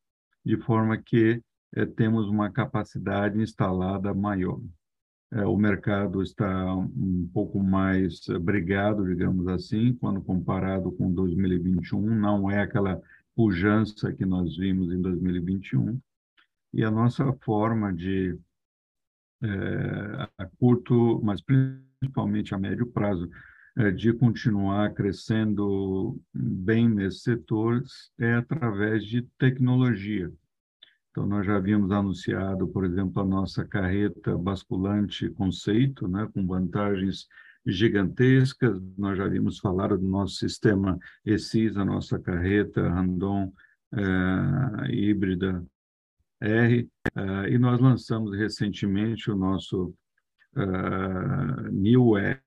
de 0.45 0.57
forma 0.57 0.97
que 0.97 1.41
é, 1.75 1.85
temos 1.85 2.27
uma 2.29 2.49
capacidade 2.51 3.41
instalada 3.41 4.13
maior. 4.13 4.61
É, 5.31 5.45
o 5.45 5.57
mercado 5.57 6.21
está 6.21 6.73
um 6.73 7.29
pouco 7.33 7.61
mais 7.61 8.21
brigado, 8.41 9.05
digamos 9.05 9.47
assim, 9.47 9.93
quando 9.95 10.21
comparado 10.21 10.91
com 10.93 11.11
2021, 11.11 11.99
não 12.15 12.49
é 12.49 12.61
aquela 12.61 13.01
pujança 13.37 14.11
que 14.11 14.25
nós 14.25 14.57
vimos 14.57 14.91
em 14.91 14.99
2021. 14.99 16.01
E 16.73 16.83
a 16.83 16.89
nossa 16.89 17.31
forma 17.43 17.93
de, 17.93 18.35
é, 19.43 20.27
a 20.39 20.45
curto, 20.57 21.21
mas 21.23 21.39
principalmente 21.39 22.55
a 22.55 22.57
médio 22.57 22.87
prazo, 22.87 23.29
é, 23.77 23.91
de 23.91 24.11
continuar 24.11 24.91
crescendo 24.95 26.19
bem 26.33 26.89
nesses 26.89 27.21
setores 27.21 28.11
é 28.19 28.33
através 28.33 29.05
de 29.05 29.21
tecnologia. 29.37 30.33
Então, 31.11 31.27
nós 31.27 31.45
já 31.45 31.57
havíamos 31.57 31.91
anunciado, 31.91 32.67
por 32.67 32.85
exemplo, 32.85 33.21
a 33.21 33.25
nossa 33.25 33.63
carreta 33.63 34.35
basculante 34.35 35.29
conceito, 35.29 36.07
né, 36.07 36.27
com 36.33 36.45
vantagens 36.45 37.27
gigantescas. 37.67 38.79
Nós 38.97 39.17
já 39.17 39.25
havíamos 39.25 39.59
falado 39.59 39.97
do 39.97 40.07
nosso 40.07 40.35
sistema 40.35 40.97
ESIS, 41.25 41.77
a 41.77 41.85
nossa 41.85 42.17
carreta 42.19 42.89
Randon 42.89 43.51
é, 43.93 44.91
híbrida 44.91 45.63
R, 46.41 46.89
é, 47.15 47.49
e 47.49 47.57
nós 47.57 47.79
lançamos 47.79 48.35
recentemente 48.37 49.31
o 49.31 49.35
nosso 49.35 49.93
uh, 50.55 51.71
New 51.71 52.17
R, 52.17 52.39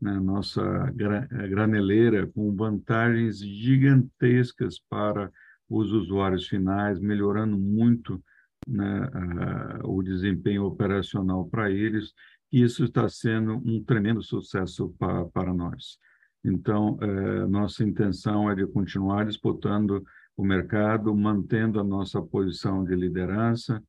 na 0.00 0.20
nossa 0.20 0.62
graneleira 0.92 2.26
com 2.26 2.54
vantagens 2.54 3.38
gigantescas 3.38 4.78
para 4.90 5.30
os 5.68 5.92
usuários 5.92 6.46
finais, 6.46 7.00
melhorando 7.00 7.56
muito 7.56 8.22
né, 8.66 9.08
o 9.84 10.02
desempenho 10.02 10.64
operacional 10.64 11.46
para 11.48 11.70
eles. 11.70 12.12
Isso 12.52 12.84
está 12.84 13.08
sendo 13.08 13.54
um 13.54 13.82
tremendo 13.82 14.22
sucesso 14.22 14.94
para, 14.98 15.24
para 15.26 15.52
nós. 15.52 15.98
Então, 16.44 16.96
é, 17.00 17.46
nossa 17.46 17.82
intenção 17.82 18.50
é 18.50 18.54
de 18.54 18.66
continuar 18.66 19.26
disputando 19.26 20.04
o 20.36 20.44
mercado, 20.44 21.14
mantendo 21.14 21.80
a 21.80 21.84
nossa 21.84 22.22
posição 22.22 22.84
de 22.84 22.94
liderança. 22.94 23.82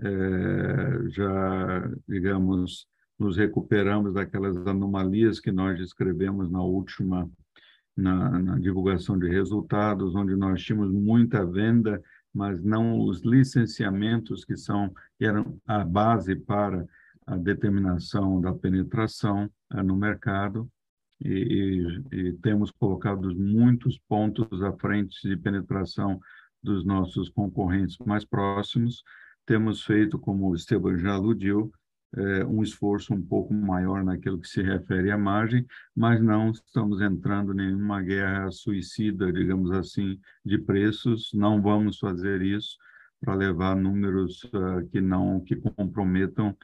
É, 0.00 1.08
já, 1.10 1.90
digamos, 2.08 2.88
nos 3.18 3.36
recuperamos 3.36 4.14
daquelas 4.14 4.56
anomalias 4.66 5.38
que 5.38 5.52
nós 5.52 5.78
descrevemos 5.78 6.50
na 6.50 6.62
última 6.62 7.30
na, 7.96 8.40
na, 8.40 8.58
divulgação 8.58 9.16
de 9.16 9.28
resultados, 9.28 10.16
onde 10.16 10.34
nós 10.34 10.60
tínhamos 10.62 10.90
muita 10.90 11.46
venda, 11.46 12.02
mas 12.34 12.60
não 12.62 13.00
os 13.00 13.22
licenciamentos 13.22 14.44
que 14.44 14.56
são 14.56 14.92
que 15.16 15.24
eram 15.24 15.56
a 15.64 15.84
base 15.84 16.34
para 16.34 16.84
a 17.26 17.36
determinação 17.36 18.40
da 18.40 18.52
penetração 18.52 19.50
é, 19.72 19.82
no 19.82 19.96
mercado. 19.96 20.70
E, 21.20 22.02
e, 22.12 22.16
e, 22.18 22.32
temos 22.34 22.70
colocado 22.70 23.34
muitos 23.34 23.98
pontos 24.08 24.62
à 24.62 24.72
frente 24.72 25.26
de 25.26 25.36
penetração 25.36 26.20
dos 26.62 26.84
nossos 26.84 27.28
concorrentes 27.28 27.96
mais 27.98 28.24
próximos. 28.24 29.02
Temos 29.46 29.84
feito, 29.84 30.18
como 30.18 30.48
o 30.48 30.54
Esteban 30.54 30.98
já 30.98 31.12
aludiu, 31.12 31.72
é, 32.16 32.44
um 32.44 32.62
esforço 32.62 33.12
um 33.12 33.22
pouco 33.22 33.52
maior 33.52 34.04
naquilo 34.04 34.38
que 34.38 34.48
se 34.48 34.62
refere 34.62 35.10
à 35.10 35.18
margem, 35.18 35.66
mas 35.94 36.22
não 36.22 36.50
estamos 36.50 37.00
entrando 37.00 37.52
em 37.52 37.56
nenhuma 37.56 38.00
guerra 38.02 38.50
suicida, 38.50 39.32
digamos 39.32 39.70
assim, 39.72 40.18
de 40.44 40.58
preços. 40.58 41.30
Não 41.34 41.60
vamos 41.60 41.98
fazer 41.98 42.40
isso 42.42 42.76
para 43.20 43.34
levar 43.34 43.74
números 43.74 44.44
uh, 44.44 44.86
que 44.90 45.00
não 45.00 45.40
que 45.40 45.56
comprometam 45.56 46.56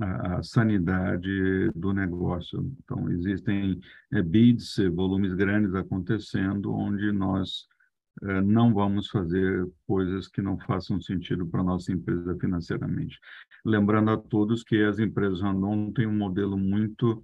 a, 0.00 0.38
a, 0.38 0.42
sanidade 0.42 1.70
do 1.74 1.92
negócio. 1.92 2.70
Então, 2.84 3.10
existem 3.10 3.80
é, 4.12 4.22
bids, 4.22 4.76
volumes 4.94 5.32
grandes 5.34 5.74
acontecendo, 5.74 6.72
onde 6.74 7.10
nós 7.12 7.66
é, 8.22 8.40
não 8.40 8.72
vamos 8.72 9.08
fazer 9.08 9.66
coisas 9.86 10.28
que 10.28 10.40
não 10.40 10.58
façam 10.58 11.00
sentido 11.00 11.46
para 11.46 11.60
a 11.60 11.64
nossa 11.64 11.92
empresa 11.92 12.36
financeiramente. 12.38 13.18
Lembrando 13.64 14.10
a 14.10 14.16
todos 14.16 14.62
que 14.62 14.82
as 14.82 14.98
empresas 14.98 15.40
Randon 15.40 15.92
têm 15.92 16.06
um 16.06 16.16
modelo 16.16 16.56
muito 16.56 17.22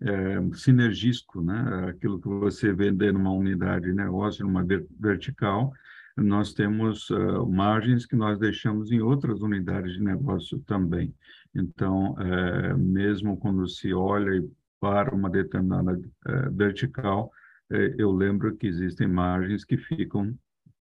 é, 0.00 0.54
sinergístico, 0.54 1.40
né? 1.40 1.88
Aquilo 1.88 2.20
que 2.20 2.28
você 2.28 2.72
vende 2.72 3.10
numa 3.12 3.32
unidade 3.32 3.86
de 3.86 3.92
negócio, 3.92 4.44
numa 4.44 4.64
vertical, 4.98 5.72
nós 6.16 6.52
temos 6.54 7.10
uh, 7.10 7.46
margens 7.46 8.06
que 8.06 8.14
nós 8.14 8.38
deixamos 8.38 8.92
em 8.92 9.00
outras 9.00 9.40
unidades 9.42 9.94
de 9.94 10.02
negócio 10.02 10.60
também. 10.60 11.14
Então, 11.54 12.16
é, 12.20 12.74
mesmo 12.74 13.36
quando 13.36 13.68
se 13.68 13.92
olha 13.92 14.44
para 14.80 15.14
uma 15.14 15.30
determinada 15.30 16.00
é, 16.26 16.50
vertical, 16.50 17.30
eu 17.96 18.12
lembro 18.12 18.54
que 18.56 18.66
existem 18.66 19.08
margens 19.08 19.64
que 19.64 19.78
ficam 19.78 20.36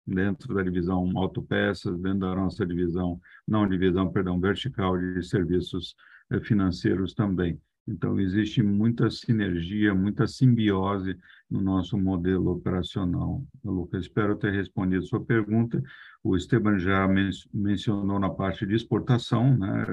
dentro 0.06 0.54
da 0.54 0.62
divisão 0.62 1.12
autopeças, 1.16 2.00
dentro 2.00 2.20
da 2.20 2.34
nossa 2.34 2.64
divisão, 2.64 3.20
não 3.46 3.68
divisão, 3.68 4.10
perdão, 4.10 4.40
vertical 4.40 4.96
de 4.96 5.22
serviços 5.22 5.94
financeiros 6.42 7.12
também. 7.12 7.60
Então, 7.90 8.20
existe 8.20 8.62
muita 8.62 9.10
sinergia, 9.10 9.92
muita 9.92 10.24
simbiose 10.24 11.18
no 11.50 11.60
nosso 11.60 11.98
modelo 11.98 12.52
operacional. 12.52 13.44
Lucas, 13.64 14.02
espero 14.02 14.36
ter 14.36 14.52
respondido 14.52 15.02
a 15.02 15.06
sua 15.06 15.24
pergunta. 15.24 15.82
O 16.22 16.36
Esteban 16.36 16.78
já 16.78 17.08
men 17.08 17.30
mencionou 17.52 18.20
na 18.20 18.30
parte 18.30 18.64
de 18.64 18.76
exportação, 18.76 19.58
né, 19.58 19.86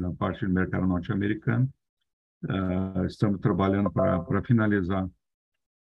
na 0.00 0.12
parte 0.12 0.44
do 0.44 0.52
mercado 0.52 0.84
norte-americano. 0.84 1.72
Uh, 2.42 3.06
estamos 3.06 3.40
trabalhando 3.40 3.88
para 3.88 4.42
finalizar 4.42 5.08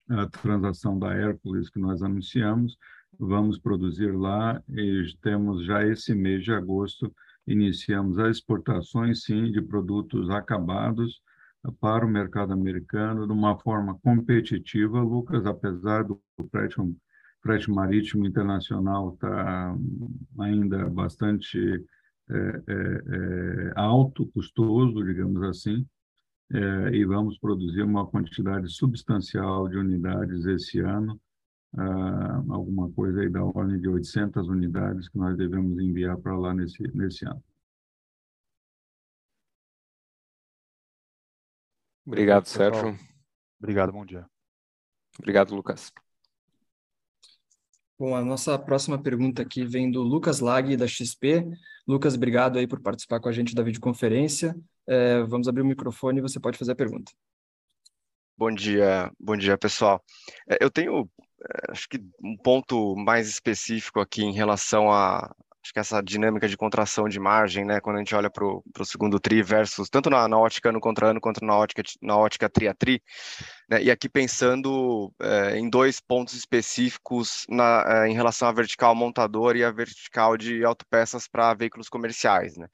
a 0.08 0.26
transação 0.26 0.98
da 0.98 1.14
Hércules 1.14 1.70
que 1.70 1.78
nós 1.78 2.02
anunciamos. 2.02 2.76
Vamos 3.16 3.60
produzir 3.60 4.10
lá 4.10 4.60
e 4.68 5.04
temos 5.22 5.64
já 5.64 5.86
esse 5.86 6.16
mês 6.16 6.42
de 6.42 6.52
agosto, 6.52 7.14
iniciamos 7.46 8.18
as 8.18 8.38
exportações, 8.38 9.22
sim, 9.22 9.52
de 9.52 9.62
produtos 9.62 10.30
acabados 10.30 11.22
para 11.80 12.06
o 12.06 12.08
mercado 12.08 12.52
americano 12.52 13.26
de 13.26 13.32
uma 13.32 13.58
forma 13.58 13.98
competitiva, 14.02 15.00
Lucas, 15.00 15.44
apesar 15.44 16.04
do 16.04 16.20
frete, 16.50 16.76
frete 17.42 17.70
marítimo 17.70 18.26
internacional 18.26 19.14
estar 19.14 19.74
tá 19.74 19.78
ainda 20.38 20.88
bastante 20.88 21.58
é, 22.30 22.34
é, 22.36 22.72
é, 22.72 23.72
alto, 23.74 24.26
custoso, 24.26 25.04
digamos 25.04 25.42
assim, 25.42 25.86
é, 26.52 26.94
e 26.94 27.04
vamos 27.04 27.38
produzir 27.38 27.82
uma 27.82 28.06
quantidade 28.06 28.68
substancial 28.72 29.68
de 29.68 29.76
unidades 29.76 30.46
esse 30.46 30.80
ano, 30.80 31.20
ah, 31.76 32.42
alguma 32.48 32.90
coisa 32.90 33.20
aí 33.20 33.28
da 33.28 33.44
ordem 33.44 33.80
de 33.80 33.88
800 33.88 34.48
unidades 34.48 35.08
que 35.08 35.18
nós 35.18 35.36
devemos 35.36 35.78
enviar 35.78 36.16
para 36.18 36.36
lá 36.36 36.52
nesse, 36.52 36.82
nesse 36.94 37.24
ano. 37.24 37.42
Obrigado, 42.06 42.46
Sérgio. 42.46 42.98
Obrigado, 43.58 43.92
bom 43.92 44.04
dia. 44.04 44.26
Obrigado, 45.18 45.54
Lucas. 45.54 45.92
Bom, 47.98 48.16
a 48.16 48.24
nossa 48.24 48.58
próxima 48.58 49.00
pergunta 49.00 49.42
aqui 49.42 49.64
vem 49.64 49.90
do 49.90 50.02
Lucas 50.02 50.40
Lag, 50.40 50.74
da 50.76 50.86
XP. 50.86 51.46
Lucas, 51.86 52.14
obrigado 52.14 52.58
aí 52.58 52.66
por 52.66 52.80
participar 52.80 53.20
com 53.20 53.28
a 53.28 53.32
gente 53.32 53.54
da 53.54 53.62
videoconferência. 53.62 54.56
É, 54.86 55.22
vamos 55.24 55.46
abrir 55.48 55.60
o 55.60 55.66
microfone 55.66 56.18
e 56.18 56.22
você 56.22 56.40
pode 56.40 56.56
fazer 56.56 56.72
a 56.72 56.76
pergunta. 56.76 57.12
Bom 58.38 58.50
dia, 58.50 59.12
bom 59.20 59.36
dia, 59.36 59.58
pessoal. 59.58 60.02
É, 60.48 60.56
eu 60.64 60.70
tenho, 60.70 61.10
é, 61.42 61.72
acho 61.72 61.86
que 61.86 61.98
um 62.24 62.38
ponto 62.38 62.96
mais 62.96 63.28
específico 63.28 64.00
aqui 64.00 64.22
em 64.22 64.32
relação 64.32 64.90
a, 64.90 65.30
acho 65.62 65.72
que 65.72 65.78
essa 65.78 66.02
dinâmica 66.02 66.48
de 66.48 66.56
contração 66.56 67.08
de 67.08 67.20
margem, 67.20 67.64
né, 67.64 67.80
quando 67.80 67.96
a 67.96 67.98
gente 67.98 68.14
olha 68.14 68.30
para 68.30 68.44
o 68.44 68.62
segundo 68.84 69.20
tri 69.20 69.42
versus, 69.42 69.88
tanto 69.90 70.08
na, 70.08 70.26
na 70.26 70.38
ótica 70.38 70.70
ano 70.70 70.80
contra 70.80 71.10
ano 71.10 71.20
quanto 71.20 71.44
na 71.44 71.56
ótica, 71.56 71.82
na 72.00 72.16
ótica 72.16 72.48
tri 72.48 72.66
a 72.66 72.74
tri, 72.74 73.02
Né? 73.70 73.84
E 73.84 73.90
aqui 73.90 74.08
pensando 74.08 75.12
é, 75.20 75.56
em 75.56 75.70
dois 75.70 76.00
pontos 76.00 76.34
específicos 76.34 77.46
na, 77.48 77.84
é, 77.86 78.08
em 78.08 78.14
relação 78.14 78.48
à 78.48 78.52
vertical 78.52 78.94
montador 78.94 79.56
e 79.56 79.62
a 79.62 79.70
vertical 79.70 80.36
de 80.36 80.64
autopeças 80.64 81.28
para 81.28 81.54
veículos 81.54 81.88
comerciais. 81.88 82.56
Né? 82.56 82.66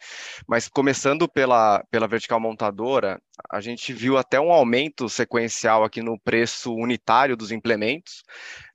Mas 0.49 0.69
começando 0.69 1.29
pela, 1.29 1.85
pela 1.91 2.09
vertical 2.09 2.41
montadora, 2.41 3.21
a 3.51 3.61
gente 3.61 3.93
viu 3.93 4.17
até 4.17 4.41
um 4.41 4.51
aumento 4.51 5.09
sequencial 5.09 5.85
aqui 5.85 6.01
no 6.01 6.19
preço 6.19 6.75
unitário 6.75 7.37
dos 7.37 7.53
implementos, 7.53 8.25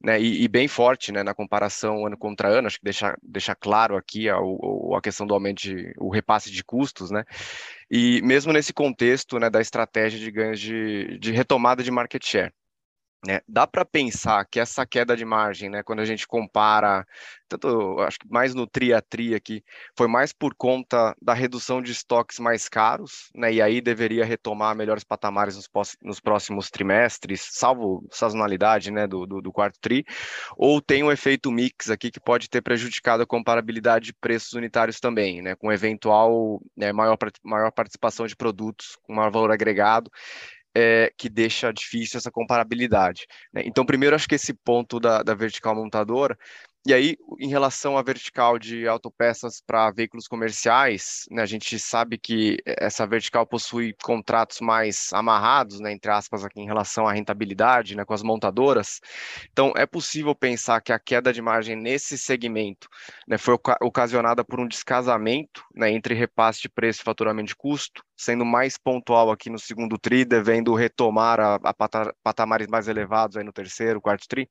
né, 0.01 0.21
e, 0.21 0.43
e, 0.43 0.47
bem 0.47 0.67
forte, 0.67 1.11
né, 1.11 1.23
na 1.23 1.33
comparação 1.33 2.05
ano 2.05 2.17
contra 2.17 2.47
ano, 2.47 2.67
acho 2.67 2.77
que 2.77 2.83
deixa, 2.83 3.17
deixa 3.23 3.55
claro 3.55 3.97
aqui 3.97 4.29
a, 4.29 4.35
a 4.35 5.01
questão 5.01 5.25
do 5.25 5.33
aumento, 5.33 5.61
de, 5.61 5.93
o 5.97 6.09
repasse 6.09 6.51
de 6.51 6.63
custos, 6.63 7.09
né, 7.09 7.23
e 7.91 8.21
mesmo 8.21 8.53
nesse 8.53 8.73
contexto, 8.73 9.37
né, 9.37 9.49
da 9.49 9.59
estratégia 9.59 10.17
de 10.17 10.31
ganhos 10.31 10.59
de, 10.59 11.17
de 11.19 11.31
retomada 11.33 11.83
de 11.83 11.91
market 11.91 12.25
share. 12.25 12.53
Né? 13.25 13.39
Dá 13.47 13.67
para 13.67 13.85
pensar 13.85 14.43
que 14.45 14.59
essa 14.59 14.83
queda 14.83 15.15
de 15.15 15.23
margem, 15.23 15.69
né, 15.69 15.83
quando 15.83 15.99
a 15.99 16.05
gente 16.05 16.27
compara, 16.27 17.05
tanto 17.47 17.99
acho 17.99 18.17
que 18.17 18.27
mais 18.27 18.55
no 18.55 18.65
tri 18.65 18.95
a 18.95 18.99
tri 19.01 19.35
aqui, 19.35 19.63
foi 19.95 20.07
mais 20.07 20.33
por 20.33 20.55
conta 20.55 21.15
da 21.21 21.31
redução 21.31 21.83
de 21.83 21.91
estoques 21.91 22.39
mais 22.39 22.67
caros, 22.67 23.29
né, 23.35 23.53
e 23.53 23.61
aí 23.61 23.79
deveria 23.79 24.25
retomar 24.25 24.75
melhores 24.75 25.03
patamares 25.03 25.55
nos, 25.55 25.69
nos 26.01 26.19
próximos 26.19 26.71
trimestres, 26.71 27.47
salvo 27.51 28.07
sazonalidade 28.09 28.89
né, 28.89 29.05
do, 29.05 29.27
do, 29.27 29.39
do, 29.39 29.51
quarto 29.51 29.77
tri, 29.79 30.03
ou 30.57 30.81
tem 30.81 31.03
um 31.03 31.11
efeito 31.11 31.51
mix 31.51 31.91
aqui 31.91 32.09
que 32.09 32.19
pode 32.19 32.49
ter 32.49 32.63
prejudicado 32.63 33.21
a 33.21 33.27
comparabilidade 33.27 34.05
de 34.05 34.13
preços 34.13 34.53
unitários 34.53 34.99
também, 34.99 35.43
né, 35.43 35.53
com 35.55 35.71
eventual 35.71 36.59
né, 36.75 36.91
maior, 36.91 37.19
maior 37.43 37.71
participação 37.71 38.25
de 38.25 38.35
produtos 38.35 38.97
com 39.03 39.13
maior 39.13 39.29
valor 39.29 39.51
agregado 39.51 40.09
é, 40.75 41.11
que 41.17 41.29
deixa 41.29 41.71
difícil 41.71 42.17
essa 42.17 42.31
comparabilidade. 42.31 43.25
Né? 43.53 43.63
Então, 43.65 43.85
primeiro, 43.85 44.15
acho 44.15 44.27
que 44.27 44.35
esse 44.35 44.53
ponto 44.53 44.99
da, 44.99 45.21
da 45.21 45.33
vertical 45.33 45.75
montadora 45.75 46.37
e 46.83 46.95
aí, 46.95 47.15
em 47.39 47.47
relação 47.47 47.95
à 47.95 48.01
vertical 48.01 48.57
de 48.57 48.87
autopeças 48.87 49.61
para 49.61 49.91
veículos 49.91 50.27
comerciais, 50.27 51.25
né, 51.29 51.43
a 51.43 51.45
gente 51.45 51.77
sabe 51.77 52.17
que 52.17 52.57
essa 52.65 53.05
vertical 53.05 53.45
possui 53.45 53.93
contratos 54.01 54.59
mais 54.61 55.09
amarrados, 55.13 55.79
né, 55.79 55.91
entre 55.91 56.09
aspas, 56.09 56.43
aqui 56.43 56.59
em 56.59 56.65
relação 56.65 57.07
à 57.07 57.13
rentabilidade, 57.13 57.95
né, 57.95 58.03
com 58.03 58.15
as 58.15 58.23
montadoras. 58.23 58.99
Então, 59.51 59.73
é 59.77 59.85
possível 59.85 60.33
pensar 60.33 60.81
que 60.81 60.91
a 60.91 60.97
queda 60.97 61.31
de 61.31 61.39
margem 61.39 61.75
nesse 61.75 62.17
segmento 62.17 62.89
né, 63.27 63.37
foi 63.37 63.55
ocasionada 63.79 64.43
por 64.43 64.59
um 64.59 64.67
descasamento 64.67 65.63
né, 65.75 65.91
entre 65.91 66.15
repasse 66.15 66.63
de 66.63 66.69
preço 66.69 67.01
e 67.01 67.03
faturamento 67.03 67.49
de 67.49 67.55
custo, 67.55 68.03
sendo 68.17 68.43
mais 68.43 68.75
pontual 68.75 69.29
aqui 69.29 69.51
no 69.51 69.59
segundo 69.59 69.99
TRI, 69.99 70.25
devendo 70.25 70.73
retomar 70.73 71.39
a, 71.39 71.59
a 71.63 71.73
patamares 72.23 72.67
mais 72.67 72.87
elevados 72.87 73.37
aí 73.37 73.43
no 73.43 73.53
terceiro, 73.53 74.01
quarto 74.01 74.27
TRI. 74.27 74.49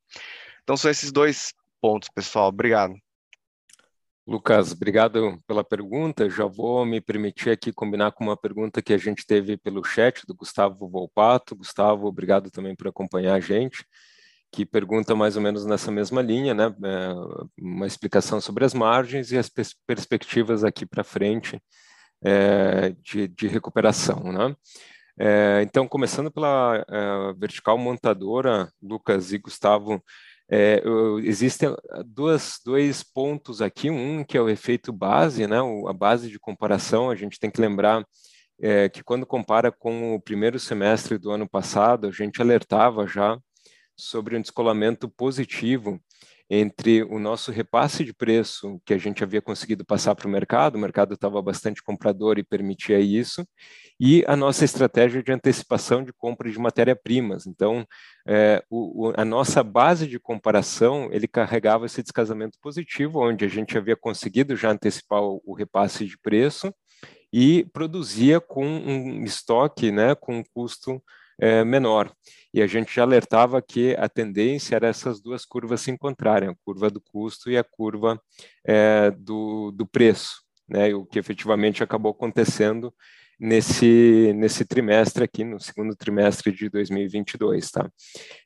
Então, 0.63 0.77
são 0.77 0.89
esses 0.89 1.11
dois 1.11 1.53
pontos, 1.81 2.09
pessoal. 2.09 2.49
Obrigado. 2.49 2.95
Lucas, 4.27 4.73
obrigado 4.73 5.43
pela 5.47 5.65
pergunta. 5.65 6.31
Já 6.31 6.47
vou 6.47 6.87
me 6.87 7.01
permitir 7.01 7.51
aqui 7.51 7.73
combinar 7.73 8.13
com 8.13 8.23
uma 8.23 8.37
pergunta 8.37 8.81
que 8.81 8.93
a 8.93 8.99
gente 8.99 9.27
teve 9.27 9.57
pelo 9.57 9.83
chat 9.83 10.25
do 10.27 10.35
Gustavo 10.35 10.89
Volpato. 10.89 11.57
Gustavo, 11.57 12.07
obrigado 12.07 12.51
também 12.51 12.77
por 12.77 12.87
acompanhar 12.87 13.35
a 13.35 13.41
gente, 13.41 13.85
que 14.53 14.65
pergunta 14.65 15.17
mais 15.17 15.37
ou 15.37 15.43
menos 15.43 15.67
nessa 15.67 15.91
mesma 15.91 16.23
linha, 16.23 16.55
né? 16.55 16.67
É, 16.85 17.13
uma 17.61 17.87
explicação 17.87 18.41
sobre 18.41 18.65
as 18.65 18.73
margens 18.73 19.33
e 19.33 19.39
as 19.39 19.49
pers 19.49 19.75
perspectivas 19.87 20.63
aqui 20.63 20.87
para 20.87 21.03
frente 21.03 21.61
é, 22.23 22.91
de, 23.03 23.27
de, 23.27 23.49
recuperação, 23.49 24.33
né? 24.33 24.55
É, 25.19 25.63
então, 25.63 25.89
começando 25.89 26.31
pela 26.31 26.85
é, 26.89 27.33
vertical 27.37 27.77
montadora, 27.77 28.73
Lucas 28.81 29.33
e 29.33 29.39
Gustavo, 29.39 30.03
é, 30.51 30.83
existem 31.23 31.75
duas, 32.05 32.59
dois 32.65 33.05
pontos 33.05 33.63
aqui, 33.63 33.89
um 33.89 34.25
que 34.25 34.37
é 34.37 34.41
o 34.41 34.49
efeito 34.49 34.93
base, 34.93 35.47
né, 35.47 35.59
a 35.87 35.93
base 35.93 36.29
de 36.29 36.41
comparação, 36.41 37.09
a 37.09 37.15
gente 37.15 37.39
tem 37.39 37.51
que 37.51 37.61
lembrar 37.61 38.05
é, 38.61 38.89
que 38.89 39.03
quando 39.03 39.25
compara 39.25 39.71
com 39.71 40.15
o 40.15 40.21
primeiro 40.21 40.59
semestre 40.59 41.19
do 41.19 41.31
ano 41.31 41.49
passado, 41.49 42.09
a 42.09 42.11
gente 42.11 42.43
alertava 42.43 43.07
já 43.07 43.39
sobre 43.97 44.37
um 44.37 44.41
descolamento 44.41 45.09
positivo 45.09 46.01
entre 46.53 47.05
o 47.05 47.21
nosso 47.21 47.53
repasse 47.53 48.05
de 48.05 48.13
preço 48.13 48.83
que 48.85 48.93
a 48.93 48.99
gente 48.99 49.23
havia 49.23 49.41
conseguido 49.41 49.85
passar 49.85 50.17
para 50.17 50.27
o 50.27 50.31
mercado, 50.31 50.75
o 50.75 50.81
mercado 50.81 51.15
estava 51.15 51.41
bastante 51.41 51.81
comprador 51.81 52.41
e 52.41 52.43
permitia 52.43 52.99
isso, 52.99 53.47
e 54.01 54.25
a 54.27 54.35
nossa 54.35 54.65
estratégia 54.65 55.23
de 55.23 55.31
antecipação 55.31 56.03
de 56.03 56.13
compra 56.13 56.51
de 56.51 56.59
matéria-primas. 56.59 57.47
Então, 57.47 57.87
é, 58.27 58.65
o, 58.69 59.13
a 59.17 59.25
nossa 59.25 59.63
base 59.63 60.09
de 60.09 60.19
comparação, 60.19 61.09
ele 61.13 61.29
carregava 61.29 61.87
esse 61.87 62.03
descasamento 62.03 62.59
positivo, 62.61 63.25
onde 63.25 63.45
a 63.45 63.49
gente 63.49 63.79
havia 63.79 63.95
conseguido 63.95 64.57
já 64.57 64.73
antecipar 64.73 65.23
o, 65.23 65.41
o 65.45 65.55
repasse 65.55 66.05
de 66.05 66.19
preço 66.19 66.75
e 67.33 67.65
produzia 67.73 68.41
com 68.41 68.67
um 68.67 69.23
estoque, 69.23 69.93
né, 69.93 70.17
com 70.17 70.39
um 70.39 70.45
custo 70.53 71.01
é, 71.41 71.65
menor. 71.65 72.13
E 72.53 72.61
a 72.61 72.67
gente 72.67 72.95
já 72.95 73.03
alertava 73.03 73.63
que 73.63 73.95
a 73.97 74.09
tendência 74.09 74.75
era 74.77 74.89
essas 74.89 75.21
duas 75.21 75.45
curvas 75.45 75.81
se 75.81 75.91
encontrarem, 75.91 76.49
a 76.49 76.55
curva 76.65 76.91
do 76.91 77.01
custo 77.01 77.51
e 77.51 77.57
a 77.57 77.65
curva 77.65 78.21
é, 78.65 79.11
do, 79.13 79.71
do 79.71 79.87
preço, 79.87 80.43
né? 80.69 80.93
o 80.95 81.07
que 81.07 81.19
efetivamente 81.19 81.83
acabou 81.83 82.11
acontecendo 82.11 82.93
nesse, 83.41 84.35
nesse 84.35 84.67
trimestre 84.67 85.25
aqui, 85.25 85.45
no 85.45 85.59
segundo 85.59 85.97
trimestre 85.97 86.53
de 86.53 86.69
2022, 86.69 87.71
tá? 87.71 87.91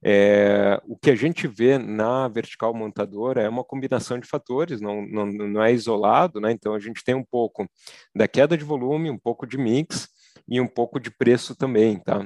É, 0.02 0.80
o 0.86 0.96
que 0.96 1.10
a 1.10 1.16
gente 1.16 1.48
vê 1.48 1.76
na 1.78 2.28
vertical 2.28 2.72
montadora 2.72 3.42
é 3.42 3.48
uma 3.48 3.64
combinação 3.64 4.20
de 4.20 4.28
fatores, 4.28 4.80
não, 4.80 5.04
não, 5.04 5.26
não 5.26 5.62
é 5.62 5.72
isolado, 5.72 6.40
né? 6.40 6.52
Então 6.52 6.74
a 6.74 6.78
gente 6.78 7.02
tem 7.02 7.14
um 7.14 7.24
pouco 7.24 7.68
da 8.14 8.28
queda 8.28 8.56
de 8.56 8.64
volume, 8.64 9.10
um 9.10 9.18
pouco 9.18 9.46
de 9.46 9.58
mix 9.58 10.08
e 10.48 10.60
um 10.60 10.68
pouco 10.68 11.00
de 11.00 11.10
preço 11.10 11.56
também, 11.56 11.98
tá? 11.98 12.24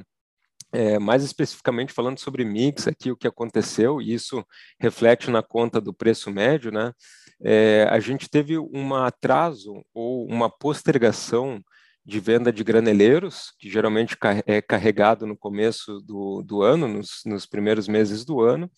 É, 0.70 0.98
mais 0.98 1.24
especificamente 1.24 1.94
falando 1.94 2.18
sobre 2.18 2.44
mix, 2.44 2.86
aqui 2.86 3.10
o 3.10 3.16
que 3.16 3.26
aconteceu, 3.26 4.02
e 4.02 4.12
isso 4.12 4.44
reflete 4.78 5.30
na 5.30 5.42
conta 5.42 5.80
do 5.80 5.94
preço 5.94 6.30
médio, 6.30 6.70
né? 6.70 6.92
É, 7.40 7.86
a 7.90 7.98
gente 8.00 8.28
teve 8.28 8.58
um 8.58 8.94
atraso 8.94 9.82
ou 9.94 10.26
uma 10.26 10.50
postergação 10.50 11.62
de 12.04 12.20
venda 12.20 12.52
de 12.52 12.64
graneleiros, 12.64 13.52
que 13.58 13.68
geralmente 13.68 14.16
é 14.46 14.62
carregado 14.62 15.26
no 15.26 15.36
começo 15.36 16.00
do, 16.00 16.42
do 16.42 16.62
ano, 16.62 16.88
nos, 16.88 17.20
nos 17.26 17.44
primeiros 17.44 17.86
meses 17.86 18.24
do 18.24 18.40
ano. 18.40 18.70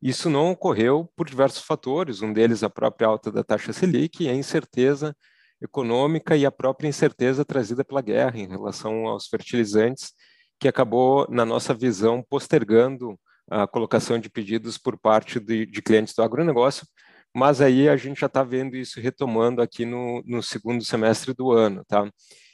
Isso 0.00 0.30
não 0.30 0.52
ocorreu 0.52 1.10
por 1.16 1.28
diversos 1.28 1.64
fatores, 1.64 2.22
um 2.22 2.32
deles 2.32 2.62
a 2.62 2.70
própria 2.70 3.08
alta 3.08 3.30
da 3.32 3.42
taxa 3.42 3.72
Selic 3.72 4.22
e 4.22 4.28
a 4.28 4.34
incerteza 4.34 5.16
econômica 5.60 6.36
e 6.36 6.46
a 6.46 6.50
própria 6.50 6.88
incerteza 6.88 7.44
trazida 7.44 7.84
pela 7.84 8.00
guerra 8.00 8.38
em 8.38 8.46
relação 8.46 9.06
aos 9.06 9.26
fertilizantes 9.26 10.12
que 10.58 10.68
acabou, 10.68 11.26
na 11.30 11.44
nossa 11.44 11.74
visão, 11.74 12.22
postergando 12.28 13.18
a 13.50 13.66
colocação 13.66 14.18
de 14.18 14.28
pedidos 14.28 14.76
por 14.78 14.98
parte 14.98 15.38
de, 15.38 15.66
de 15.66 15.82
clientes 15.82 16.14
do 16.14 16.22
agronegócio, 16.22 16.86
mas 17.34 17.60
aí 17.60 17.88
a 17.88 17.96
gente 17.96 18.20
já 18.20 18.26
está 18.26 18.42
vendo 18.42 18.76
isso 18.76 19.00
retomando 19.00 19.60
aqui 19.60 19.84
no, 19.84 20.22
no, 20.26 20.42
segundo 20.42 20.84
semestre 20.84 21.34
do 21.34 21.52
ano, 21.52 21.84
tá? 21.86 22.10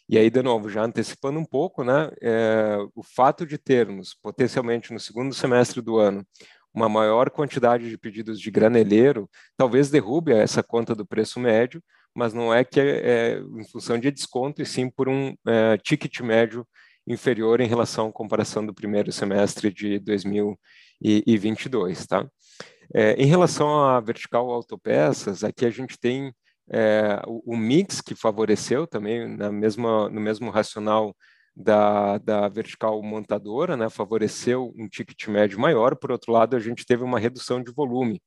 E 0.09 0.19
aí, 0.19 0.29
de 0.29 0.43
novo, 0.43 0.69
já 0.69 0.83
antecipando 0.83 1.39
um 1.39 1.45
pouco, 1.45 1.85
né, 1.85 2.11
é, 2.21 2.77
o 2.95 3.03
fato 3.03 3.47
de 3.47 3.57
termos, 3.57 4.15
potencialmente 4.21 4.93
no 4.93 4.99
segundo 4.99 5.33
semestre 5.35 5.81
do 5.81 5.99
ano, 5.99 6.27
uma 6.75 6.89
maior 6.89 7.31
quantidade 7.31 7.89
de 7.89 7.97
pedidos 7.97 8.41
de 8.41 8.51
graneleiro, 8.51 9.31
talvez 9.57 9.91
derrube 9.91 10.33
essa 10.33 10.63
conta 10.63 10.95
do 10.95 11.07
preço 11.07 11.39
médio, 11.39 11.83
mas 12.15 12.35
não 12.35 12.53
é 12.53 12.65
que 12.65 12.81
é, 12.81 12.85
é 12.85 13.39
em 13.39 13.65
função 13.71 13.99
de 13.99 14.11
desconto, 14.11 14.61
e 14.61 14.67
sim 14.67 14.91
por 14.91 15.09
um 15.09 15.35
é, 15.47 15.79
ticket 15.79 16.21
médio 16.21 16.67
inferior 17.07 17.61
em 17.61 17.67
relação 17.67 18.09
à 18.09 18.13
comparação 18.13 18.65
do 18.65 18.75
primeiro 18.75 19.11
semestre 19.13 19.73
de 19.73 19.99
2022, 19.99 22.07
tá? 22.07 22.27
É, 22.95 23.15
em 23.15 23.27
relação 23.27 23.83
à 23.83 24.01
vertical 24.01 24.51
autopeças, 24.51 25.43
aqui 25.43 25.65
a 25.65 25.71
gente 25.71 25.99
tem 25.99 26.33
é, 26.71 27.21
o, 27.27 27.55
o, 27.55 27.57
mix 27.57 28.01
que 28.01 28.15
favoreceu 28.15 28.87
também 28.87 29.27
na 29.37 29.51
mesma, 29.51 30.09
no 30.11 30.21
mesmo 30.21 30.51
racional 30.51 31.15
da, 31.55 32.19
da 32.19 32.49
vertical 32.49 33.03
montadora, 33.03 33.77
né, 33.77 33.91
favoreceu 33.91 34.73
um 34.77 34.89
ticket 34.89 35.29
médio 35.29 35.61
maior, 35.61 35.97
por 35.97 36.11
outro 36.11 36.33
lado, 36.33 36.57
a 36.57 36.61
gente 36.61 36.87
teve 36.87 37.03
uma 37.03 37.19
redução 37.19 37.63
de 37.63 37.71
volume, 37.73 38.23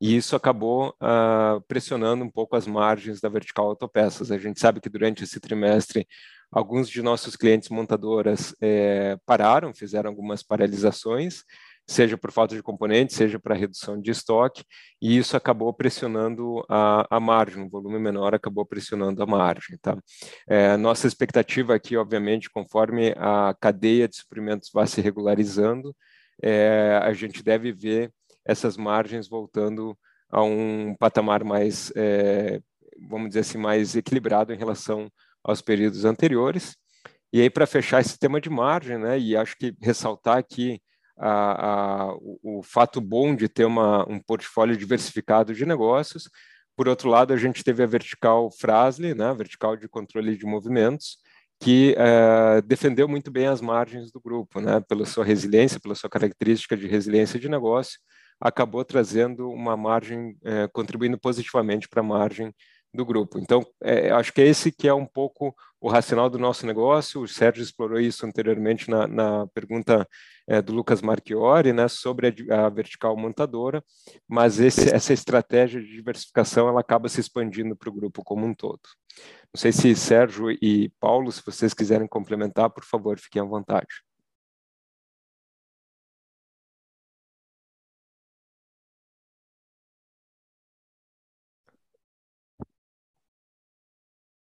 e 0.00 0.16
isso 0.16 0.34
acabou 0.34 0.88
uh, 1.00 1.60
pressionando 1.68 2.24
um 2.24 2.30
pouco 2.30 2.56
as 2.56 2.66
margens 2.66 3.20
da 3.20 3.28
vertical 3.28 3.66
autopeças. 3.66 4.32
A 4.32 4.38
gente 4.38 4.58
sabe 4.58 4.80
que 4.80 4.88
durante 4.88 5.22
esse 5.22 5.38
trimestre 5.38 6.06
Alguns 6.54 6.88
de 6.88 7.02
nossos 7.02 7.34
clientes 7.34 7.68
montadoras 7.68 8.54
é, 8.62 9.16
pararam, 9.26 9.74
fizeram 9.74 10.08
algumas 10.08 10.40
paralisações, 10.40 11.42
seja 11.84 12.16
por 12.16 12.30
falta 12.30 12.54
de 12.54 12.62
componentes, 12.62 13.16
seja 13.16 13.40
para 13.40 13.56
redução 13.56 14.00
de 14.00 14.12
estoque, 14.12 14.62
e 15.02 15.16
isso 15.16 15.36
acabou 15.36 15.74
pressionando 15.74 16.64
a, 16.68 17.04
a 17.10 17.18
margem, 17.18 17.60
um 17.60 17.68
volume 17.68 17.98
menor 17.98 18.36
acabou 18.36 18.64
pressionando 18.64 19.20
a 19.20 19.26
margem. 19.26 19.76
Tá? 19.82 19.98
É, 20.46 20.76
nossa 20.76 21.08
expectativa 21.08 21.74
aqui, 21.74 21.96
obviamente, 21.96 22.48
conforme 22.48 23.12
a 23.16 23.52
cadeia 23.60 24.06
de 24.06 24.16
suprimentos 24.16 24.70
vai 24.72 24.86
se 24.86 25.00
regularizando, 25.00 25.92
é, 26.40 27.00
a 27.02 27.12
gente 27.12 27.42
deve 27.42 27.72
ver 27.72 28.12
essas 28.44 28.76
margens 28.76 29.28
voltando 29.28 29.98
a 30.30 30.40
um 30.40 30.94
patamar 31.00 31.42
mais, 31.42 31.92
é, 31.96 32.60
vamos 33.08 33.30
dizer 33.30 33.40
assim, 33.40 33.58
mais 33.58 33.96
equilibrado 33.96 34.52
em 34.52 34.56
relação 34.56 35.10
aos 35.44 35.60
períodos 35.60 36.04
anteriores. 36.04 36.76
E 37.32 37.40
aí, 37.40 37.50
para 37.50 37.66
fechar 37.66 38.00
esse 38.00 38.18
tema 38.18 38.40
de 38.40 38.48
margem, 38.48 38.96
né, 38.98 39.18
e 39.18 39.36
acho 39.36 39.56
que 39.56 39.74
ressaltar 39.82 40.38
aqui 40.38 40.80
a, 41.18 42.06
a, 42.06 42.14
o, 42.14 42.58
o, 42.60 42.62
fato 42.62 43.00
bom 43.00 43.34
de 43.34 43.48
ter 43.48 43.64
uma, 43.64 44.08
um 44.08 44.18
portfólio 44.18 44.76
diversificado 44.76 45.52
de 45.54 45.66
negócios. 45.66 46.28
Por 46.76 46.88
outro 46.88 47.08
lado, 47.08 47.32
a 47.32 47.36
gente 47.36 47.62
teve 47.62 47.82
a 47.82 47.86
vertical 47.86 48.50
Frasle, 48.50 49.14
né, 49.14 49.32
vertical 49.34 49.76
de 49.76 49.88
controle 49.88 50.36
de 50.36 50.46
movimentos, 50.46 51.18
que 51.60 51.94
é, 51.96 52.60
defendeu 52.62 53.08
muito 53.08 53.30
bem 53.30 53.46
as 53.46 53.60
margens 53.60 54.10
do 54.10 54.20
grupo, 54.20 54.60
né, 54.60 54.80
pela 54.80 55.06
sua 55.06 55.24
resiliência, 55.24 55.80
pela 55.80 55.94
sua 55.94 56.10
característica 56.10 56.76
de 56.76 56.86
resiliência 56.86 57.38
de 57.38 57.48
negócio, 57.48 57.98
acabou 58.40 58.84
trazendo 58.84 59.48
uma 59.50 59.76
margem, 59.76 60.36
é, 60.44 60.68
contribuindo 60.68 61.18
positivamente 61.18 61.88
para 61.88 62.00
a 62.00 62.04
margem 62.04 62.52
do 62.94 63.04
grupo. 63.04 63.38
Então, 63.38 63.66
é, 63.82 64.10
acho 64.10 64.32
que 64.32 64.40
é 64.40 64.46
esse 64.46 64.70
que 64.70 64.86
é 64.86 64.94
um 64.94 65.04
pouco 65.04 65.54
o 65.80 65.88
racional 65.88 66.30
do 66.30 66.38
nosso 66.38 66.64
negócio. 66.64 67.20
O 67.20 67.28
Sérgio 67.28 67.62
explorou 67.62 67.98
isso 67.98 68.24
anteriormente 68.24 68.88
na, 68.88 69.06
na 69.06 69.46
pergunta 69.48 70.08
é, 70.46 70.62
do 70.62 70.72
Lucas 70.72 71.02
Marchiori, 71.02 71.72
né, 71.72 71.88
sobre 71.88 72.34
a, 72.50 72.66
a 72.66 72.68
vertical 72.68 73.16
montadora, 73.16 73.82
mas 74.28 74.60
esse, 74.60 74.94
essa 74.94 75.12
estratégia 75.12 75.80
de 75.80 75.88
diversificação 75.88 76.68
ela 76.68 76.80
acaba 76.80 77.08
se 77.08 77.20
expandindo 77.20 77.76
para 77.76 77.90
o 77.90 77.92
grupo 77.92 78.22
como 78.22 78.46
um 78.46 78.54
todo. 78.54 78.80
Não 79.52 79.60
sei 79.60 79.72
se 79.72 79.94
Sérgio 79.94 80.50
e 80.50 80.90
Paulo, 81.00 81.32
se 81.32 81.42
vocês 81.44 81.74
quiserem 81.74 82.06
complementar, 82.06 82.70
por 82.70 82.84
favor, 82.84 83.18
fiquem 83.18 83.42
à 83.42 83.44
vontade. 83.44 83.88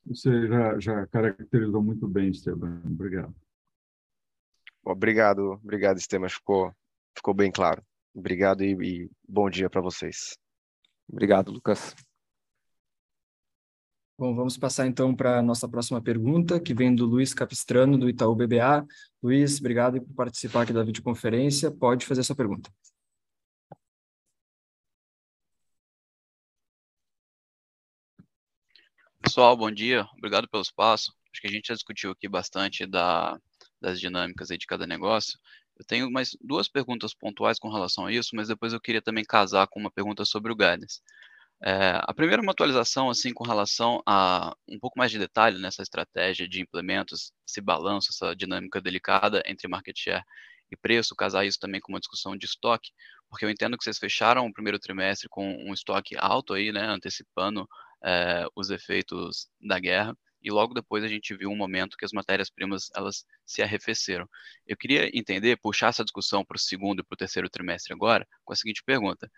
Você 0.07 0.47
já, 0.47 0.79
já 0.79 1.07
caracterizou 1.07 1.83
muito 1.83 2.07
bem, 2.07 2.29
Esteban. 2.29 2.81
Obrigado. 2.85 3.35
Obrigado, 4.83 5.59
obrigado, 5.63 5.97
Esteban. 5.97 6.29
Ficou, 6.29 6.73
ficou 7.15 7.33
bem 7.33 7.51
claro. 7.51 7.83
Obrigado 8.15 8.63
e, 8.63 8.71
e 8.81 9.11
bom 9.27 9.49
dia 9.49 9.69
para 9.69 9.81
vocês. 9.81 10.37
Obrigado, 11.09 11.51
Lucas. 11.51 11.93
Bom, 14.17 14.33
vamos 14.33 14.57
passar 14.57 14.87
então 14.87 15.13
para 15.15 15.39
a 15.39 15.43
nossa 15.43 15.67
próxima 15.69 16.01
pergunta, 16.01 16.59
que 16.59 16.73
vem 16.73 16.95
do 16.95 17.05
Luiz 17.05 17.33
Capistrano, 17.33 17.97
do 17.97 18.09
Itaú 18.09 18.33
BBA. 18.33 18.85
Luiz, 19.21 19.59
obrigado 19.59 20.01
por 20.01 20.13
participar 20.15 20.63
aqui 20.63 20.73
da 20.73 20.83
videoconferência. 20.83 21.69
Pode 21.69 22.05
fazer 22.05 22.21
a 22.21 22.23
sua 22.23 22.35
pergunta. 22.35 22.71
Pessoal, 29.27 29.57
bom 29.57 29.69
dia. 29.69 30.07
Obrigado 30.17 30.47
pelo 30.47 30.63
espaço. 30.63 31.13
Acho 31.33 31.41
que 31.41 31.47
a 31.47 31.51
gente 31.51 31.67
já 31.67 31.73
discutiu 31.73 32.11
aqui 32.11 32.29
bastante 32.29 32.85
da, 32.85 33.37
das 33.81 33.99
dinâmicas 33.99 34.47
de 34.47 34.65
cada 34.65 34.87
negócio. 34.87 35.37
Eu 35.77 35.83
tenho 35.85 36.09
mais 36.09 36.37
duas 36.39 36.69
perguntas 36.69 37.13
pontuais 37.13 37.59
com 37.59 37.69
relação 37.69 38.05
a 38.05 38.11
isso, 38.11 38.29
mas 38.37 38.47
depois 38.47 38.71
eu 38.71 38.79
queria 38.79 39.01
também 39.01 39.25
casar 39.25 39.67
com 39.67 39.81
uma 39.81 39.91
pergunta 39.91 40.23
sobre 40.23 40.49
o 40.49 40.55
guidance. 40.55 41.01
É, 41.61 41.99
a 42.03 42.13
primeira 42.13 42.41
é 42.41 42.43
uma 42.43 42.53
atualização 42.53 43.09
assim 43.09 43.33
com 43.33 43.43
relação 43.43 44.01
a 44.05 44.55
um 44.65 44.79
pouco 44.79 44.97
mais 44.97 45.11
de 45.11 45.19
detalhe 45.19 45.59
nessa 45.59 45.83
estratégia 45.83 46.47
de 46.47 46.61
implementos, 46.61 47.33
esse 47.45 47.59
balanço, 47.59 48.07
essa 48.11 48.33
dinâmica 48.33 48.79
delicada 48.79 49.43
entre 49.45 49.67
market 49.67 49.99
share 49.99 50.23
e 50.71 50.77
preço, 50.77 51.13
casar 51.13 51.45
isso 51.45 51.59
também 51.59 51.81
com 51.81 51.91
uma 51.91 51.99
discussão 51.99 52.37
de 52.37 52.45
estoque, 52.45 52.91
porque 53.29 53.43
eu 53.43 53.49
entendo 53.49 53.77
que 53.77 53.83
vocês 53.83 53.97
fecharam 53.97 54.45
o 54.45 54.53
primeiro 54.53 54.79
trimestre 54.79 55.27
com 55.27 55.45
um 55.67 55.73
estoque 55.73 56.15
alto 56.17 56.53
aí, 56.53 56.71
né, 56.71 56.85
antecipando 56.87 57.67
é, 58.03 58.45
os 58.55 58.69
efeitos 58.69 59.47
da 59.61 59.79
guerra 59.79 60.15
e 60.41 60.51
logo 60.51 60.73
depois 60.73 61.03
a 61.03 61.07
gente 61.07 61.35
viu 61.35 61.49
um 61.49 61.55
momento 61.55 61.97
que 61.97 62.05
as 62.05 62.11
matérias-primas 62.11 62.89
elas 62.95 63.25
se 63.45 63.61
arrefeceram. 63.61 64.29
Eu 64.65 64.77
queria 64.77 65.09
entender, 65.17 65.57
puxar 65.57 65.89
essa 65.89 66.03
discussão 66.03 66.45
para 66.45 66.55
o 66.55 66.59
segundo 66.59 67.01
e 67.01 67.03
para 67.03 67.15
o 67.15 67.17
terceiro 67.17 67.49
trimestre 67.49 67.93
agora, 67.93 68.25
com 68.45 68.53
a 68.53 68.55
seguinte 68.55 68.83
pergunta: 68.85 69.29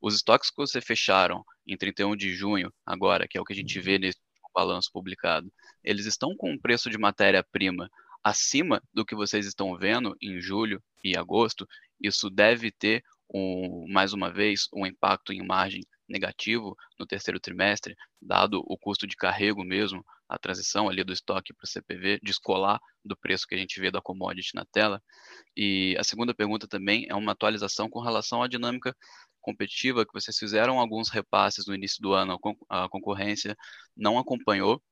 os 0.00 0.14
estoques 0.14 0.50
que 0.50 0.56
você 0.56 0.80
fecharam 0.80 1.44
em 1.66 1.76
31 1.76 2.16
de 2.16 2.34
junho, 2.34 2.72
agora, 2.84 3.26
que 3.28 3.38
é 3.38 3.40
o 3.40 3.44
que 3.44 3.52
a 3.52 3.56
gente 3.56 3.80
vê 3.80 3.98
nesse 3.98 4.18
balanço 4.54 4.90
publicado, 4.92 5.50
eles 5.84 6.06
estão 6.06 6.36
com 6.36 6.50
um 6.50 6.58
preço 6.58 6.90
de 6.90 6.98
matéria-prima 6.98 7.88
acima 8.22 8.82
do 8.92 9.04
que 9.06 9.14
vocês 9.14 9.46
estão 9.46 9.76
vendo 9.76 10.16
em 10.20 10.40
julho 10.40 10.82
e 11.04 11.16
agosto? 11.16 11.66
Isso 12.00 12.28
deve 12.28 12.70
ter 12.70 13.02
um, 13.32 13.86
mais 13.88 14.12
uma 14.12 14.30
vez 14.30 14.68
um 14.74 14.84
impacto 14.84 15.32
em 15.32 15.46
margem 15.46 15.82
negativo 16.08 16.76
no 16.98 17.06
terceiro 17.06 17.38
trimestre, 17.38 17.94
dado 18.20 18.62
o 18.66 18.78
custo 18.78 19.06
de 19.06 19.16
carrego 19.16 19.64
mesmo, 19.64 20.04
a 20.28 20.38
transição 20.38 20.88
ali 20.88 21.04
do 21.04 21.12
estoque 21.12 21.54
para 21.54 21.64
o 21.64 21.68
CPV, 21.68 22.20
descolar 22.22 22.80
do 23.04 23.16
preço 23.16 23.46
que 23.46 23.54
a 23.54 23.58
gente 23.58 23.80
vê 23.80 23.90
da 23.90 24.00
commodity 24.00 24.54
na 24.54 24.64
tela. 24.64 25.02
E 25.56 25.96
a 25.98 26.04
segunda 26.04 26.34
pergunta 26.34 26.66
também 26.66 27.06
é 27.08 27.14
uma 27.14 27.32
atualização 27.32 27.88
com 27.88 28.00
relação 28.00 28.42
à 28.42 28.48
dinâmica 28.48 28.94
competitiva, 29.40 30.04
que 30.04 30.12
vocês 30.12 30.36
fizeram 30.36 30.78
alguns 30.78 31.08
repasses 31.08 31.66
no 31.66 31.74
início 31.74 32.02
do 32.02 32.12
ano, 32.12 32.38
a 32.68 32.88
concorrência 32.88 33.56
não 33.96 34.18
acompanhou, 34.18 34.82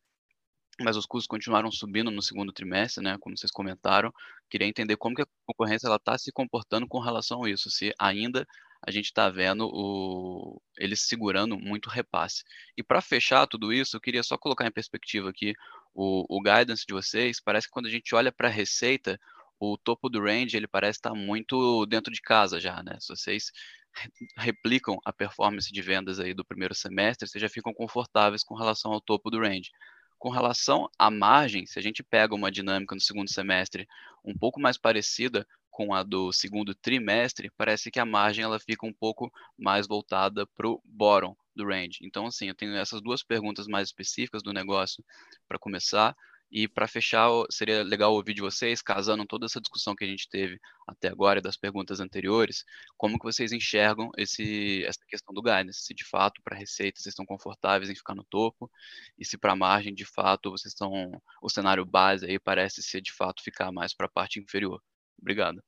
mas 0.80 0.96
os 0.96 1.06
custos 1.06 1.26
continuaram 1.26 1.70
subindo 1.70 2.10
no 2.10 2.22
segundo 2.22 2.52
trimestre, 2.52 3.02
né, 3.02 3.16
como 3.20 3.36
vocês 3.36 3.50
comentaram. 3.50 4.12
Queria 4.48 4.66
entender 4.66 4.96
como 4.96 5.16
que 5.16 5.22
a 5.22 5.26
concorrência 5.46 5.88
está 5.94 6.18
se 6.18 6.30
comportando 6.32 6.86
com 6.86 6.98
relação 6.98 7.44
a 7.44 7.50
isso, 7.50 7.70
se 7.70 7.92
ainda 7.98 8.46
a 8.86 8.90
gente 8.92 9.06
está 9.06 9.28
vendo 9.28 9.68
o, 9.72 10.62
eles 10.78 11.00
segurando 11.00 11.58
muito 11.58 11.90
repasse. 11.90 12.44
E 12.76 12.84
para 12.84 13.00
fechar 13.00 13.46
tudo 13.48 13.72
isso, 13.72 13.96
eu 13.96 14.00
queria 14.00 14.22
só 14.22 14.38
colocar 14.38 14.64
em 14.64 14.70
perspectiva 14.70 15.28
aqui 15.28 15.54
o, 15.92 16.24
o 16.28 16.40
guidance 16.40 16.86
de 16.86 16.94
vocês. 16.94 17.40
Parece 17.40 17.66
que 17.66 17.72
quando 17.72 17.86
a 17.86 17.90
gente 17.90 18.14
olha 18.14 18.30
para 18.30 18.46
a 18.46 18.50
receita, 18.50 19.18
o 19.58 19.76
topo 19.76 20.08
do 20.08 20.22
range 20.22 20.56
ele 20.56 20.68
parece 20.68 20.98
estar 20.98 21.10
tá 21.10 21.16
muito 21.16 21.84
dentro 21.86 22.12
de 22.12 22.20
casa 22.20 22.60
já, 22.60 22.80
né? 22.80 22.96
Se 23.00 23.08
vocês 23.08 23.50
replicam 24.38 24.98
a 25.04 25.12
performance 25.12 25.72
de 25.72 25.82
vendas 25.82 26.20
aí 26.20 26.32
do 26.32 26.44
primeiro 26.44 26.74
semestre, 26.74 27.28
vocês 27.28 27.42
já 27.42 27.48
ficam 27.48 27.74
confortáveis 27.74 28.44
com 28.44 28.54
relação 28.54 28.92
ao 28.92 29.00
topo 29.00 29.30
do 29.30 29.40
range. 29.40 29.72
Com 30.16 30.30
relação 30.30 30.88
à 30.96 31.10
margem, 31.10 31.66
se 31.66 31.78
a 31.78 31.82
gente 31.82 32.04
pega 32.04 32.36
uma 32.36 32.52
dinâmica 32.52 32.94
no 32.94 33.00
segundo 33.00 33.30
semestre 33.30 33.86
um 34.24 34.36
pouco 34.36 34.60
mais 34.60 34.78
parecida 34.78 35.44
com 35.76 35.92
a 35.92 36.02
do 36.02 36.32
segundo 36.32 36.74
trimestre, 36.74 37.50
parece 37.54 37.90
que 37.90 38.00
a 38.00 38.04
margem 38.06 38.42
ela 38.42 38.58
fica 38.58 38.86
um 38.86 38.94
pouco 38.94 39.30
mais 39.58 39.86
voltada 39.86 40.46
para 40.46 40.66
o 40.66 40.80
bottom 40.82 41.36
do 41.54 41.66
range. 41.66 41.98
Então, 42.00 42.26
assim, 42.26 42.48
eu 42.48 42.54
tenho 42.54 42.74
essas 42.76 43.02
duas 43.02 43.22
perguntas 43.22 43.66
mais 43.66 43.88
específicas 43.88 44.42
do 44.42 44.54
negócio 44.54 45.04
para 45.46 45.58
começar. 45.58 46.16
E 46.50 46.66
para 46.66 46.88
fechar, 46.88 47.28
seria 47.50 47.82
legal 47.82 48.14
ouvir 48.14 48.32
de 48.32 48.40
vocês, 48.40 48.80
casando 48.80 49.26
toda 49.26 49.44
essa 49.44 49.60
discussão 49.60 49.94
que 49.94 50.04
a 50.04 50.06
gente 50.06 50.30
teve 50.30 50.58
até 50.88 51.08
agora 51.08 51.40
e 51.40 51.42
das 51.42 51.58
perguntas 51.58 52.00
anteriores, 52.00 52.64
como 52.96 53.18
que 53.18 53.24
vocês 53.24 53.52
enxergam 53.52 54.10
esse, 54.16 54.82
essa 54.86 55.00
questão 55.06 55.34
do 55.34 55.42
guidance, 55.42 55.82
se 55.82 55.92
de 55.92 56.04
fato 56.04 56.40
para 56.42 56.56
receita 56.56 57.00
vocês 57.00 57.12
estão 57.12 57.26
confortáveis 57.26 57.90
em 57.90 57.94
ficar 57.94 58.14
no 58.14 58.24
topo 58.24 58.70
e 59.18 59.24
se 59.26 59.36
para 59.36 59.54
margem 59.56 59.92
de 59.92 60.06
fato 60.06 60.50
vocês 60.52 60.72
estão 60.72 61.20
o 61.42 61.50
cenário 61.50 61.84
base 61.84 62.24
aí 62.24 62.38
parece 62.38 62.82
ser 62.82 63.02
de 63.02 63.12
fato 63.12 63.42
ficar 63.42 63.70
mais 63.72 63.92
para 63.92 64.06
a 64.06 64.10
parte 64.10 64.40
inferior. 64.40 64.80
Obrigado. 65.20 65.62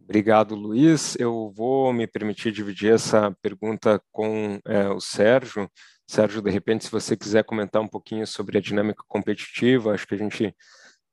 Obrigado, 0.00 0.54
Luiz. 0.54 1.16
Eu 1.18 1.52
vou 1.56 1.92
me 1.92 2.06
permitir 2.06 2.52
dividir 2.52 2.92
essa 2.92 3.36
pergunta 3.42 4.00
com 4.12 4.60
é, 4.64 4.88
o 4.88 5.00
Sérgio. 5.00 5.68
Sérgio, 6.08 6.40
de 6.40 6.50
repente, 6.50 6.84
se 6.84 6.90
você 6.90 7.16
quiser 7.16 7.42
comentar 7.42 7.82
um 7.82 7.88
pouquinho 7.88 8.24
sobre 8.24 8.56
a 8.56 8.60
dinâmica 8.60 9.02
competitiva, 9.08 9.92
acho 9.92 10.06
que 10.06 10.14
a 10.14 10.18
gente 10.18 10.54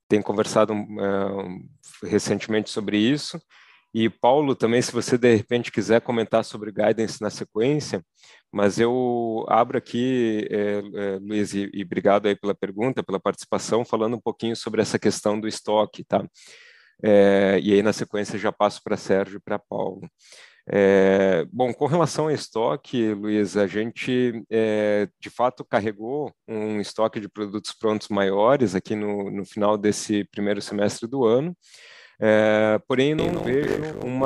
tem 0.07 0.21
conversado 0.21 0.73
é, 0.73 2.07
recentemente 2.07 2.69
sobre 2.69 2.97
isso. 2.97 3.41
E 3.93 4.09
Paulo, 4.09 4.55
também, 4.55 4.81
se 4.81 4.91
você 4.91 5.17
de 5.17 5.35
repente 5.35 5.71
quiser 5.71 6.01
comentar 6.01 6.43
sobre 6.43 6.71
guidance 6.71 7.21
na 7.21 7.29
sequência, 7.29 8.03
mas 8.51 8.79
eu 8.79 9.45
abro 9.47 9.77
aqui, 9.77 10.47
é, 10.49 10.81
é, 10.95 11.19
Luiz, 11.19 11.53
e, 11.53 11.69
e, 11.73 11.83
obrigado 11.83 12.27
aí 12.27 12.35
pela 12.35 12.55
pergunta, 12.55 13.03
pela 13.03 13.19
participação, 13.19 13.85
falando 13.85 14.15
um 14.15 14.21
pouquinho 14.21 14.55
sobre 14.55 14.81
essa 14.81 14.97
questão 14.97 15.39
do 15.39 15.47
estoque, 15.47 16.03
tá? 16.03 16.25
É, 17.03 17.59
e 17.61 17.73
aí 17.73 17.83
na 17.83 17.93
sequência 17.93 18.39
já 18.39 18.51
passo 18.51 18.81
para 18.83 18.97
Sérgio 18.97 19.37
e 19.37 19.41
para 19.41 19.59
Paulo. 19.59 20.01
É, 20.65 21.45
bom, 21.51 21.73
com 21.73 21.85
relação 21.85 22.25
ao 22.25 22.31
estoque, 22.31 23.13
Luiz, 23.13 23.57
a 23.57 23.67
gente 23.67 24.43
é, 24.49 25.09
de 25.19 25.29
fato 25.29 25.65
carregou 25.65 26.33
um 26.47 26.79
estoque 26.79 27.19
de 27.19 27.27
produtos 27.27 27.73
prontos 27.73 28.07
maiores 28.07 28.73
aqui 28.73 28.95
no, 28.95 29.29
no 29.29 29.45
final 29.45 29.77
desse 29.77 30.23
primeiro 30.31 30.61
semestre 30.61 31.07
do 31.07 31.25
ano. 31.25 31.55
É, 32.19 32.79
porém, 32.87 33.15
não, 33.15 33.31
não 33.31 33.43
vejo 33.43 33.69
um 34.05 34.21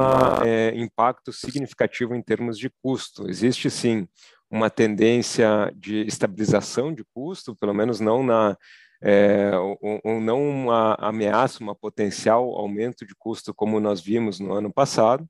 é, 0.45 0.75
impacto 0.75 1.31
significativo 1.31 2.15
em 2.15 2.21
termos 2.21 2.57
de 2.57 2.69
custo. 2.81 3.29
Existe 3.29 3.69
sim 3.69 4.07
uma 4.49 4.69
tendência 4.69 5.71
de 5.75 6.05
estabilização 6.05 6.93
de 6.93 7.03
custo, 7.13 7.55
pelo 7.55 7.73
menos 7.73 7.99
não 7.99 8.23
na, 8.23 8.57
é, 9.01 9.51
ou, 9.55 9.99
ou, 10.03 10.21
não 10.21 10.47
uma 10.47 10.95
ameaça, 10.95 11.61
uma 11.61 11.75
potencial 11.75 12.55
aumento 12.55 13.05
de 13.05 13.13
custo 13.15 13.53
como 13.53 13.79
nós 13.79 14.01
vimos 14.01 14.39
no 14.39 14.53
ano 14.53 14.71
passado, 14.71 15.27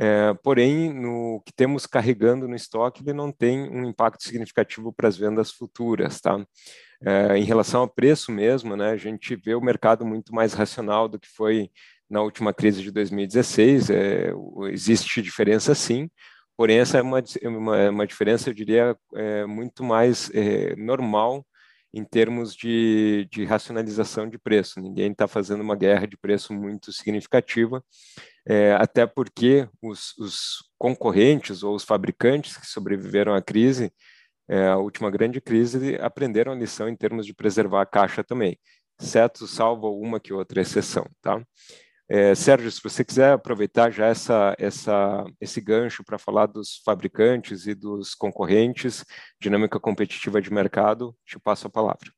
é, 0.00 0.32
porém, 0.44 0.92
no 0.92 1.42
que 1.44 1.52
temos 1.52 1.84
carregando 1.84 2.46
no 2.46 2.54
estoque, 2.54 3.02
ele 3.02 3.12
não 3.12 3.32
tem 3.32 3.68
um 3.68 3.84
impacto 3.84 4.22
significativo 4.22 4.92
para 4.92 5.08
as 5.08 5.16
vendas 5.16 5.50
futuras, 5.50 6.20
tá? 6.20 6.38
É, 7.04 7.38
em 7.38 7.44
relação 7.44 7.82
ao 7.82 7.88
preço 7.88 8.32
mesmo, 8.32 8.76
né, 8.76 8.90
a 8.90 8.96
gente 8.96 9.36
vê 9.36 9.54
o 9.54 9.60
mercado 9.60 10.04
muito 10.04 10.34
mais 10.34 10.52
racional 10.52 11.08
do 11.08 11.18
que 11.18 11.28
foi 11.28 11.70
na 12.10 12.22
última 12.22 12.52
crise 12.52 12.82
de 12.82 12.90
2016. 12.90 13.90
É, 13.90 14.32
existe 14.70 15.22
diferença 15.22 15.74
sim, 15.74 16.10
porém 16.56 16.78
essa 16.78 16.98
é 16.98 17.02
uma, 17.02 17.22
uma, 17.44 17.90
uma 17.90 18.06
diferença, 18.06 18.50
eu 18.50 18.54
diria, 18.54 18.96
é, 19.14 19.46
muito 19.46 19.84
mais 19.84 20.30
é, 20.34 20.74
normal 20.76 21.46
em 21.92 22.04
termos 22.04 22.54
de, 22.54 23.26
de 23.30 23.44
racionalização 23.44 24.28
de 24.28 24.38
preço. 24.38 24.80
Ninguém 24.80 25.12
está 25.12 25.26
fazendo 25.26 25.62
uma 25.62 25.76
guerra 25.76 26.06
de 26.06 26.16
preço 26.16 26.52
muito 26.52 26.92
significativa, 26.92 27.82
é, 28.46 28.74
até 28.74 29.06
porque 29.06 29.68
os, 29.82 30.16
os, 30.18 30.68
concorrentes 30.78 31.62
ou 31.62 31.74
os 31.74 31.84
fabricantes 31.84 32.56
que 32.56 32.66
sobreviveram 32.66 33.34
à 33.34 33.42
crise, 33.42 33.92
é, 34.48 34.68
a 34.68 34.78
última 34.78 35.10
grande 35.10 35.40
crise, 35.40 35.96
aprenderam 35.96 36.52
a 36.52 36.56
lição 36.56 36.88
em 36.88 36.96
termos 36.96 37.26
de 37.26 37.34
preservar 37.34 37.82
a 37.82 37.86
caixa 37.86 38.24
também, 38.24 38.58
exceto 39.00 39.46
salvo 39.46 40.00
uma 40.00 40.18
que 40.18 40.32
outra 40.32 40.60
exceção, 40.60 41.06
tá? 41.20 41.42
É, 42.10 42.34
Sérgio, 42.34 42.70
se 42.70 42.82
você 42.82 43.04
quiser 43.04 43.32
aproveitar 43.32 43.90
já 43.90 44.06
essa, 44.06 44.56
essa, 44.58 45.24
esse 45.38 45.60
gancho 45.60 46.02
para 46.02 46.18
falar 46.18 46.46
dos 46.46 46.80
fabricantes 46.82 47.66
e 47.66 47.74
dos 47.74 48.14
concorrentes, 48.14 49.04
dinâmica 49.38 49.78
competitiva 49.78 50.40
de 50.40 50.50
mercado, 50.50 51.14
te 51.26 51.38
passo 51.38 51.66
a 51.66 51.70
palavra. 51.70 52.10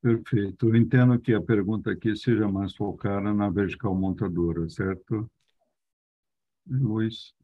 Perfeito. 0.00 0.68
Eu 0.68 0.76
entendo 0.76 1.20
que 1.20 1.34
a 1.34 1.42
pergunta 1.42 1.90
aqui 1.90 2.16
seja 2.16 2.48
mais 2.48 2.74
focada 2.74 3.34
na 3.34 3.50
vertical 3.50 3.94
montadora, 3.94 4.66
certo? 4.70 5.30
Luiz? 6.66 7.34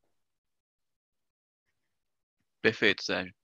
Perfeito, 2.62 3.04
Sérgio. 3.04 3.36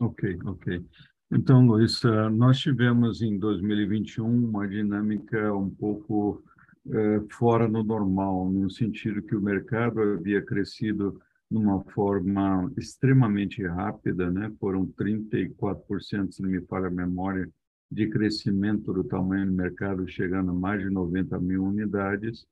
Ok, 0.00 0.38
ok. 0.46 0.82
Então, 1.30 1.66
Luiz, 1.66 2.00
nós 2.32 2.58
tivemos 2.58 3.20
em 3.20 3.38
2021 3.38 4.26
uma 4.26 4.66
dinâmica 4.66 5.54
um 5.54 5.68
pouco 5.68 6.42
é, 6.90 7.20
fora 7.30 7.68
do 7.68 7.84
normal, 7.84 8.50
no 8.50 8.70
sentido 8.70 9.20
que 9.20 9.36
o 9.36 9.42
mercado 9.42 10.00
havia 10.00 10.40
crescido 10.42 11.20
numa 11.50 11.84
forma 11.84 12.72
extremamente 12.78 13.62
rápida, 13.66 14.30
né? 14.30 14.50
Foram 14.58 14.86
34%, 14.86 16.32
se 16.32 16.40
não 16.40 16.48
me 16.48 16.62
falha 16.62 16.86
a 16.86 16.90
memória, 16.90 17.46
de 17.90 18.08
crescimento 18.08 18.94
do 18.94 19.04
tamanho 19.04 19.46
do 19.46 19.52
mercado, 19.52 20.08
chegando 20.08 20.50
a 20.52 20.54
mais 20.54 20.80
de 20.80 20.88
90 20.88 21.38
mil 21.40 21.64
unidades. 21.64 22.46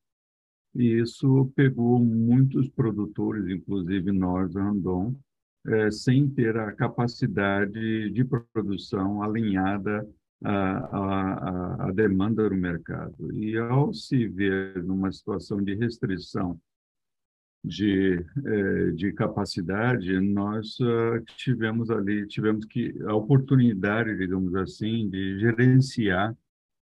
E 0.74 1.00
isso 1.00 1.50
pegou 1.56 1.98
muitos 1.98 2.68
produtores, 2.68 3.48
inclusive 3.48 4.12
nós, 4.12 4.54
Randon, 4.54 5.16
é, 5.68 5.90
sem 5.90 6.28
ter 6.28 6.56
a 6.56 6.72
capacidade 6.72 8.10
de 8.10 8.24
produção 8.24 9.22
alinhada 9.22 10.06
a, 10.44 10.52
a, 10.52 11.88
a 11.88 11.92
demanda 11.92 12.48
do 12.48 12.54
mercado. 12.54 13.32
E 13.34 13.56
ao 13.58 13.92
se 13.92 14.26
ver 14.28 14.82
numa 14.84 15.10
situação 15.10 15.62
de 15.62 15.74
restrição 15.74 16.60
de, 17.64 18.24
eh, 18.46 18.90
de 18.92 19.12
capacidade, 19.12 20.18
nós 20.20 20.78
uh, 20.78 21.20
tivemos 21.36 21.90
ali, 21.90 22.26
tivemos 22.28 22.64
que 22.64 22.94
a 23.04 23.14
oportunidade, 23.14 24.16
digamos 24.16 24.54
assim, 24.54 25.08
de 25.10 25.40
gerenciar 25.40 26.36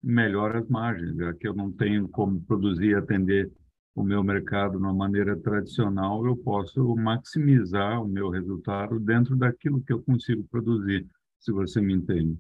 melhor 0.01 0.55
as 0.55 0.67
margens, 0.69 1.15
que 1.39 1.47
eu 1.47 1.53
não 1.53 1.71
tenho 1.71 2.07
como 2.07 2.39
produzir 2.41 2.91
e 2.91 2.95
atender 2.95 3.51
o 3.99 4.03
meu 4.03 4.23
mercado 4.23 4.71
de 4.71 4.77
uma 4.77 4.93
maneira 4.93 5.35
tradicional, 5.35 6.25
eu 6.25 6.37
posso 6.37 6.95
maximizar 6.95 8.01
o 8.01 8.07
meu 8.07 8.29
resultado 8.29 8.97
dentro 8.97 9.35
daquilo 9.35 9.81
que 9.81 9.91
eu 9.91 10.01
consigo 10.01 10.41
produzir, 10.45 11.05
se 11.37 11.51
você 11.51 11.81
me 11.81 11.93
entende. 11.93 12.37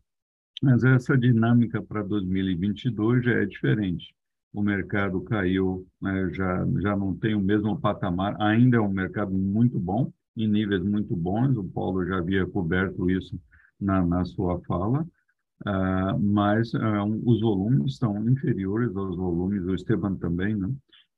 Mas 0.63 0.85
essa 0.85 1.17
dinâmica 1.17 1.81
para 1.81 2.01
2022 2.01 3.25
já 3.25 3.33
é 3.33 3.45
diferente. 3.45 4.15
O 4.53 4.63
mercado 4.63 5.19
caiu, 5.21 5.85
né, 6.01 6.29
já, 6.33 6.65
já 6.79 6.95
não 6.95 7.13
tem 7.13 7.35
o 7.35 7.41
mesmo 7.41 7.77
patamar, 7.77 8.41
ainda 8.41 8.77
é 8.77 8.79
um 8.79 8.91
mercado 8.91 9.33
muito 9.33 9.77
bom, 9.77 10.13
em 10.37 10.47
níveis 10.47 10.81
muito 10.81 11.13
bons, 11.13 11.57
o 11.57 11.63
Paulo 11.65 12.05
já 12.05 12.19
havia 12.19 12.47
coberto 12.47 13.11
isso 13.11 13.37
na, 13.77 14.01
na 14.05 14.23
sua 14.23 14.61
fala, 14.61 15.05
uh, 15.67 16.19
mas 16.19 16.73
uh, 16.73 17.21
os 17.25 17.41
volumes 17.41 17.93
estão 17.93 18.25
inferiores 18.29 18.95
aos 18.95 19.17
volumes, 19.17 19.65
o 19.65 19.75
Esteban 19.75 20.15
também, 20.15 20.55
né? 20.55 20.69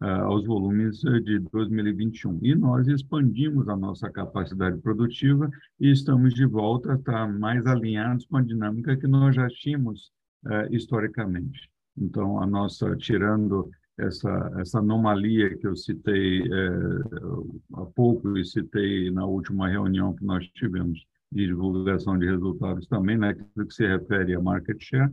Uh, 0.02 0.26
aos 0.26 0.46
volumes 0.46 1.04
eh, 1.06 1.20
de 1.20 1.40
2021. 1.40 2.40
E 2.42 2.56
nós 2.56 2.88
expandimos 2.88 3.68
a 3.70 3.76
nossa 3.76 4.10
capacidade 4.10 4.78
produtiva 4.80 5.50
e 5.80 5.92
estamos 5.92 6.34
de 6.34 6.46
volta 6.46 6.94
a 6.94 6.96
estar 6.96 7.28
mais 7.28 7.66
alinhados 7.66 8.26
com 8.26 8.38
a 8.38 8.42
dinâmica 8.42 8.98
que 8.98 9.08
nós 9.08 9.36
já 9.36 9.48
tínhamos 9.48 10.12
uh, 10.46 10.74
historicamente. 10.74 11.70
Então, 11.98 12.42
a 12.42 12.48
nossa, 12.48 12.96
tirando 12.96 13.70
essa, 13.98 14.52
essa 14.58 14.80
anomalia 14.80 15.56
que 15.58 15.68
eu 15.68 15.76
citei 15.76 16.42
uh, 16.42 17.62
há 17.76 17.86
pouco 17.86 18.38
e 18.38 18.46
citei 18.46 19.12
na 19.12 19.26
última 19.26 19.68
reunião 19.68 20.16
que 20.16 20.26
nós 20.26 20.46
tivemos 20.48 21.06
de 21.32 21.46
divulgação 21.48 22.18
de 22.18 22.26
resultados 22.26 22.88
também, 22.88 23.18
né, 23.18 23.34
que 23.34 23.74
se 23.74 23.88
refere 23.88 24.36
a 24.36 24.42
market 24.42 24.82
share, 24.82 25.12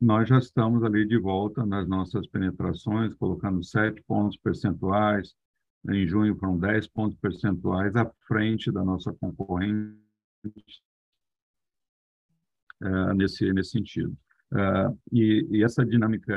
nós 0.00 0.28
já 0.28 0.38
estamos 0.38 0.82
ali 0.82 1.06
de 1.06 1.18
volta 1.18 1.66
nas 1.66 1.86
nossas 1.86 2.26
penetrações, 2.26 3.12
colocando 3.14 3.62
7 3.62 4.02
pontos 4.06 4.36
percentuais, 4.38 5.34
em 5.88 6.06
junho 6.06 6.36
foram 6.36 6.58
10 6.58 6.88
pontos 6.88 7.18
percentuais 7.18 7.94
à 7.96 8.10
frente 8.26 8.72
da 8.72 8.82
nossa 8.82 9.12
concorrente 9.12 9.94
uh, 12.82 13.14
nesse, 13.14 13.52
nesse 13.52 13.70
sentido. 13.70 14.16
Uh, 14.52 14.98
e, 15.12 15.46
e, 15.50 15.62
essa 15.62 15.84
dinâmica 15.84 16.34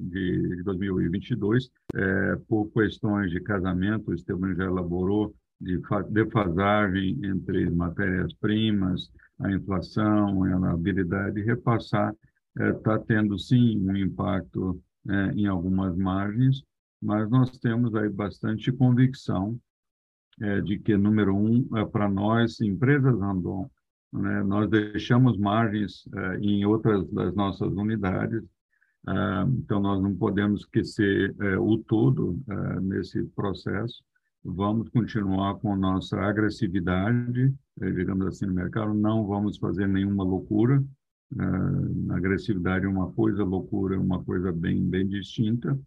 de, 0.00 0.56
de 0.56 0.62
2022, 0.64 1.70
é, 1.94 2.36
por 2.46 2.70
questões 2.70 3.30
de 3.30 3.40
casamento, 3.40 4.10
o 4.10 4.14
Esteban 4.14 4.54
já 4.54 4.64
elaborou, 4.64 5.34
de 5.60 5.80
defasagem 6.10 7.18
entre 7.24 7.68
matérias-primas, 7.70 9.10
a 9.40 9.50
inflação, 9.50 10.44
a 10.44 10.72
habilidade 10.72 11.36
de 11.36 11.42
repassar 11.42 12.14
está 12.58 12.94
é, 12.94 12.98
tendo 12.98 13.38
sim 13.38 13.78
um 13.88 13.96
impacto 13.96 14.82
é, 15.08 15.32
em 15.32 15.46
algumas 15.46 15.96
margens, 15.96 16.62
mas 17.00 17.30
nós 17.30 17.50
temos 17.58 17.94
aí 17.94 18.08
bastante 18.08 18.72
convicção 18.72 19.58
é, 20.40 20.60
de 20.60 20.78
que, 20.78 20.96
número 20.96 21.34
um, 21.36 21.64
para 21.90 22.08
nós, 22.08 22.60
empresas 22.60 23.18
Randon, 23.18 23.70
né, 24.12 24.42
nós 24.42 24.68
deixamos 24.70 25.36
margens 25.36 26.04
em 26.40 26.64
outras 26.64 27.06
das 27.10 27.34
nossas 27.34 27.70
unidades, 27.74 28.42
então 29.58 29.80
nós 29.80 30.02
não 30.02 30.14
podemos 30.14 30.62
esquecer 30.62 31.34
o 31.60 31.76
todo 31.76 32.40
nesse 32.80 33.22
processo. 33.36 34.02
Vamos 34.42 34.88
continuar 34.88 35.56
com 35.56 35.76
nossa 35.76 36.18
agressividade, 36.20 37.54
digamos 37.76 38.26
assim, 38.28 38.46
no 38.46 38.54
mercado, 38.54 38.94
não 38.94 39.26
vamos 39.26 39.58
fazer 39.58 39.86
nenhuma 39.86 40.24
loucura, 40.24 40.82
Uh, 41.32 42.12
agressividade 42.12 42.86
é 42.86 42.88
uma 42.88 43.12
coisa, 43.12 43.44
loucura 43.44 43.96
é 43.96 43.98
uma 43.98 44.22
coisa 44.24 44.50
bem, 44.50 44.82
bem 44.88 45.06
distinta. 45.06 45.78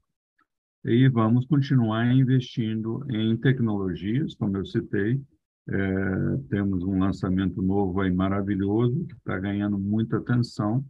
E 0.83 1.07
vamos 1.09 1.45
continuar 1.45 2.11
investindo 2.11 3.05
em 3.09 3.37
tecnologias, 3.37 4.33
como 4.35 4.57
eu 4.57 4.65
citei. 4.65 5.21
É, 5.69 6.37
temos 6.49 6.83
um 6.83 6.99
lançamento 6.99 7.61
novo 7.61 8.01
aí 8.01 8.11
maravilhoso, 8.11 9.05
que 9.05 9.13
está 9.13 9.37
ganhando 9.37 9.77
muita 9.77 10.17
atenção, 10.17 10.83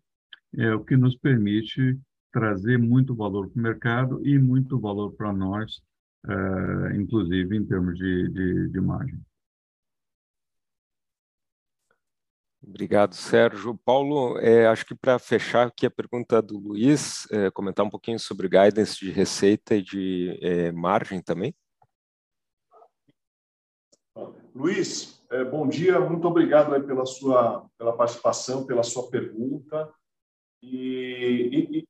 é 0.56 0.74
o 0.74 0.84
que 0.84 0.96
nos 0.96 1.16
permite 1.18 2.00
trazer 2.32 2.78
muito 2.78 3.14
valor 3.14 3.50
para 3.50 3.60
o 3.60 3.64
mercado 3.64 4.26
e 4.26 4.40
muito 4.40 4.80
valor 4.80 5.12
para 5.14 5.34
nós, 5.34 5.82
é, 6.26 6.96
inclusive 6.96 7.58
em 7.58 7.66
termos 7.66 7.98
de, 7.98 8.30
de, 8.30 8.70
de 8.70 8.80
margem. 8.80 9.20
Obrigado, 12.64 13.16
Sérgio. 13.16 13.76
Paulo, 13.84 14.38
é, 14.38 14.68
acho 14.68 14.86
que 14.86 14.94
para 14.94 15.18
fechar 15.18 15.68
aqui 15.68 15.86
a 15.86 15.92
pergunta 15.92 16.42
do 16.42 16.60
Luiz, 16.60 17.28
é, 17.32 17.50
comentar 17.50 17.84
um 17.84 17.90
pouquinho 17.90 18.20
sobre 18.20 18.48
guidance 18.48 19.00
de 19.00 19.10
receita 19.10 19.76
e 19.76 19.82
de 19.82 20.38
é, 20.42 20.72
margem 20.72 21.22
também. 21.22 21.56
Luiz, 24.54 25.24
é, 25.32 25.44
bom 25.44 25.68
dia, 25.68 26.00
muito 26.00 26.28
obrigado 26.28 26.70
pela 26.86 27.06
sua 27.06 27.66
pela 27.78 27.96
participação, 27.96 28.66
pela 28.66 28.84
sua 28.84 29.10
pergunta. 29.10 29.92
E, 30.62 31.72
e, 31.80 31.88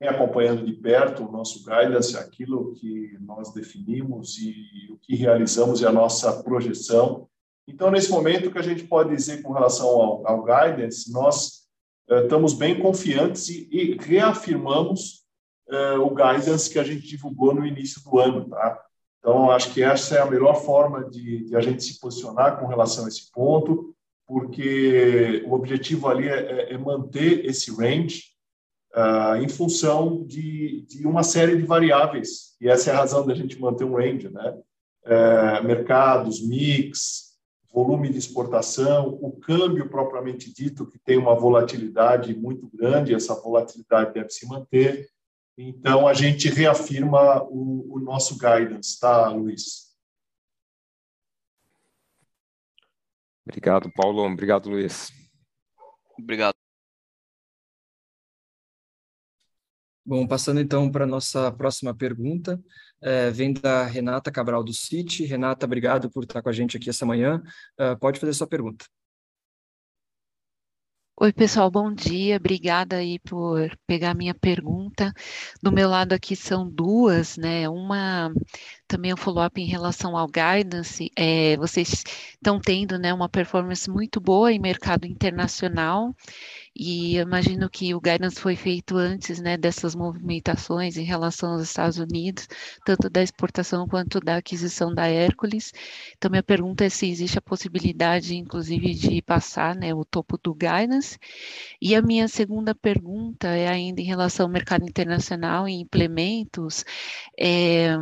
vem 0.00 0.08
acompanhando 0.08 0.64
de 0.64 0.72
perto 0.72 1.24
o 1.24 1.30
nosso 1.30 1.62
guidance, 1.62 2.16
aquilo 2.16 2.72
que 2.74 3.18
nós 3.20 3.52
definimos 3.52 4.38
e 4.38 4.90
o 4.90 4.96
que 4.96 5.14
realizamos 5.14 5.82
e 5.82 5.86
a 5.86 5.92
nossa 5.92 6.42
projeção 6.42 7.28
Então, 7.68 7.90
nesse 7.90 8.10
momento, 8.10 8.48
o 8.48 8.50
que 8.50 8.58
a 8.58 8.62
gente 8.62 8.84
pode 8.84 9.14
dizer 9.14 9.42
com 9.42 9.52
relação 9.52 9.86
ao, 9.86 10.26
ao 10.26 10.42
guidance, 10.42 11.12
nós 11.12 11.66
uh, 12.10 12.22
estamos 12.22 12.54
bem 12.54 12.80
confiantes 12.80 13.48
e, 13.48 13.68
e 13.70 13.98
reafirmamos 14.00 15.26
uh, 15.68 16.00
o 16.00 16.14
guidance 16.14 16.70
que 16.70 16.78
a 16.78 16.82
gente 16.82 17.06
divulgou 17.06 17.54
no 17.54 17.66
início 17.66 18.02
do 18.02 18.18
ano, 18.18 18.48
tá? 18.48 18.82
Então, 19.18 19.50
acho 19.50 19.74
que 19.74 19.82
essa 19.82 20.16
é 20.16 20.20
a 20.20 20.30
melhor 20.30 20.54
forma 20.64 21.04
de, 21.10 21.44
de 21.44 21.54
a 21.54 21.60
gente 21.60 21.84
se 21.84 22.00
posicionar 22.00 22.58
com 22.58 22.66
relação 22.66 23.04
a 23.04 23.08
esse 23.08 23.30
ponto, 23.30 23.94
porque 24.26 25.44
o 25.46 25.52
objetivo 25.52 26.08
ali 26.08 26.26
é, 26.26 26.70
é, 26.70 26.72
é 26.72 26.78
manter 26.78 27.44
esse 27.44 27.70
range 27.70 28.29
uh, 28.94 29.36
em 29.36 29.48
função 29.48 30.24
de, 30.26 30.84
de, 30.88 31.06
uma 31.06 31.22
série 31.22 31.56
de 31.56 31.62
variáveis, 31.62 32.56
e 32.60 32.68
essa 32.68 32.90
é 32.90 32.94
a 32.94 32.98
razão 32.98 33.26
da 33.26 33.34
gente 33.34 33.60
manter 33.60 33.84
um 33.84 33.96
range, 33.96 34.28
né? 34.28 34.58
Uh, 35.04 35.64
mercados, 35.66 36.46
mix, 36.46 37.30
volume 37.72 38.10
de 38.10 38.18
exportação, 38.18 39.18
o 39.20 39.32
câmbio 39.32 39.88
propriamente 39.88 40.52
dito, 40.52 40.86
que 40.86 40.98
tem 40.98 41.16
uma 41.16 41.34
volatilidade 41.34 42.34
muito 42.34 42.68
grande, 42.74 43.14
essa 43.14 43.34
volatilidade 43.34 44.12
deve 44.12 44.30
se 44.30 44.46
manter. 44.46 45.08
Então, 45.56 46.06
a 46.06 46.14
gente 46.14 46.48
reafirma 46.48 47.42
o, 47.44 47.96
o 47.96 48.00
nosso 48.00 48.38
guidance, 48.38 48.98
tá, 48.98 49.28
Luiz? 49.28 49.90
Obrigado, 53.46 53.90
Paulo. 53.92 54.22
Obrigado, 54.22 54.68
Luiz. 54.68 55.10
Obrigado. 56.18 56.59
Bom, 60.10 60.26
passando 60.26 60.58
então 60.58 60.90
para 60.90 61.04
a 61.04 61.06
nossa 61.06 61.52
próxima 61.52 61.94
pergunta, 61.94 62.60
é, 63.00 63.30
vem 63.30 63.52
da 63.52 63.86
Renata 63.86 64.28
Cabral 64.28 64.64
do 64.64 64.72
Citi. 64.72 65.24
Renata, 65.24 65.64
obrigado 65.66 66.10
por 66.10 66.24
estar 66.24 66.42
com 66.42 66.48
a 66.48 66.52
gente 66.52 66.76
aqui 66.76 66.90
essa 66.90 67.06
manhã. 67.06 67.40
Uh, 67.78 67.96
pode 67.96 68.18
fazer 68.18 68.32
sua 68.32 68.48
pergunta. 68.48 68.84
Oi, 71.22 71.32
pessoal, 71.32 71.70
bom 71.70 71.92
dia. 71.92 72.38
Obrigada 72.38 72.96
aí 72.96 73.20
por 73.20 73.70
pegar 73.86 74.14
minha 74.14 74.34
pergunta. 74.34 75.12
Do 75.62 75.70
meu 75.70 75.88
lado 75.88 76.12
aqui 76.12 76.34
são 76.34 76.68
duas, 76.68 77.36
né? 77.36 77.68
Uma 77.68 78.32
também 78.88 79.14
um 79.14 79.16
follow-up 79.16 79.60
em 79.60 79.66
relação 79.66 80.16
ao 80.16 80.26
guidance. 80.26 81.08
É, 81.14 81.56
vocês 81.58 82.02
estão 82.32 82.58
tendo, 82.58 82.98
né, 82.98 83.14
uma 83.14 83.28
performance 83.28 83.88
muito 83.88 84.20
boa 84.20 84.50
em 84.50 84.58
mercado 84.58 85.06
internacional 85.06 86.16
e 86.82 87.18
imagino 87.18 87.68
que 87.68 87.94
o 87.94 88.00
guidance 88.00 88.40
foi 88.40 88.56
feito 88.56 88.96
antes 88.96 89.38
né, 89.38 89.58
dessas 89.58 89.94
movimentações 89.94 90.96
em 90.96 91.04
relação 91.04 91.52
aos 91.52 91.62
Estados 91.62 91.98
Unidos, 91.98 92.48
tanto 92.86 93.10
da 93.10 93.22
exportação 93.22 93.86
quanto 93.86 94.18
da 94.18 94.38
aquisição 94.38 94.94
da 94.94 95.06
Hércules. 95.06 95.74
Então, 96.16 96.30
minha 96.30 96.42
pergunta 96.42 96.82
é 96.82 96.88
se 96.88 97.06
existe 97.06 97.36
a 97.36 97.42
possibilidade, 97.42 98.34
inclusive, 98.34 98.94
de 98.94 99.20
passar 99.20 99.74
né, 99.76 99.92
o 99.92 100.06
topo 100.06 100.38
do 100.42 100.54
guidance. 100.54 101.18
E 101.82 101.94
a 101.94 102.00
minha 102.00 102.26
segunda 102.28 102.74
pergunta 102.74 103.48
é 103.48 103.68
ainda 103.68 104.00
em 104.00 104.04
relação 104.04 104.46
ao 104.46 104.52
mercado 104.52 104.82
internacional 104.82 105.68
e 105.68 105.74
implementos. 105.74 106.82
É, 107.38 107.94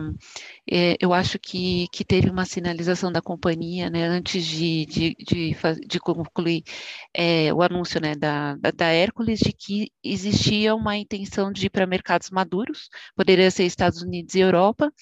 é, 0.71 0.97
eu 1.01 1.15
acho 1.15 1.39
que, 1.39 1.89
que 1.93 2.05
teve 2.05 2.29
uma 2.29 2.45
sinalização 2.45 3.11
da 3.11 3.23
companhia, 3.23 3.89
né, 3.89 4.05
antes 4.05 4.45
de, 4.45 4.85
de, 4.87 5.17
de, 5.19 5.57
de 5.87 6.01
concluir 6.01 6.63
é, 7.15 7.53
o 7.55 7.63
anúncio 7.63 8.01
né, 8.01 8.15
da, 8.15 8.57
da, 8.75 8.87
Hércules, 8.87 9.41
de 9.41 9.53
que 9.53 9.91
existia 10.05 10.75
uma 10.75 10.97
intenção 10.97 11.51
de 11.51 11.67
ir 11.67 11.71
para 11.71 11.87
mercados 11.87 12.31
maduros, 12.31 12.89
poderia 13.17 13.51
ser 13.51 13.65
Estados 13.65 14.03
Unidos 14.03 14.35
e 14.35 14.41
Europa. 14.41 14.93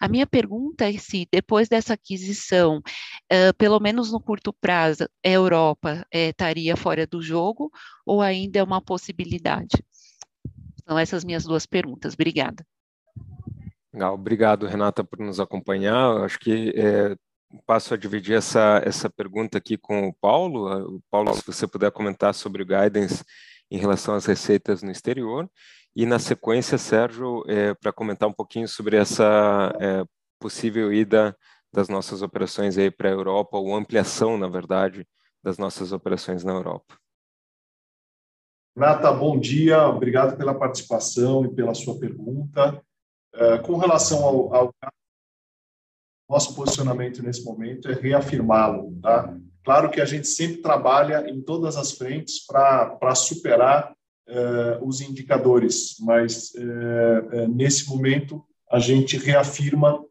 A 0.00 0.08
minha 0.08 0.26
pergunta 0.26 0.88
é 0.88 0.96
se, 0.98 1.26
depois 1.30 1.68
dessa 1.68 1.94
aquisição, 1.94 2.78
uh, 2.78 3.54
pelo 3.58 3.80
menos 3.80 4.12
no 4.12 4.20
curto 4.20 4.52
prazo, 4.52 5.08
a 5.24 5.28
Europa 5.28 6.06
uh, 6.14 6.18
estaria 6.18 6.76
fora 6.76 7.06
do 7.06 7.20
jogo 7.20 7.70
ou 8.04 8.22
ainda 8.22 8.60
é 8.60 8.62
uma 8.62 8.80
possibilidade? 8.80 9.82
São 10.86 10.98
essas 10.98 11.24
minhas 11.24 11.44
duas 11.44 11.66
perguntas. 11.66 12.14
Obrigada. 12.14 12.64
Legal, 13.96 14.12
obrigado, 14.12 14.66
Renata, 14.66 15.02
por 15.02 15.18
nos 15.18 15.40
acompanhar. 15.40 16.22
Acho 16.22 16.38
que 16.38 16.70
é, 16.76 17.16
passo 17.64 17.94
a 17.94 17.96
dividir 17.96 18.36
essa, 18.36 18.82
essa 18.84 19.08
pergunta 19.08 19.56
aqui 19.56 19.78
com 19.78 20.08
o 20.08 20.12
Paulo. 20.12 20.68
Ah, 20.68 21.00
Paulo, 21.10 21.32
se 21.32 21.42
você 21.46 21.66
puder 21.66 21.90
comentar 21.90 22.34
sobre 22.34 22.62
o 22.62 22.66
guidance 22.66 23.24
em 23.70 23.78
relação 23.78 24.14
às 24.14 24.26
receitas 24.26 24.82
no 24.82 24.90
exterior. 24.90 25.50
E, 25.96 26.04
na 26.04 26.18
sequência, 26.18 26.76
Sérgio, 26.76 27.42
é, 27.48 27.72
para 27.72 27.90
comentar 27.90 28.28
um 28.28 28.34
pouquinho 28.34 28.68
sobre 28.68 28.98
essa 28.98 29.74
é, 29.80 30.04
possível 30.38 30.92
ida 30.92 31.34
das 31.72 31.88
nossas 31.88 32.20
operações 32.20 32.76
aí 32.76 32.90
para 32.90 33.08
a 33.08 33.12
Europa, 33.12 33.56
ou 33.56 33.74
ampliação, 33.74 34.36
na 34.36 34.46
verdade, 34.46 35.08
das 35.42 35.56
nossas 35.56 35.90
operações 35.92 36.44
na 36.44 36.52
Europa. 36.52 36.98
Renata, 38.76 39.10
bom 39.10 39.40
dia, 39.40 39.88
obrigado 39.88 40.36
pela 40.36 40.52
participação 40.54 41.46
e 41.46 41.54
pela 41.54 41.72
sua 41.72 41.98
pergunta. 41.98 42.84
Eh, 43.38 43.58
com 43.58 43.76
relação 43.76 44.24
ao, 44.24 44.54
ao, 44.54 44.74
nosso 46.28 46.54
posicionamento 46.54 47.22
nesse 47.22 47.44
momento 47.44 47.88
é 47.88 47.94
reafirmá-lo, 47.94 48.98
tá? 49.00 49.36
Claro 49.62 49.90
que 49.90 50.00
a 50.00 50.04
gente 50.04 50.26
sempre 50.26 50.62
trabalha 50.62 51.28
em 51.28 51.40
todas 51.40 51.76
as 51.76 51.92
frentes 51.92 52.44
para 52.44 53.14
superar 53.14 53.92
uh, 54.28 54.84
os 54.84 55.00
indicadores, 55.00 55.96
mas 56.00 56.52
uh, 56.54 57.48
nesse 57.48 57.88
momento 57.88 58.44
a 58.70 58.78
gente 58.80 59.16
reafirma 59.16 60.04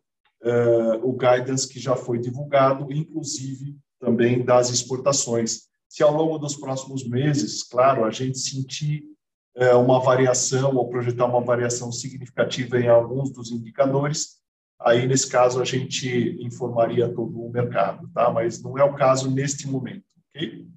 o 1.01 1.11
guidance 1.13 1.67
que 1.67 1.79
já 1.79 1.95
foi 1.95 2.19
divulgado, 2.19 2.93
inclusive 2.93 3.75
também 3.99 4.45
das 4.45 4.69
exportações. 4.69 5.63
Se 5.89 6.03
ao 6.03 6.13
longo 6.13 6.37
dos 6.37 6.55
próximos 6.55 7.03
meses, 7.03 7.63
claro, 7.63 8.05
a 8.05 8.11
gente 8.11 8.37
sentir 8.37 9.03
uma 9.77 10.01
variação 10.01 10.75
ou 10.75 10.89
projetar 10.89 11.25
uma 11.25 11.39
variação 11.39 11.91
significativa 11.91 12.77
em 12.79 12.89
alguns 12.89 13.31
dos 13.31 13.51
indicadores, 13.51 14.41
aí 14.79 15.07
nesse 15.07 15.29
caso 15.29 15.61
a 15.61 15.65
gente 15.65 16.37
informaria 16.41 17.07
todo 17.07 17.41
o 17.41 17.49
mercado, 17.49 18.09
tá? 18.13 18.29
Mas 18.31 18.61
não 18.61 18.77
é 18.77 18.83
o 18.83 18.95
caso 18.95 19.31
neste 19.31 19.67
momento, 19.67 20.03
ok? 20.29 20.67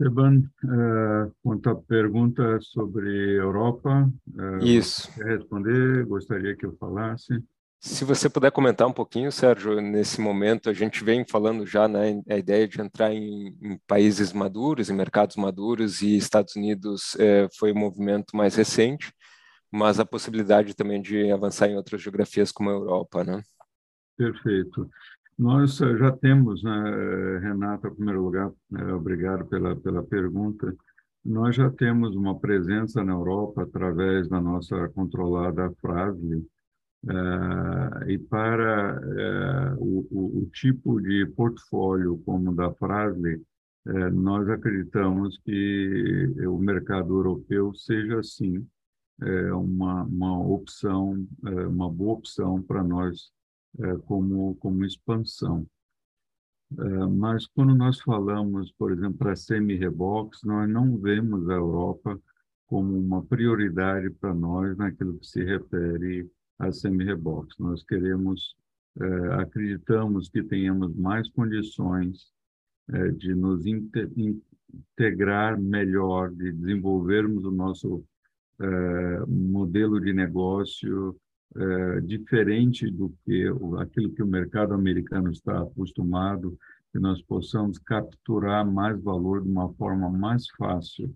Esteban, 0.00 0.44
uh, 0.62 1.34
quanto 1.42 1.70
à 1.70 1.74
pergunta 1.74 2.60
sobre 2.60 3.10
Europa, 3.36 4.08
uh, 4.28 4.64
Isso. 4.64 5.12
quer 5.14 5.38
responder? 5.38 6.06
Gostaria 6.06 6.54
que 6.54 6.64
eu 6.64 6.76
falasse. 6.76 7.42
Se 7.80 8.04
você 8.04 8.28
puder 8.28 8.50
comentar 8.50 8.88
um 8.88 8.92
pouquinho, 8.92 9.30
Sérgio, 9.30 9.80
nesse 9.80 10.20
momento 10.20 10.68
a 10.68 10.72
gente 10.72 11.04
vem 11.04 11.24
falando 11.24 11.64
já, 11.64 11.86
né, 11.86 12.20
a 12.28 12.36
ideia 12.36 12.66
de 12.66 12.80
entrar 12.80 13.12
em, 13.12 13.56
em 13.62 13.78
países 13.86 14.32
maduros, 14.32 14.90
em 14.90 14.94
mercados 14.94 15.36
maduros, 15.36 16.02
e 16.02 16.16
Estados 16.16 16.56
Unidos 16.56 17.14
é, 17.20 17.46
foi 17.56 17.72
um 17.72 17.78
movimento 17.78 18.36
mais 18.36 18.56
recente, 18.56 19.12
mas 19.70 20.00
a 20.00 20.04
possibilidade 20.04 20.74
também 20.74 21.00
de 21.00 21.30
avançar 21.30 21.68
em 21.68 21.76
outras 21.76 22.02
geografias 22.02 22.50
como 22.50 22.68
a 22.68 22.72
Europa, 22.72 23.22
né? 23.22 23.42
Perfeito. 24.16 24.90
Nós 25.38 25.80
eh, 25.80 25.96
já 25.98 26.10
temos, 26.10 26.64
né, 26.64 27.38
Renata, 27.40 27.86
em 27.86 27.94
primeiro 27.94 28.22
lugar, 28.24 28.50
né, 28.68 28.92
obrigado 28.92 29.46
pela, 29.46 29.76
pela 29.76 30.02
pergunta. 30.02 30.74
Nós 31.24 31.54
já 31.54 31.70
temos 31.70 32.16
uma 32.16 32.36
presença 32.40 33.04
na 33.04 33.12
Europa 33.12 33.62
através 33.62 34.28
da 34.28 34.40
nossa 34.40 34.88
controlada 34.88 35.72
Frasle, 35.80 36.44
Uh, 37.04 38.10
e 38.10 38.18
para 38.18 39.00
uh, 39.00 39.76
o, 39.80 40.40
o, 40.40 40.50
tipo 40.52 41.00
de 41.00 41.26
portfólio 41.26 42.20
como 42.26 42.50
o 42.50 42.54
da 42.54 42.72
Frasle, 42.72 43.36
uh, 43.86 44.10
nós 44.10 44.48
acreditamos 44.48 45.38
que 45.38 46.34
o 46.44 46.58
mercado 46.58 47.14
europeu 47.14 47.72
seja, 47.74 48.22
sim, 48.22 48.66
uma, 49.52 50.04
uma 50.04 50.40
opção, 50.46 51.26
uma 51.42 51.90
boa 51.90 52.14
opção 52.14 52.62
para 52.62 52.84
nós 52.84 53.32
como, 54.06 54.54
como 54.60 54.84
expansão. 54.84 55.66
mas 57.18 57.44
quando 57.48 57.74
nós 57.74 58.00
falamos, 58.00 58.70
por 58.78 58.92
exemplo, 58.92 59.18
para 59.18 59.34
semi-rebox, 59.34 60.44
nós 60.44 60.70
não 60.70 60.96
vemos 60.98 61.50
a 61.50 61.54
Europa 61.54 62.20
como 62.68 62.96
uma 62.96 63.24
prioridade 63.24 64.08
para 64.10 64.32
nós 64.32 64.76
naquilo 64.76 65.18
que 65.18 65.26
se 65.26 65.42
refere 65.42 66.30
a 66.58 66.72
semi-rebox. 66.72 67.56
Nós 67.58 67.84
queremos, 67.84 68.56
eh, 69.00 69.34
acreditamos 69.34 70.28
que 70.28 70.42
tenhamos 70.42 70.94
mais 70.94 71.28
condições 71.30 72.32
eh, 72.90 73.10
de 73.12 73.34
nos 73.34 73.64
integrar 73.66 75.60
melhor, 75.60 76.30
de 76.30 76.52
desenvolvermos 76.52 77.44
o 77.44 77.50
nosso 77.50 78.04
eh, 78.60 79.24
modelo 79.26 80.00
de 80.00 80.12
negócio 80.12 81.16
diferente 82.04 82.90
do 82.90 83.08
que 83.24 83.46
aquilo 83.78 84.12
que 84.12 84.22
o 84.22 84.26
mercado 84.26 84.74
americano 84.74 85.30
está 85.30 85.62
acostumado, 85.62 86.58
que 86.92 86.98
nós 86.98 87.22
possamos 87.22 87.78
capturar 87.78 88.70
mais 88.70 89.02
valor 89.02 89.42
de 89.42 89.48
uma 89.48 89.72
forma 89.72 90.10
mais 90.10 90.46
fácil 90.50 91.12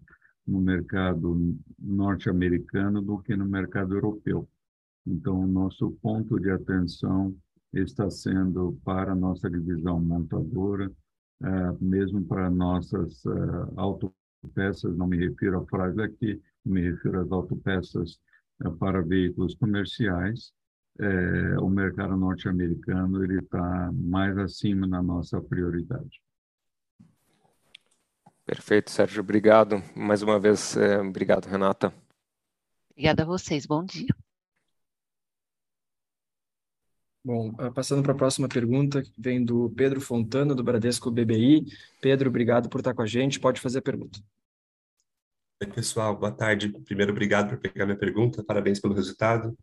no 0.47 0.59
mercado 0.59 1.55
norte-americano 1.78 3.03
do 3.03 3.18
que 3.18 3.36
no 3.36 3.45
mercado 3.45 3.95
europeu. 3.95 4.49
Então, 5.07 5.41
o 5.41 5.47
nosso 5.47 5.91
ponto 6.03 6.39
de 6.39 6.51
atenção 6.51 7.35
está 7.73 8.09
sendo 8.11 8.79
para 8.85 9.13
a 9.13 9.17
nossa 9.17 9.51
divisão 9.51 10.01
montadora, 10.01 10.91
uh, 11.43 11.85
mesmo 11.85 12.23
para 12.25 12.51
nossas 12.51 13.25
uh, 13.25 13.73
autopeças, 13.77 14.97
não 14.97 15.07
me 15.07 15.17
refiro 15.17 15.61
a 15.61 15.67
Frasle 15.67 16.03
aqui, 16.03 16.41
me 16.65 16.91
refiro 16.91 17.21
às 17.21 17.33
autopeças 17.33 18.21
uh, 18.65 18.77
para 18.77 19.03
veículos 19.03 19.55
comerciais, 19.55 20.53
o 21.63 21.71
mercado 21.71 22.15
norte-americano 22.19 23.25
ele 23.25 23.39
está 23.39 23.91
mais 23.95 24.37
acima 24.37 24.87
na 24.87 25.03
nossa 25.03 25.41
prioridade. 25.41 26.21
Perfeito, 28.45 28.91
Sérgio, 28.91 29.23
obrigado. 29.23 29.83
Mais 29.97 30.23
uma 30.23 30.39
vez, 30.39 30.77
obrigado, 31.01 31.47
Renata. 31.47 31.95
Obrigada 32.91 33.23
a 33.23 33.27
vocês, 33.27 33.65
bom 33.65 33.83
dia. 33.83 34.15
Bom, 37.25 37.55
ah, 37.59 37.70
passando 37.70 38.03
para 38.03 38.12
a 38.12 38.16
próxima 38.16 38.49
pergunta, 38.49 39.01
que 39.01 39.12
vem 39.16 39.45
do 39.45 39.70
Pedro 39.77 40.01
Fontana, 40.01 40.57
do 40.57 40.64
Bradesco 40.64 41.11
BBI. 41.11 41.66
Pedro, 42.01 42.29
obrigado 42.29 42.68
por 42.68 42.81
estar 42.81 42.95
com 42.95 43.03
a 43.03 43.07
gente. 43.07 43.39
Pode 43.39 43.61
fazer 43.61 43.79
a 43.79 43.83
pergunta. 43.83 44.18
Oi, 45.62 45.68
pessoal. 45.68 46.18
Boa 46.18 46.33
tarde. 46.33 46.68
Primeiro, 46.85 47.12
obrigado 47.12 47.51
por 47.51 47.59
pegar 47.59 47.87
minha 47.87 47.97
pergunta. 47.97 48.43
Parabéns 48.43 48.81
pelo 48.81 48.95
resultado. 48.95 49.57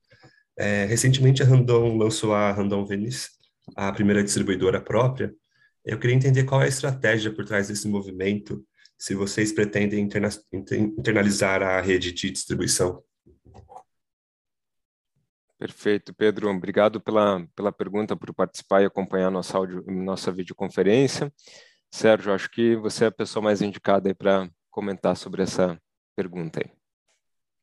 É, 0.57 0.86
recentemente, 0.86 1.43
a 1.43 1.45
Randon 1.45 1.97
lançou 1.97 2.34
a 2.34 2.51
Randon 2.53 2.86
Venice, 2.86 3.32
a 3.76 3.91
primeira 3.91 4.24
distribuidora 4.24 4.80
própria. 4.80 5.34
Eu 5.84 5.99
queria 5.99 6.16
entender 6.16 6.45
qual 6.45 6.62
é 6.62 6.66
a 6.66 6.70
estratégia 6.70 7.34
por 7.34 7.43
trás 7.43 7.68
desse 7.68 7.89
movimento, 7.89 8.66
se 8.97 9.14
vocês 9.14 9.51
pretendem 9.51 9.99
interna 9.99 10.30
internalizar 10.51 11.62
a 11.62 11.82
rede 11.82 12.14
de 12.14 12.32
distribuição. 12.32 13.03
Perfeito, 15.60 16.14
Pedro. 16.14 16.49
Obrigado 16.49 17.01
pela, 17.01 17.45
pela 17.53 17.70
pergunta, 17.70 18.16
por 18.16 18.34
participar 18.34 18.82
e 18.82 18.86
acompanhar 18.86 19.30
nossa, 19.30 19.57
áudio, 19.57 19.84
nossa 19.88 20.32
videoconferência. 20.32 21.32
Sérgio, 21.91 22.34
acho 22.34 22.49
que 22.49 22.78
você 22.78 23.03
é 23.03 23.07
a 23.07 23.12
pessoa 23.12 23.43
mais 23.43 23.62
indicada 23.62 24.16
para 24.16 24.49
comentar 24.72 25.18
sobre 25.18 25.41
essa 25.41 25.78
pergunta 26.16 26.62
aí. 26.64 26.72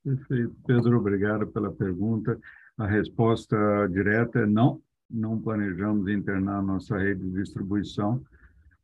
Perfeito. 0.05 0.55
Pedro, 0.67 0.99
obrigado 0.99 1.47
pela 1.47 1.73
pergunta. 1.73 2.39
A 2.77 2.87
resposta 2.87 3.57
direta 3.91 4.41
é 4.41 4.47
não, 4.47 4.83
não 5.11 5.41
planejamos 5.41 6.07
internar 6.09 6.63
nossa 6.63 6.99
rede 6.99 7.23
de 7.23 7.43
distribuição. 7.43 8.23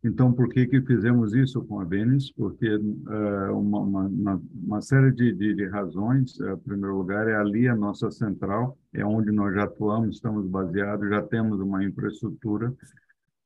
Então, 0.05 0.33
por 0.33 0.49
que 0.49 0.67
que 0.67 0.81
fizemos 0.81 1.33
isso 1.33 1.63
com 1.63 1.79
a 1.79 1.85
Benes? 1.85 2.33
Porque 2.33 2.69
uh, 2.75 3.57
uma, 3.57 3.81
uma, 3.81 4.43
uma, 4.53 4.81
série 4.81 5.13
de, 5.13 5.33
de, 5.33 5.55
de 5.55 5.67
razões. 5.69 6.37
Uh, 6.41 6.55
em 6.55 6.59
primeiro 6.59 6.97
lugar, 6.97 7.29
é 7.29 7.37
ali 7.37 7.69
a 7.69 7.77
nossa 7.77 8.11
central, 8.11 8.77
é 8.93 9.05
onde 9.05 9.31
nós 9.31 9.55
já 9.55 9.65
atuamos, 9.65 10.17
estamos 10.17 10.47
baseados, 10.49 11.09
já 11.09 11.23
temos 11.23 11.61
uma 11.61 11.85
infraestrutura 11.85 12.75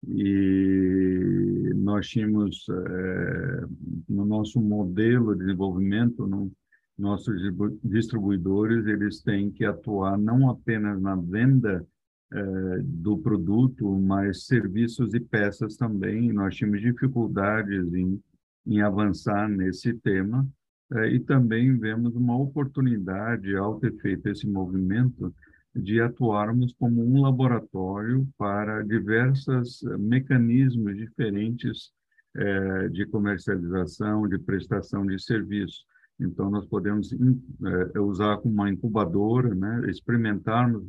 e 0.09 1.73
nós 1.75 2.09
tínhamos 2.09 2.67
uh, 2.69 3.69
no 4.09 4.25
nosso 4.25 4.59
modelo 4.59 5.35
de 5.35 5.45
desenvolvimento, 5.45 6.27
no, 6.27 6.51
nossos 6.99 7.37
distribuidores, 7.85 8.87
eles 8.87 9.21
têm 9.21 9.51
que 9.51 9.65
atuar 9.65 10.17
não 10.17 10.49
apenas 10.49 11.01
na 11.01 11.15
venda 11.15 11.87
é, 12.33 12.79
do 12.83 13.18
produto, 13.18 13.89
mas 13.99 14.47
serviços 14.47 15.14
e 15.14 15.20
peças 15.20 15.77
também. 15.77 16.33
Nós 16.33 16.55
tínhamos 16.55 16.81
dificuldades 16.81 17.93
em, 17.95 18.20
em 18.66 18.81
avançar 18.81 19.49
nesse 19.49 19.95
tema 19.95 20.47
é, 20.93 21.09
e 21.09 21.20
também 21.20 21.77
vemos 21.79 22.14
uma 22.14 22.37
oportunidade, 22.37 23.57
ao 23.57 23.79
ter 23.79 23.95
feito 23.97 24.29
esse 24.29 24.47
movimento, 24.47 25.35
de 25.74 26.01
atuarmos 26.01 26.72
como 26.72 27.05
um 27.05 27.20
laboratório 27.20 28.27
para 28.39 28.83
diversos 28.83 29.83
mecanismos 29.99 30.97
diferentes 30.97 31.93
é, 32.35 32.89
de 32.89 33.07
comercialização, 33.07 34.27
de 34.29 34.39
prestação 34.39 35.07
de 35.07 35.22
serviço. 35.22 35.85
Então, 36.18 36.51
nós 36.51 36.66
podemos 36.66 37.12
é, 37.12 38.01
usar 38.01 38.39
como 38.39 38.55
uma 38.55 38.70
incubadora, 38.70 39.55
né, 39.55 39.91
experimentarmos 39.91 40.83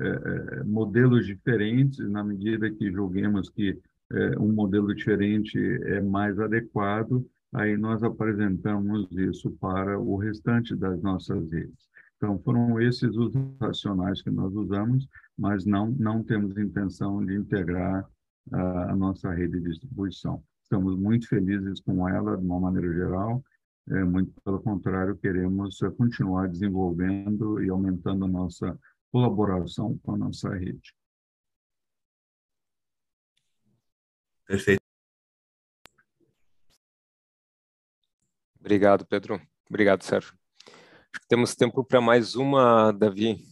é, 0.00 0.60
é, 0.60 0.64
modelos 0.64 1.26
diferentes, 1.26 1.98
na 2.10 2.24
medida 2.24 2.70
que 2.70 2.90
julguemos 2.90 3.50
que 3.50 3.78
é, 4.12 4.38
um 4.38 4.52
modelo 4.52 4.94
diferente 4.94 5.58
é 5.58 6.00
mais 6.00 6.38
adequado, 6.38 7.24
aí 7.52 7.76
nós 7.76 8.02
apresentamos 8.02 9.06
isso 9.12 9.50
para 9.60 9.98
o 9.98 10.16
restante 10.16 10.74
das 10.74 11.00
nossas 11.02 11.48
redes. 11.50 11.88
Então, 12.16 12.38
foram 12.40 12.80
esses 12.80 13.16
os 13.16 13.32
racionais 13.60 14.22
que 14.22 14.30
nós 14.30 14.54
usamos, 14.54 15.06
mas 15.38 15.64
não, 15.64 15.90
não 15.92 16.22
temos 16.22 16.56
intenção 16.56 17.24
de 17.24 17.34
integrar 17.34 18.04
a, 18.52 18.92
a 18.92 18.96
nossa 18.96 19.30
rede 19.32 19.58
de 19.60 19.70
distribuição. 19.70 20.42
Estamos 20.62 20.98
muito 20.98 21.28
felizes 21.28 21.80
com 21.80 22.08
ela, 22.08 22.36
de 22.36 22.44
uma 22.44 22.60
maneira 22.60 22.92
geral, 22.92 23.42
é, 23.90 24.04
muito 24.04 24.32
pelo 24.44 24.60
contrário, 24.60 25.16
queremos 25.16 25.78
continuar 25.96 26.48
desenvolvendo 26.48 27.62
e 27.62 27.70
aumentando 27.70 28.24
a 28.24 28.28
nossa 28.28 28.78
colaboração 29.10 29.98
com 29.98 30.14
a 30.14 30.18
nossa 30.18 30.50
rede. 30.50 30.94
Perfeito. 34.46 34.80
Obrigado, 38.58 39.06
Pedro. 39.06 39.40
Obrigado, 39.68 40.02
Sérgio. 40.02 40.34
Acho 40.66 41.22
que 41.22 41.28
temos 41.28 41.54
tempo 41.54 41.84
para 41.84 42.00
mais 42.00 42.34
uma, 42.36 42.92
Davi. 42.92 43.49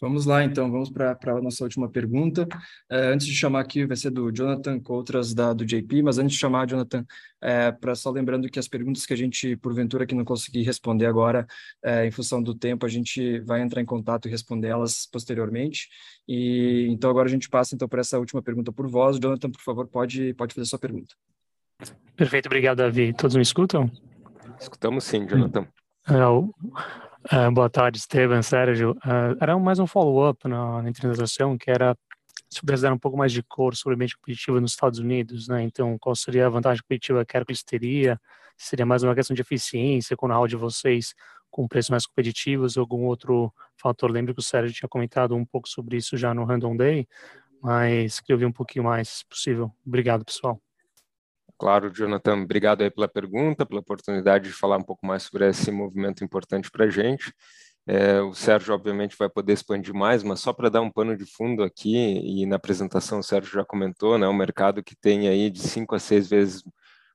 Vamos 0.00 0.26
lá, 0.26 0.42
então, 0.44 0.70
vamos 0.70 0.90
para 0.90 1.16
a 1.24 1.40
nossa 1.40 1.62
última 1.62 1.88
pergunta. 1.88 2.46
É, 2.90 3.12
antes 3.12 3.26
de 3.26 3.34
chamar 3.34 3.60
aqui, 3.60 3.86
vai 3.86 3.96
ser 3.96 4.10
do 4.10 4.30
Jonathan 4.30 4.80
Coutras, 4.80 5.32
da, 5.32 5.52
do 5.52 5.64
JP, 5.64 6.02
mas 6.02 6.18
antes 6.18 6.34
de 6.34 6.40
chamar, 6.40 6.66
Jonathan, 6.66 7.06
é, 7.40 7.70
para 7.70 7.94
só 7.94 8.10
lembrando 8.10 8.48
que 8.48 8.58
as 8.58 8.66
perguntas 8.66 9.06
que 9.06 9.12
a 9.12 9.16
gente, 9.16 9.56
porventura, 9.56 10.04
que 10.04 10.14
não 10.14 10.24
consegui 10.24 10.62
responder 10.62 11.06
agora, 11.06 11.46
é, 11.82 12.06
em 12.06 12.10
função 12.10 12.42
do 12.42 12.54
tempo, 12.54 12.84
a 12.84 12.88
gente 12.88 13.38
vai 13.40 13.62
entrar 13.62 13.80
em 13.80 13.84
contato 13.84 14.26
e 14.26 14.30
responder 14.30 14.68
elas 14.68 15.06
posteriormente. 15.10 15.88
E 16.26 16.88
então 16.90 17.08
agora 17.08 17.28
a 17.28 17.30
gente 17.30 17.48
passa 17.48 17.74
então 17.74 17.88
para 17.88 18.00
essa 18.00 18.18
última 18.18 18.42
pergunta 18.42 18.72
por 18.72 18.88
voz. 18.88 19.18
Jonathan, 19.18 19.50
por 19.50 19.62
favor, 19.62 19.86
pode, 19.86 20.34
pode 20.34 20.54
fazer 20.54 20.64
a 20.64 20.68
sua 20.68 20.78
pergunta. 20.78 21.14
Perfeito, 22.16 22.46
obrigado, 22.46 22.78
Davi. 22.78 23.12
Todos 23.12 23.36
me 23.36 23.42
escutam? 23.42 23.90
Escutamos 24.60 25.04
sim, 25.04 25.26
Jonathan. 25.26 25.66
É, 26.08 26.26
o, 26.26 26.52
Uh, 27.32 27.50
boa 27.50 27.70
tarde, 27.70 27.96
Esteban, 27.96 28.42
Sérgio. 28.42 28.90
Uh, 28.92 29.34
era 29.40 29.58
mais 29.58 29.78
um 29.78 29.86
follow-up 29.86 30.46
na, 30.46 30.82
na 30.82 30.90
internalização, 30.90 31.56
que 31.56 31.70
era 31.70 31.96
se 32.50 32.60
pudesse 32.60 32.82
dar 32.82 32.92
um 32.92 32.98
pouco 32.98 33.16
mais 33.16 33.32
de 33.32 33.42
cor 33.42 33.74
sobre 33.74 33.94
o 33.94 33.96
ambiente 33.96 34.14
competitivo 34.14 34.60
nos 34.60 34.72
Estados 34.72 34.98
Unidos, 34.98 35.48
né? 35.48 35.62
Então, 35.62 35.96
qual 35.98 36.14
seria 36.14 36.46
a 36.46 36.50
vantagem 36.50 36.82
competitiva 36.82 37.24
que 37.24 37.34
a 37.34 37.40
Hercules 37.40 37.62
teria? 37.62 38.20
Seria 38.58 38.84
mais 38.84 39.02
uma 39.02 39.14
questão 39.14 39.34
de 39.34 39.40
eficiência 39.40 40.14
com 40.16 40.26
o 40.26 40.28
know 40.28 40.46
de 40.46 40.54
vocês, 40.54 41.14
com 41.50 41.66
preços 41.66 41.88
mais 41.88 42.06
competitivos, 42.06 42.76
algum 42.76 43.06
outro 43.06 43.50
fator? 43.76 44.10
Lembro 44.10 44.34
que 44.34 44.40
o 44.40 44.42
Sérgio 44.42 44.74
tinha 44.76 44.88
comentado 44.88 45.34
um 45.34 45.46
pouco 45.46 45.66
sobre 45.66 45.96
isso 45.96 46.18
já 46.18 46.34
no 46.34 46.44
Random 46.44 46.76
Day, 46.76 47.08
mas 47.62 48.20
queria 48.20 48.36
ouvir 48.36 48.46
um 48.46 48.52
pouquinho 48.52 48.84
mais, 48.84 49.08
se 49.08 49.26
possível. 49.26 49.72
Obrigado, 49.84 50.26
pessoal. 50.26 50.60
Claro, 51.58 51.90
Jonathan, 51.90 52.42
obrigado 52.42 52.82
aí 52.82 52.90
pela 52.90 53.08
pergunta, 53.08 53.64
pela 53.64 53.80
oportunidade 53.80 54.48
de 54.48 54.54
falar 54.54 54.76
um 54.76 54.82
pouco 54.82 55.06
mais 55.06 55.22
sobre 55.24 55.48
esse 55.48 55.70
movimento 55.70 56.24
importante 56.24 56.70
para 56.70 56.86
a 56.86 56.90
gente. 56.90 57.32
É, 57.86 58.20
o 58.20 58.34
Sérgio, 58.34 58.74
obviamente, 58.74 59.16
vai 59.16 59.28
poder 59.28 59.52
expandir 59.52 59.94
mais, 59.94 60.22
mas 60.22 60.40
só 60.40 60.52
para 60.52 60.68
dar 60.70 60.80
um 60.80 60.90
pano 60.90 61.16
de 61.16 61.26
fundo 61.26 61.62
aqui, 61.62 61.94
e 61.96 62.46
na 62.46 62.56
apresentação 62.56 63.18
o 63.18 63.22
Sérgio 63.22 63.52
já 63.52 63.64
comentou, 63.64 64.18
né, 64.18 64.26
um 64.26 64.32
mercado 64.34 64.82
que 64.82 64.96
tem 64.96 65.28
aí 65.28 65.50
de 65.50 65.60
cinco 65.60 65.94
a 65.94 65.98
seis 65.98 66.28
vezes 66.28 66.64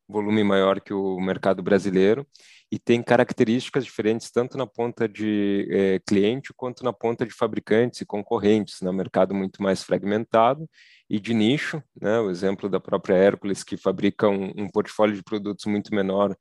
volume 0.07 0.43
maior 0.43 0.79
que 0.81 0.93
o 0.93 1.19
mercado 1.19 1.61
brasileiro 1.61 2.25
e 2.71 2.79
tem 2.79 3.01
características 3.01 3.85
diferentes 3.85 4.31
tanto 4.31 4.57
na 4.57 4.65
ponta 4.65 5.07
de 5.07 5.67
é, 5.71 5.99
cliente 5.99 6.53
quanto 6.55 6.83
na 6.83 6.93
ponta 6.93 7.25
de 7.25 7.33
fabricantes 7.33 8.01
e 8.01 8.05
concorrentes, 8.05 8.81
né, 8.81 8.89
um 8.89 8.93
mercado 8.93 9.35
muito 9.35 9.61
mais 9.61 9.83
fragmentado 9.83 10.67
e 11.09 11.19
de 11.19 11.33
nicho, 11.33 11.81
né? 11.99 12.19
O 12.19 12.29
exemplo 12.29 12.69
da 12.69 12.79
própria 12.79 13.15
Hércules, 13.15 13.63
que 13.63 13.75
fabrica 13.75 14.29
um, 14.29 14.53
um, 14.55 14.69
portfólio 14.69 15.15
de 15.15 15.23
produtos 15.23 15.65
muito 15.65 15.93
menor 15.93 16.35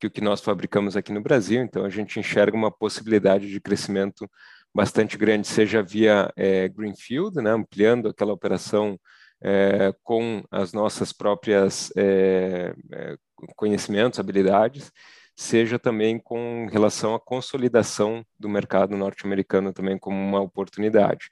que 0.00 0.06
o 0.06 0.10
que 0.10 0.20
nós 0.20 0.40
fabricamos 0.40 0.96
aqui 0.96 1.12
no 1.12 1.20
Brasil. 1.22 1.62
Então, 1.62 1.84
a 1.84 1.90
gente 1.90 2.18
enxerga 2.18 2.56
uma 2.56 2.70
possibilidade 2.70 3.50
de 3.50 3.60
crescimento 3.60 4.28
bastante 4.74 5.16
grande, 5.16 5.46
seja 5.46 5.82
via 5.82 6.32
é, 6.36 6.68
Greenfield, 6.68 7.36
né? 7.40 7.50
ampliando 7.50 8.08
aquela 8.08 8.32
operação 8.32 8.98
é, 9.42 9.94
com 10.02 10.42
as 10.50 10.72
nossas 10.72 11.12
próprias 11.12 11.92
é, 11.96 12.74
é 12.92 13.16
conhecimentos, 13.56 14.18
habilidades, 14.18 14.90
seja 15.36 15.78
também 15.78 16.18
com 16.18 16.66
relação 16.72 17.14
à 17.14 17.20
consolidação 17.20 18.24
do 18.38 18.48
mercado 18.48 18.96
norte-americano 18.96 19.72
também 19.72 19.98
como 19.98 20.16
uma 20.16 20.40
oportunidade 20.40 21.28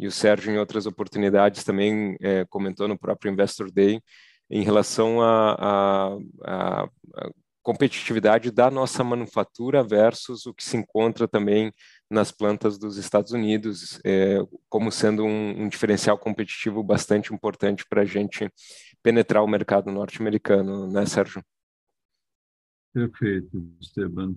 e 0.00 0.06
o 0.06 0.12
Sérgio, 0.12 0.52
em 0.52 0.58
outras 0.58 0.86
oportunidades, 0.86 1.62
também 1.62 2.16
é, 2.20 2.44
comentou 2.46 2.88
no 2.88 2.98
próprio 2.98 3.30
Investor 3.30 3.70
Day 3.70 4.00
em 4.50 4.62
relação 4.62 5.20
a 5.22 6.16
competitividade 7.62 8.50
da 8.50 8.70
nossa 8.70 9.04
manufatura 9.04 9.82
versus 9.82 10.46
o 10.46 10.54
que 10.54 10.64
se 10.64 10.76
encontra 10.76 11.28
também 11.28 11.72
nas 12.10 12.32
plantas 12.32 12.78
dos 12.78 12.96
Estados 12.96 13.32
Unidos, 13.32 14.00
é, 14.04 14.38
como 14.68 14.90
sendo 14.90 15.24
um, 15.24 15.62
um, 15.62 15.68
diferencial 15.68 16.18
competitivo 16.18 16.82
bastante 16.82 17.32
importante 17.32 17.84
para 17.88 18.02
a 18.02 18.04
gente 18.04 18.50
penetrar 19.02 19.44
o 19.44 19.48
mercado 19.48 19.90
norte-americano, 19.92 20.90
né, 20.90 21.06
Sérgio? 21.06 21.44
Perfeito, 22.92 23.62
Esteban. 23.80 24.34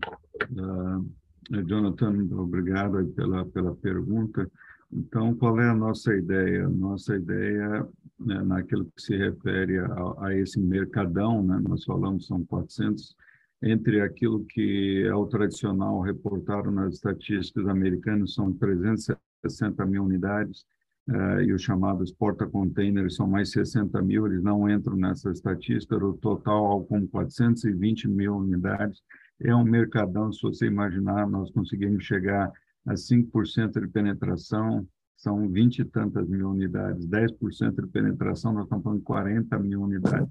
Uh, 0.52 1.64
Jonathan, 1.66 2.28
obrigado 2.38 3.06
pela, 3.16 3.46
pela 3.46 3.76
pergunta. 3.76 4.50
Então, 4.96 5.34
qual 5.34 5.60
é 5.60 5.70
a 5.70 5.74
nossa 5.74 6.14
ideia? 6.14 6.70
Nossa 6.70 7.16
ideia, 7.16 7.88
né, 8.20 8.44
naquilo 8.44 8.86
que 8.86 9.02
se 9.02 9.18
refere 9.18 9.80
a, 9.80 10.14
a, 10.20 10.38
esse 10.38 10.60
mercadão, 10.60 11.44
né, 11.44 11.60
nós 11.68 11.84
falamos 11.84 12.28
são 12.28 12.46
400, 12.46 13.16
entre 13.64 14.02
aquilo 14.02 14.46
que 14.46 15.04
é 15.08 15.16
o 15.16 15.26
tradicional 15.26 16.00
reportado 16.02 16.70
nas 16.70 16.94
estatísticas 16.96 17.68
americanas, 17.68 18.36
são 18.36 18.54
360 18.54 19.84
mil 19.88 20.04
unidades, 20.04 20.64
uh, 21.10 21.42
e 21.42 21.52
os 21.52 21.64
chamados 21.64 22.12
porta-containers 22.12 23.16
são 23.16 23.26
mais 23.26 23.52
60 23.52 24.00
mil, 24.04 24.28
eles 24.28 24.44
não 24.44 24.70
entram 24.70 24.96
nessa 24.96 25.32
estatística, 25.32 25.96
o 25.98 26.14
total 26.14 26.84
como 26.84 27.08
420 27.08 28.08
mil 28.08 28.36
unidades. 28.36 29.02
É 29.40 29.56
um 29.56 29.64
mercadão, 29.64 30.32
se 30.32 30.42
você 30.42 30.68
imaginar, 30.68 31.28
nós 31.28 31.50
conseguimos 31.52 32.04
chegar 32.04 32.52
a 32.86 32.94
5% 32.94 33.80
de 33.80 33.88
penetração, 33.88 34.88
são 35.16 35.48
20 35.50 35.80
e 35.80 35.86
tantas 35.86 36.28
mil 36.28 36.50
unidades, 36.50 37.08
10% 37.08 37.82
de 37.82 37.88
penetração, 37.88 38.52
nós 38.52 38.64
estamos 38.64 38.84
falando 38.84 39.00
de 39.00 39.06
40 39.06 39.60
mil 39.60 39.82
unidades. 39.82 40.30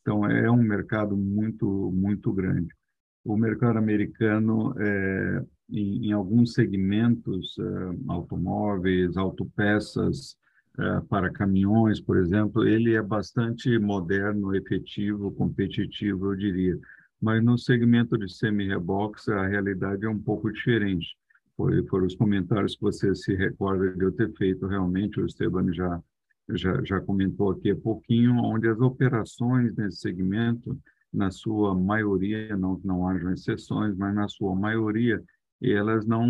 Então, 0.00 0.24
é 0.24 0.50
um 0.50 0.62
mercado 0.62 1.16
muito, 1.16 1.92
muito 1.92 2.32
grande. 2.32 2.74
O 3.22 3.36
mercado 3.36 3.78
americano, 3.78 4.74
é, 4.80 5.44
em, 5.68 6.06
em, 6.06 6.12
alguns 6.12 6.54
segmentos, 6.54 7.54
é, 7.58 7.62
automóveis, 8.08 9.16
autopeças, 9.18 10.36
é, 10.78 11.00
para 11.02 11.30
caminhões, 11.30 12.00
por 12.00 12.16
exemplo, 12.16 12.66
ele 12.66 12.94
é 12.94 13.02
bastante 13.02 13.78
moderno, 13.78 14.54
efetivo, 14.54 15.30
competitivo, 15.32 16.32
eu 16.32 16.36
diria. 16.36 16.78
Mas 17.20 17.44
no 17.44 17.58
segmento 17.58 18.16
de 18.16 18.32
semi-reboques, 18.32 19.28
a 19.28 19.46
realidade 19.46 20.06
é 20.06 20.08
um 20.08 20.18
pouco 20.18 20.50
diferente. 20.50 21.14
Foi, 21.56 21.84
foram 21.86 22.06
os 22.06 22.14
comentários 22.14 22.74
que 22.74 22.82
você 22.82 23.14
se 23.14 23.34
recorda 23.34 23.92
de 23.92 24.04
eu 24.04 24.12
ter 24.12 24.32
feito 24.32 24.66
realmente, 24.66 25.20
o 25.20 25.26
Esteban 25.26 25.72
já, 25.72 26.02
já, 26.50 26.82
já 26.84 27.00
comentou 27.00 27.50
aqui 27.50 27.70
há 27.70 27.76
pouquinho, 27.76 28.34
onde 28.42 28.68
as 28.68 28.80
operações 28.80 29.74
nesse 29.76 29.98
segmento, 29.98 30.78
na 31.12 31.30
sua 31.30 31.74
maioria, 31.74 32.56
não, 32.56 32.80
não 32.84 33.08
hajam 33.08 33.32
exceções, 33.32 33.96
mas 33.96 34.14
na 34.14 34.28
sua 34.28 34.54
maioria, 34.54 35.22
elas 35.60 36.06
não 36.06 36.26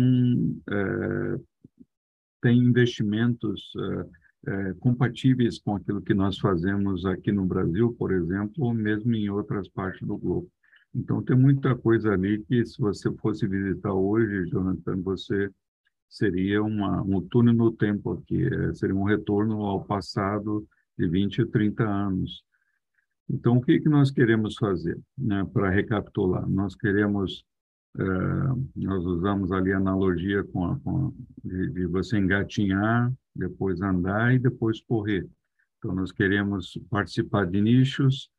é, 0.69 1.39
têm 2.41 2.57
investimentos 2.57 3.71
é, 3.77 4.05
é, 4.47 4.73
compatíveis 4.79 5.59
com 5.59 5.75
aquilo 5.75 6.01
que 6.01 6.13
nós 6.13 6.39
fazemos 6.39 7.05
aqui 7.05 7.31
no 7.31 7.45
Brasil, 7.45 7.95
por 7.97 8.11
exemplo, 8.11 8.65
ou 8.65 8.73
mesmo 8.73 9.13
em 9.13 9.29
outras 9.29 9.69
partes 9.69 10.05
do 10.05 10.17
globo. 10.17 10.49
Então, 10.93 11.23
tem 11.23 11.37
muita 11.37 11.75
coisa 11.75 12.11
ali 12.11 12.43
que, 12.43 12.65
se 12.65 12.79
você 12.79 13.11
fosse 13.17 13.47
visitar 13.47 13.93
hoje, 13.93 14.49
Jonathan, 14.49 15.01
você 15.01 15.49
seria 16.09 16.61
uma, 16.61 17.01
um 17.01 17.21
túnel 17.21 17.53
no 17.53 17.71
tempo 17.71 18.11
aqui, 18.11 18.43
é, 18.43 18.73
seria 18.73 18.95
um 18.95 19.05
retorno 19.05 19.61
ao 19.63 19.85
passado 19.85 20.67
de 20.97 21.07
20 21.07 21.43
a 21.43 21.47
30 21.47 21.83
anos. 21.83 22.43
Então, 23.29 23.57
o 23.57 23.61
que, 23.61 23.79
que 23.79 23.87
nós 23.87 24.11
queremos 24.11 24.55
fazer, 24.57 24.99
né, 25.17 25.45
para 25.53 25.69
recapitular? 25.69 26.47
Nós 26.49 26.75
queremos, 26.75 27.45
é, 27.97 28.03
nós 28.75 29.05
usamos 29.05 29.53
ali 29.53 29.71
a 29.71 29.77
analogia 29.77 30.43
com, 30.43 30.65
a, 30.65 30.79
com 30.81 31.07
a, 31.07 31.11
de, 31.47 31.69
de 31.69 31.85
você 31.85 32.17
engatinhar, 32.17 33.09
depois 33.33 33.81
andar 33.81 34.35
e 34.35 34.39
depois 34.39 34.81
correr. 34.81 35.25
Então, 35.77 35.95
nós 35.95 36.11
queremos 36.11 36.77
participar 36.89 37.45
de 37.45 37.61
nichos, 37.61 38.29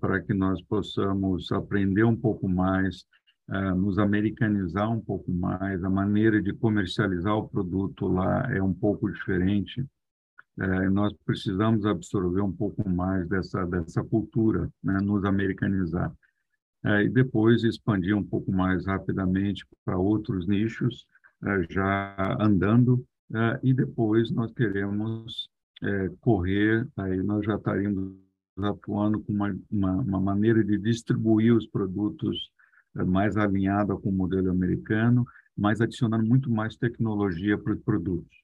para 0.00 0.20
que 0.20 0.34
nós 0.34 0.60
possamos 0.62 1.50
aprender 1.52 2.04
um 2.04 2.16
pouco 2.16 2.48
mais, 2.48 3.04
é, 3.50 3.70
nos 3.72 3.98
americanizar 3.98 4.90
um 4.90 5.00
pouco 5.00 5.32
mais, 5.32 5.82
a 5.84 5.90
maneira 5.90 6.42
de 6.42 6.52
comercializar 6.52 7.36
o 7.36 7.48
produto 7.48 8.06
lá 8.08 8.52
é 8.52 8.62
um 8.62 8.74
pouco 8.74 9.10
diferente. 9.10 9.84
É, 10.60 10.88
nós 10.90 11.12
precisamos 11.24 11.86
absorver 11.86 12.40
um 12.40 12.52
pouco 12.52 12.88
mais 12.88 13.28
dessa, 13.28 13.64
dessa 13.66 14.02
cultura, 14.02 14.68
né, 14.82 14.98
nos 15.00 15.24
americanizar. 15.24 16.12
É, 16.84 17.04
e 17.04 17.08
depois 17.08 17.64
expandir 17.64 18.16
um 18.16 18.24
pouco 18.24 18.52
mais 18.52 18.86
rapidamente 18.86 19.64
para 19.84 19.96
outros 19.96 20.46
nichos, 20.46 21.06
é, 21.44 21.66
já 21.70 22.36
andando, 22.40 23.04
é, 23.34 23.60
e 23.62 23.72
depois 23.72 24.30
nós 24.30 24.52
queremos 24.52 25.48
correr, 26.20 26.88
aí 26.96 27.22
nós 27.22 27.46
já 27.46 27.54
estaríamos 27.54 28.16
atuando 28.62 29.20
com 29.20 29.32
uma, 29.32 29.56
uma, 29.70 29.92
uma 29.96 30.20
maneira 30.20 30.64
de 30.64 30.78
distribuir 30.78 31.54
os 31.54 31.66
produtos 31.66 32.50
eh, 32.96 33.04
mais 33.04 33.36
alinhada 33.36 33.96
com 33.96 34.08
o 34.08 34.12
modelo 34.12 34.50
americano, 34.50 35.26
mas 35.56 35.80
adicionando 35.80 36.24
muito 36.24 36.50
mais 36.50 36.76
tecnologia 36.76 37.58
para 37.58 37.72
os 37.72 37.80
produtos 37.82 38.36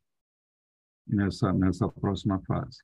nessa, 1.07 1.53
nessa 1.53 1.89
próxima 1.89 2.41
fase. 2.41 2.78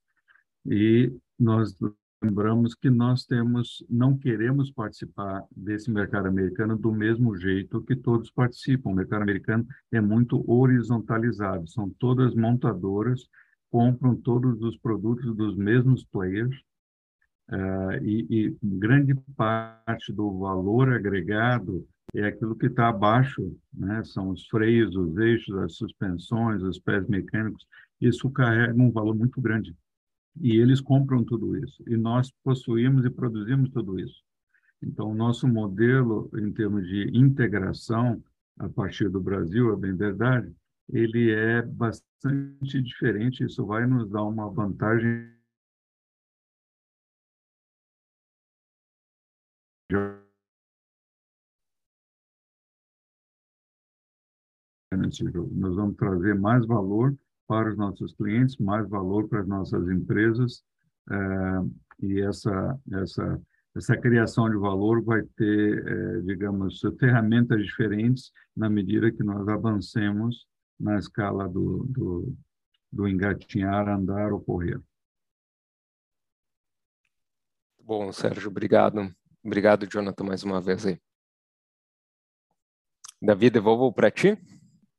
E 0.66 1.12
nós 1.39 1.77
lembramos 2.23 2.74
que 2.74 2.90
nós 2.90 3.24
temos, 3.24 3.85
não 3.89 4.16
queremos 4.16 4.70
participar 4.70 5.44
desse 5.51 5.90
mercado 5.90 6.28
americano 6.28 6.77
do 6.77 6.93
mesmo 6.93 7.36
jeito 7.36 7.82
que 7.82 7.97
todos 7.97 8.31
participam. 8.31 8.90
O 8.90 8.94
mercado 8.94 9.23
americano 9.23 9.66
é 9.90 10.01
muito 10.01 10.44
horizontalizado, 10.51 11.66
são 11.66 11.89
todas 11.98 12.35
montadoras, 12.35 13.27
compram 13.70 14.15
todos 14.15 14.61
os 14.62 14.77
produtos 14.77 15.35
dos 15.35 15.57
mesmos 15.57 16.05
players, 16.05 16.55
Uh, 17.51 18.05
e, 18.05 18.27
e, 18.31 18.56
grande 18.62 19.12
parte 19.36 20.12
do 20.12 20.39
valor 20.39 20.93
agregado 20.93 21.85
é 22.14 22.27
aquilo 22.27 22.55
que 22.55 22.66
está 22.66 22.89
abaixo, 22.89 23.56
né? 23.72 24.05
são 24.05 24.31
os 24.31 24.47
freios, 24.47 24.94
os 24.94 25.16
eixos, 25.16 25.56
as 25.59 25.74
suspensões, 25.74 26.62
os 26.62 26.78
pés 26.78 27.06
mecânicos. 27.09 27.66
Isso 28.01 28.31
carrega 28.31 28.81
um 28.81 28.93
valor 28.93 29.16
muito 29.16 29.40
grande. 29.40 29.77
E 30.40 30.56
eles 30.56 30.81
compram 30.81 31.24
tudo 31.24 31.56
isso. 31.56 31.82
E 31.89 31.97
nós 31.97 32.32
possuímos 32.44 33.05
e 33.05 33.10
produzimos 33.10 33.68
tudo 33.70 33.98
isso. 33.98 34.22
Então, 34.82 35.10
o 35.10 35.14
nosso 35.14 35.47
modelo, 35.47 36.31
em 36.36 36.52
termos 36.52 36.86
de 36.86 37.10
integração, 37.12 38.22
a 38.59 38.68
partir 38.68 39.09
do 39.09 39.20
Brasil, 39.20 39.72
é 39.72 39.77
bem 39.77 39.94
verdade, 39.94 40.52
ele 40.89 41.31
é 41.31 41.62
bastante 41.62 42.81
diferente. 42.81 43.44
Isso 43.44 43.64
vai 43.66 43.86
nos 43.86 44.09
dar 44.09 44.24
uma 44.24 44.48
vantagem 44.51 45.28
Nós 55.53 55.77
vamos 55.77 55.97
trazer 55.97 56.35
mais 56.35 56.67
valor 56.67 57.17
para 57.47 57.71
os 57.71 57.77
nossos 57.77 58.12
clientes, 58.15 58.57
mais 58.59 58.89
valor 58.89 59.29
para 59.29 59.41
as 59.41 59.49
nossas 59.49 59.89
empresas, 59.89 60.65
é, 61.11 61.17
e 62.01 62.21
essa, 62.21 62.79
essa, 62.93 63.43
essa 63.75 63.97
criação 63.97 64.49
de 64.49 64.57
valor 64.57 65.03
vai 65.03 65.23
ter, 65.37 65.87
é, 65.87 66.21
digamos, 66.21 66.81
ferramentas 66.99 67.62
diferentes 67.62 68.33
na 68.57 68.69
medida 68.69 69.11
que 69.11 69.23
nós 69.23 69.47
avancemos 69.49 70.47
na 70.79 70.99
escala 70.99 71.49
do, 71.49 71.85
do, 71.89 72.37
do 72.93 73.09
engatinhar, 73.09 73.89
andar 73.89 74.33
ou 74.33 74.41
correr. 74.41 74.81
Bom, 77.83 78.12
Sérgio, 78.12 78.49
obrigado. 78.49 79.12
Obrigado, 79.43 79.87
Jonathan, 79.87 80.25
mais 80.25 80.43
uma 80.43 80.61
vez 80.61 80.87
aí. 80.87 81.01
Davi, 83.21 83.51
devolvo 83.51 83.93
para 83.93 84.11
ti. 84.11 84.39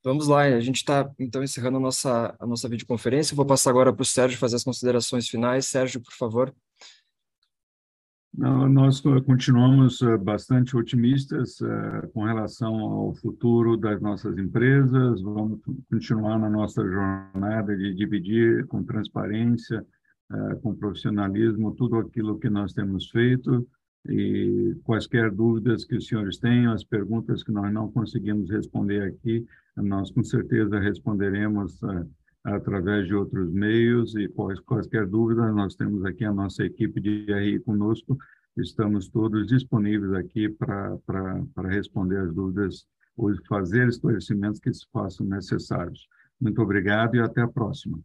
Vamos 0.03 0.27
lá, 0.27 0.41
a 0.41 0.59
gente 0.59 0.77
está 0.77 1.11
então 1.19 1.43
encerrando 1.43 1.77
a 1.77 1.79
nossa, 1.79 2.35
a 2.39 2.45
nossa 2.47 2.67
videoconferência. 2.67 3.35
Vou 3.35 3.45
passar 3.45 3.69
agora 3.69 3.93
para 3.93 4.01
o 4.01 4.05
Sérgio 4.05 4.39
fazer 4.39 4.55
as 4.55 4.63
considerações 4.63 5.27
finais. 5.27 5.67
Sérgio, 5.67 6.01
por 6.01 6.13
favor. 6.13 6.53
Nós 8.33 9.01
continuamos 9.01 10.01
eh, 10.01 10.17
bastante 10.17 10.75
otimistas 10.77 11.59
uh, 11.59 12.09
com 12.13 12.23
relação 12.23 12.73
ao 12.79 13.13
futuro 13.13 13.75
das 13.75 14.01
nossas 14.01 14.37
empresas. 14.37 15.21
Vamos 15.21 15.59
continuar 15.89 16.39
na 16.39 16.49
nossa 16.49 16.81
jornada 16.81 17.75
de 17.75 17.93
dividir 17.93 18.65
com 18.67 18.83
transparência, 18.83 19.85
com 20.63 20.73
profissionalismo, 20.73 21.75
tudo 21.75 21.97
aquilo 21.97 22.39
que 22.39 22.49
nós 22.49 22.71
temos 22.71 23.09
feito 23.09 23.67
e 24.09 24.75
quaisquer 24.83 25.31
dúvidas 25.31 25.85
que 25.85 25.95
os 25.95 26.07
senhores 26.07 26.37
tenham, 26.37 26.73
as 26.73 26.83
perguntas 26.83 27.43
que 27.43 27.51
nós 27.51 27.71
não 27.71 27.91
conseguimos 27.91 28.49
responder 28.49 29.03
aqui, 29.03 29.45
nós 29.77 30.11
com 30.11 30.23
certeza 30.23 30.79
responderemos 30.79 31.81
uh, 31.83 32.09
através 32.43 33.07
de 33.07 33.13
outros 33.13 33.51
meios 33.51 34.15
e 34.15 34.27
quais, 34.27 34.59
quaisquer 34.61 35.05
dúvidas, 35.05 35.53
nós 35.53 35.75
temos 35.75 36.03
aqui 36.03 36.25
a 36.25 36.33
nossa 36.33 36.63
equipe 36.63 36.99
de 36.99 37.25
RI 37.31 37.59
conosco, 37.59 38.17
estamos 38.57 39.07
todos 39.07 39.47
disponíveis 39.47 40.13
aqui 40.13 40.49
para 40.49 40.97
responder 41.69 42.17
as 42.17 42.33
dúvidas 42.33 42.85
ou 43.15 43.31
fazer 43.47 43.87
esclarecimentos 43.87 44.59
que 44.59 44.73
se 44.73 44.85
façam 44.91 45.25
necessários. 45.25 46.07
Muito 46.39 46.61
obrigado 46.61 47.15
e 47.15 47.19
até 47.19 47.41
a 47.41 47.47
próxima. 47.47 47.99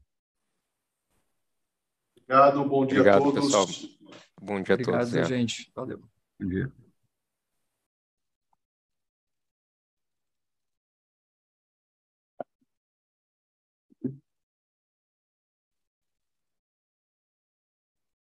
Obrigado, 2.17 2.65
bom 2.65 2.85
dia 2.85 3.01
obrigado, 3.01 3.23
a 3.23 3.33
todos. 3.33 3.45
Pessoal. 3.45 4.26
Bom 4.41 4.63
dia 4.63 4.75
Obrigado, 4.75 4.81
a 4.81 4.99
todos. 4.99 5.09
Obrigado, 5.09 5.31
né? 5.31 5.37
gente. 5.39 5.71
Valeu. 5.75 6.03
Bom 6.39 6.49
dia. 6.49 6.73